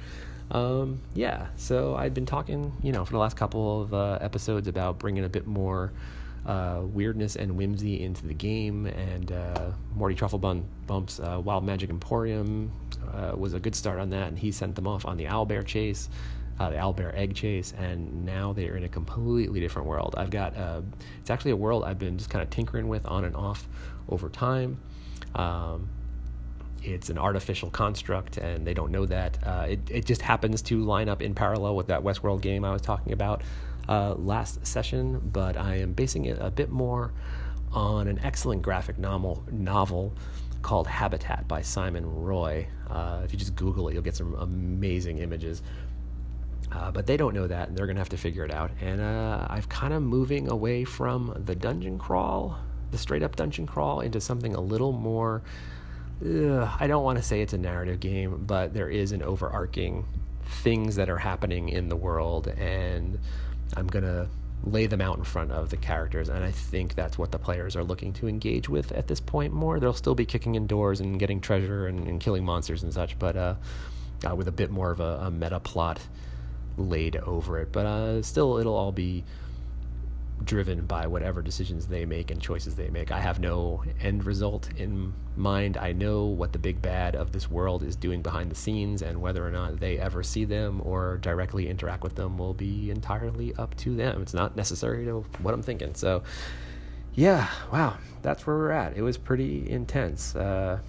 Um, 0.51 0.99
yeah, 1.13 1.47
so 1.55 1.95
I've 1.95 2.13
been 2.13 2.25
talking, 2.25 2.73
you 2.81 2.91
know, 2.91 3.05
for 3.05 3.11
the 3.11 3.19
last 3.19 3.37
couple 3.37 3.81
of 3.81 3.93
uh, 3.93 4.17
episodes 4.21 4.67
about 4.67 4.97
bringing 4.97 5.23
a 5.23 5.29
bit 5.29 5.45
more 5.45 5.91
uh, 6.45 6.81
weirdness 6.83 7.35
and 7.35 7.55
whimsy 7.55 8.01
into 8.01 8.25
the 8.25 8.33
game, 8.33 8.87
and 8.87 9.31
uh, 9.31 9.71
Morty 9.95 10.15
Trufflebun 10.15 10.63
Bump's 10.87 11.19
uh, 11.19 11.39
Wild 11.43 11.63
Magic 11.63 11.89
Emporium 11.89 12.71
was 13.35 13.53
a 13.53 13.59
good 13.59 13.75
start 13.75 13.99
on 13.99 14.09
that, 14.09 14.29
and 14.29 14.39
he 14.39 14.51
sent 14.51 14.75
them 14.75 14.87
off 14.87 15.05
on 15.05 15.17
the 15.17 15.25
Owlbear 15.25 15.65
Chase 15.65 16.09
uh, 16.59 16.69
the 16.69 16.75
owlbear 16.75 17.15
egg 17.15 17.35
chase, 17.35 17.73
and 17.77 18.25
now 18.25 18.53
they're 18.53 18.75
in 18.75 18.83
a 18.83 18.89
completely 18.89 19.59
different 19.59 19.87
world. 19.87 20.15
I've 20.17 20.29
got 20.29 20.55
uh, 20.57 20.81
it's 21.19 21.29
actually 21.29 21.51
a 21.51 21.57
world 21.57 21.83
I've 21.83 21.99
been 21.99 22.17
just 22.17 22.29
kind 22.29 22.43
of 22.43 22.49
tinkering 22.49 22.87
with 22.87 23.05
on 23.05 23.23
and 23.23 23.35
off 23.35 23.67
over 24.09 24.29
time. 24.29 24.79
Um, 25.35 25.89
it's 26.83 27.09
an 27.09 27.17
artificial 27.17 27.69
construct, 27.69 28.37
and 28.37 28.65
they 28.65 28.73
don't 28.73 28.91
know 28.91 29.05
that. 29.05 29.37
Uh, 29.45 29.67
it 29.69 29.79
it 29.89 30.05
just 30.05 30.21
happens 30.21 30.61
to 30.63 30.83
line 30.83 31.09
up 31.09 31.21
in 31.21 31.33
parallel 31.33 31.75
with 31.75 31.87
that 31.87 32.01
Westworld 32.01 32.41
game 32.41 32.65
I 32.65 32.71
was 32.71 32.81
talking 32.81 33.13
about 33.13 33.41
uh, 33.87 34.15
last 34.15 34.65
session, 34.65 35.19
but 35.31 35.57
I 35.57 35.75
am 35.77 35.93
basing 35.93 36.25
it 36.25 36.37
a 36.39 36.51
bit 36.51 36.69
more 36.69 37.11
on 37.71 38.07
an 38.07 38.19
excellent 38.23 38.61
graphic 38.61 38.97
novel 38.97 39.43
novel 39.51 40.13
called 40.61 40.87
Habitat 40.87 41.47
by 41.47 41.61
Simon 41.61 42.05
Roy. 42.05 42.67
Uh, 42.89 43.21
if 43.23 43.31
you 43.31 43.39
just 43.39 43.55
Google 43.55 43.87
it, 43.87 43.93
you'll 43.93 44.03
get 44.03 44.15
some 44.15 44.33
amazing 44.35 45.19
images. 45.19 45.61
Uh, 46.71 46.91
but 46.91 47.07
they 47.07 47.17
don't 47.17 47.33
know 47.33 47.47
that, 47.47 47.69
and 47.69 47.77
they're 47.77 47.87
going 47.87 47.95
to 47.95 48.01
have 48.01 48.09
to 48.09 48.17
figure 48.17 48.45
it 48.45 48.53
out. 48.53 48.71
And 48.79 49.01
uh, 49.01 49.47
I've 49.49 49.69
kind 49.69 49.93
of 49.93 50.03
moving 50.03 50.49
away 50.49 50.83
from 50.83 51.41
the 51.45 51.55
dungeon 51.55 51.97
crawl, 51.97 52.59
the 52.91 52.97
straight 52.97 53.23
up 53.23 53.35
dungeon 53.35 53.65
crawl, 53.65 54.01
into 54.01 54.21
something 54.21 54.53
a 54.53 54.61
little 54.61 54.91
more 54.91 55.41
ugh, 56.23 56.69
I 56.79 56.87
don't 56.87 57.03
want 57.03 57.17
to 57.17 57.23
say 57.23 57.41
it's 57.41 57.53
a 57.53 57.57
narrative 57.57 57.99
game, 57.99 58.43
but 58.45 58.73
there 58.73 58.89
is 58.89 59.11
an 59.11 59.23
overarching 59.23 60.05
things 60.63 60.95
that 60.95 61.09
are 61.09 61.17
happening 61.17 61.69
in 61.69 61.89
the 61.89 61.95
world, 61.95 62.47
and 62.47 63.19
I'm 63.75 63.87
gonna 63.87 64.27
lay 64.63 64.87
them 64.87 65.01
out 65.01 65.17
in 65.17 65.23
front 65.23 65.51
of 65.51 65.69
the 65.69 65.77
characters 65.77 66.27
and 66.27 66.43
i 66.43 66.51
think 66.51 66.93
that's 66.93 67.17
what 67.17 67.31
the 67.31 67.39
players 67.39 67.77
are 67.77 67.83
looking 67.83 68.11
to 68.11 68.27
engage 68.27 68.67
with 68.67 68.91
at 68.91 69.07
this 69.07 69.21
point 69.21 69.53
more 69.53 69.79
they'll 69.79 69.93
still 69.93 70.15
be 70.15 70.25
kicking 70.25 70.55
in 70.55 70.67
doors 70.67 70.99
and 70.99 71.17
getting 71.17 71.39
treasure 71.39 71.87
and, 71.87 72.05
and 72.07 72.19
killing 72.19 72.43
monsters 72.43 72.83
and 72.83 72.93
such 72.93 73.17
but 73.19 73.37
uh, 73.37 73.55
uh, 74.29 74.35
with 74.35 74.49
a 74.49 74.51
bit 74.51 74.69
more 74.69 74.91
of 74.91 74.99
a, 74.99 75.19
a, 75.23 75.31
meta 75.31 75.61
plot 75.61 76.01
laid 76.79 77.15
over 77.17 77.59
it 77.59 77.71
but 77.71 77.85
uh, 77.85 78.21
still 78.21 78.57
it'll 78.57 78.75
all 78.75 78.91
be 78.91 79.23
driven 80.43 80.85
by 80.85 81.07
whatever 81.07 81.41
decisions 81.41 81.87
they 81.87 82.05
make 82.05 82.31
and 82.31 82.41
choices 82.41 82.75
they 82.75 82.89
make. 82.89 83.11
I 83.11 83.19
have 83.19 83.39
no 83.39 83.83
end 84.01 84.25
result 84.25 84.69
in 84.77 85.13
mind. 85.35 85.77
I 85.77 85.91
know 85.91 86.25
what 86.25 86.53
the 86.53 86.59
big 86.59 86.81
bad 86.81 87.15
of 87.15 87.31
this 87.31 87.49
world 87.49 87.83
is 87.83 87.95
doing 87.95 88.21
behind 88.21 88.49
the 88.49 88.55
scenes, 88.55 89.01
and 89.01 89.21
whether 89.21 89.45
or 89.45 89.51
not 89.51 89.79
they 89.79 89.99
ever 89.99 90.23
see 90.23 90.45
them 90.45 90.81
or 90.83 91.17
directly 91.17 91.67
interact 91.67 92.03
with 92.03 92.15
them 92.15 92.37
will 92.37 92.53
be 92.53 92.89
entirely 92.89 93.53
up 93.55 93.75
to 93.77 93.95
them. 93.95 94.21
It's 94.21 94.33
not 94.33 94.55
necessary 94.55 95.05
to 95.05 95.25
what 95.41 95.53
I'm 95.53 95.63
thinking. 95.63 95.93
So, 95.95 96.23
yeah, 97.13 97.49
wow, 97.71 97.97
that's 98.21 98.47
where 98.47 98.57
we're 98.57 98.71
at. 98.71 98.95
It 98.95 99.01
was 99.01 99.17
pretty 99.17 99.69
intense. 99.69 100.35
Uh, 100.35 100.79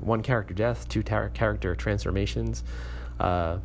one 0.00 0.22
character 0.22 0.52
death, 0.52 0.88
two 0.88 1.02
tar- 1.02 1.30
character 1.30 1.74
transformations. 1.74 2.64
Uh, 3.18 3.58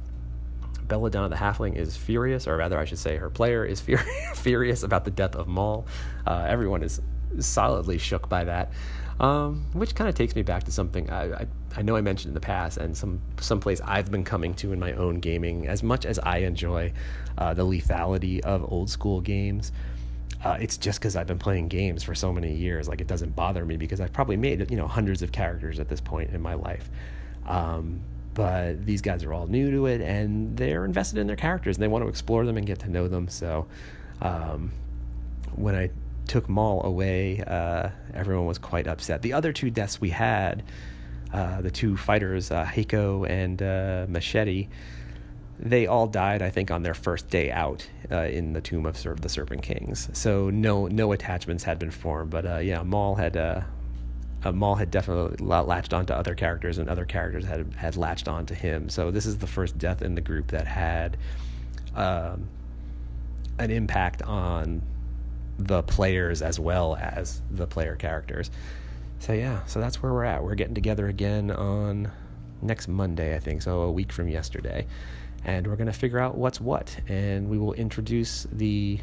Belladonna 0.92 1.30
the 1.30 1.38
Halfling 1.38 1.78
is 1.78 1.96
furious, 1.96 2.50
or 2.50 2.58
rather, 2.58 2.78
I 2.78 2.84
should 2.84 3.00
say, 3.00 3.16
her 3.16 3.30
player 3.30 3.64
is 3.64 3.80
fur- 3.80 3.96
furious 4.36 4.84
about 4.84 5.06
the 5.06 5.12
death 5.12 5.38
of 5.38 5.48
Maul. 5.48 5.88
Uh, 6.28 6.46
everyone 6.50 6.84
is 6.84 7.00
solidly 7.40 7.98
shook 7.98 8.28
by 8.28 8.44
that, 8.44 8.74
um, 9.22 9.68
which 9.72 9.96
kind 9.96 10.10
of 10.10 10.16
takes 10.16 10.36
me 10.36 10.42
back 10.42 10.66
to 10.66 10.72
something 10.74 11.10
I, 11.10 11.32
I, 11.32 11.48
I, 11.78 11.82
know 11.82 11.96
I 11.96 12.02
mentioned 12.02 12.32
in 12.32 12.34
the 12.34 12.42
past, 12.42 12.76
and 12.78 12.96
some 12.96 13.22
someplace 13.40 13.80
I've 13.80 14.12
been 14.12 14.26
coming 14.26 14.54
to 14.56 14.74
in 14.74 14.82
my 14.82 14.92
own 14.92 15.22
gaming. 15.22 15.66
As 15.66 15.82
much 15.82 16.06
as 16.06 16.20
I 16.20 16.40
enjoy 16.40 16.92
uh, 17.38 17.54
the 17.54 17.66
lethality 17.66 18.42
of 18.42 18.70
old 18.70 18.90
school 18.90 19.22
games. 19.22 19.72
Uh, 20.44 20.58
it's 20.60 20.76
just 20.76 21.00
because 21.00 21.16
I've 21.16 21.28
been 21.28 21.38
playing 21.38 21.68
games 21.68 22.04
for 22.04 22.16
so 22.16 22.34
many 22.34 22.54
years. 22.54 22.90
Like 22.90 23.00
it 23.00 23.06
doesn't 23.08 23.36
bother 23.36 23.64
me 23.64 23.78
because 23.78 24.02
I've 24.02 24.12
probably 24.12 24.38
made 24.38 24.70
you 24.70 24.76
know 24.76 24.88
hundreds 24.88 25.22
of 25.22 25.32
characters 25.32 25.80
at 25.80 25.88
this 25.88 26.02
point 26.02 26.32
in 26.32 26.42
my 26.42 26.56
life. 26.56 26.90
Um, 27.46 28.02
but 28.34 28.86
these 28.86 29.02
guys 29.02 29.24
are 29.24 29.34
all 29.34 29.48
new 29.48 29.72
to 29.72 29.86
it 29.88 30.02
and 30.02 30.56
they're 30.56 30.86
invested 30.86 31.20
in 31.20 31.28
their 31.28 31.36
characters 31.36 31.78
and 31.78 31.84
they 31.84 31.88
want 31.88 32.04
to 32.04 32.10
explore 32.10 32.46
them 32.46 32.58
and 32.58 32.66
get 32.66 32.80
to 32.80 32.90
know 32.90 33.08
them. 33.08 33.28
So 33.28 33.68
um, 34.22 34.72
when 35.56 35.76
I 35.76 35.90
took 36.28 36.48
Maul 36.48 36.84
away, 36.86 37.44
uh, 37.46 37.90
everyone 38.14 38.46
was 38.46 38.58
quite 38.58 38.88
upset. 38.88 39.22
The 39.22 39.34
other 39.34 39.52
two 39.52 39.70
deaths 39.70 40.00
we 40.00 40.12
had, 40.12 40.64
uh, 41.34 41.62
the 41.62 41.72
two 41.72 41.98
fighters, 41.98 42.52
uh, 42.52 42.64
Hako 42.64 43.26
and 43.26 43.62
uh, 43.62 44.06
Machete, 44.08 44.70
they 45.60 45.86
all 45.86 46.08
died, 46.08 46.42
I 46.42 46.50
think, 46.50 46.72
on 46.72 46.84
their 46.84 46.94
first 46.94 47.30
day 47.30 47.52
out 47.52 47.88
uh, 48.12 48.24
in 48.24 48.54
the 48.54 48.62
tomb 48.62 48.86
of 48.86 49.02
the 49.22 49.30
Serpent 49.30 49.62
Kings. 49.62 50.10
So 50.14 50.50
no 50.50 50.88
no 50.88 51.12
attachments 51.12 51.64
had 51.64 51.78
been 51.78 51.92
formed, 51.92 52.32
but 52.32 52.46
uh, 52.46 52.58
yeah, 52.58 52.82
Maul 52.82 53.16
had 53.16 53.38
uh, 54.44 54.52
Maul 54.52 54.76
had 54.76 54.90
definitely 54.90 55.46
latched 55.46 55.94
onto 55.94 56.14
other 56.14 56.34
characters, 56.36 56.78
and 56.78 56.90
other 56.90 57.06
characters 57.06 57.46
had 57.46 57.74
had 57.76 57.96
latched 57.96 58.28
onto 58.28 58.54
him. 58.54 58.90
So 58.90 59.12
this 59.12 59.26
is 59.26 59.38
the 59.38 59.48
first 59.48 59.78
death 59.78 60.02
in 60.02 60.16
the 60.16 60.22
group 60.22 60.48
that 60.48 60.68
had 60.68 61.18
um, 61.96 62.48
an 63.60 63.70
impact 63.70 64.22
on 64.24 64.82
the 65.60 65.84
players 65.84 66.42
as 66.42 66.60
well 66.60 66.96
as 66.96 67.42
the 67.52 67.68
player 67.68 67.96
characters. 67.96 68.50
So 69.20 69.34
yeah, 69.34 69.64
so 69.66 69.80
that's 69.80 70.02
where 70.02 70.12
we're 70.12 70.26
at. 70.26 70.44
We're 70.44 70.56
getting 70.56 70.74
together 70.74 71.08
again 71.08 71.52
on 71.52 72.12
next 72.64 72.88
Monday, 72.88 73.36
I 73.36 73.40
think, 73.40 73.62
so 73.62 73.82
a 73.82 73.92
week 73.92 74.12
from 74.12 74.28
yesterday, 74.28 74.88
and 75.46 75.68
we're 75.68 75.76
gonna 75.76 75.94
figure 75.94 76.20
out 76.20 76.36
what's 76.36 76.60
what, 76.60 76.98
and 77.08 77.48
we 77.48 77.60
will 77.60 77.74
introduce 77.74 78.48
the 78.52 79.00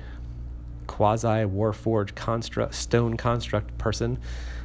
quasi 0.89 1.29
Warforged 1.29 2.17
construct 2.17 2.75
stone 2.75 3.17
construct 3.17 3.77
person 3.79 4.19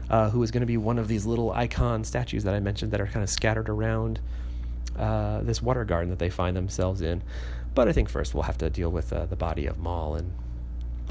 uh, 0.09 0.29
who 0.29 0.43
is 0.43 0.51
going 0.51 0.61
to 0.61 0.67
be 0.67 0.77
one 0.77 0.99
of 0.99 1.07
these 1.07 1.25
little 1.25 1.51
icon 1.51 2.03
statues 2.03 2.43
that 2.43 2.53
I 2.53 2.59
mentioned 2.59 2.91
that 2.91 3.01
are 3.01 3.07
kind 3.07 3.23
of 3.23 3.29
scattered 3.29 3.69
around 3.69 4.19
uh, 4.97 5.41
this 5.41 5.61
water 5.61 5.85
garden 5.85 6.09
that 6.09 6.19
they 6.19 6.29
find 6.29 6.55
themselves 6.55 7.01
in. 7.01 7.23
But 7.73 7.87
I 7.87 7.93
think 7.93 8.09
first 8.09 8.33
we'll 8.33 8.43
have 8.43 8.57
to 8.59 8.69
deal 8.69 8.91
with 8.91 9.11
uh, 9.11 9.25
the 9.25 9.35
body 9.35 9.65
of 9.65 9.79
Maul, 9.79 10.15
and 10.15 10.33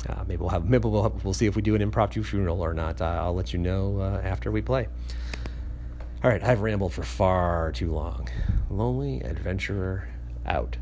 uh, 0.09 0.24
maybe 0.26 0.40
we'll 0.40 0.51
have 0.51 0.68
maybe 0.68 0.88
we'll 0.88 1.03
have, 1.03 1.24
we'll 1.24 1.34
see 1.34 1.47
if 1.47 1.57
we 1.57 1.62
do 1.62 1.74
an 1.74 1.82
impromptu 1.82 2.22
funeral 2.22 2.61
or 2.61 2.72
not. 2.72 3.01
Uh, 3.01 3.20
I'll 3.20 3.34
let 3.34 3.53
you 3.53 3.59
know 3.59 3.99
uh, 3.99 4.20
after 4.22 4.51
we 4.51 4.62
play. 4.62 4.86
All 6.22 6.30
right, 6.30 6.43
I've 6.43 6.61
rambled 6.61 6.93
for 6.93 7.03
far 7.03 7.72
too 7.72 7.90
long. 7.90 8.28
Lonely 8.70 9.20
adventurer 9.22 10.09
out. 10.47 10.76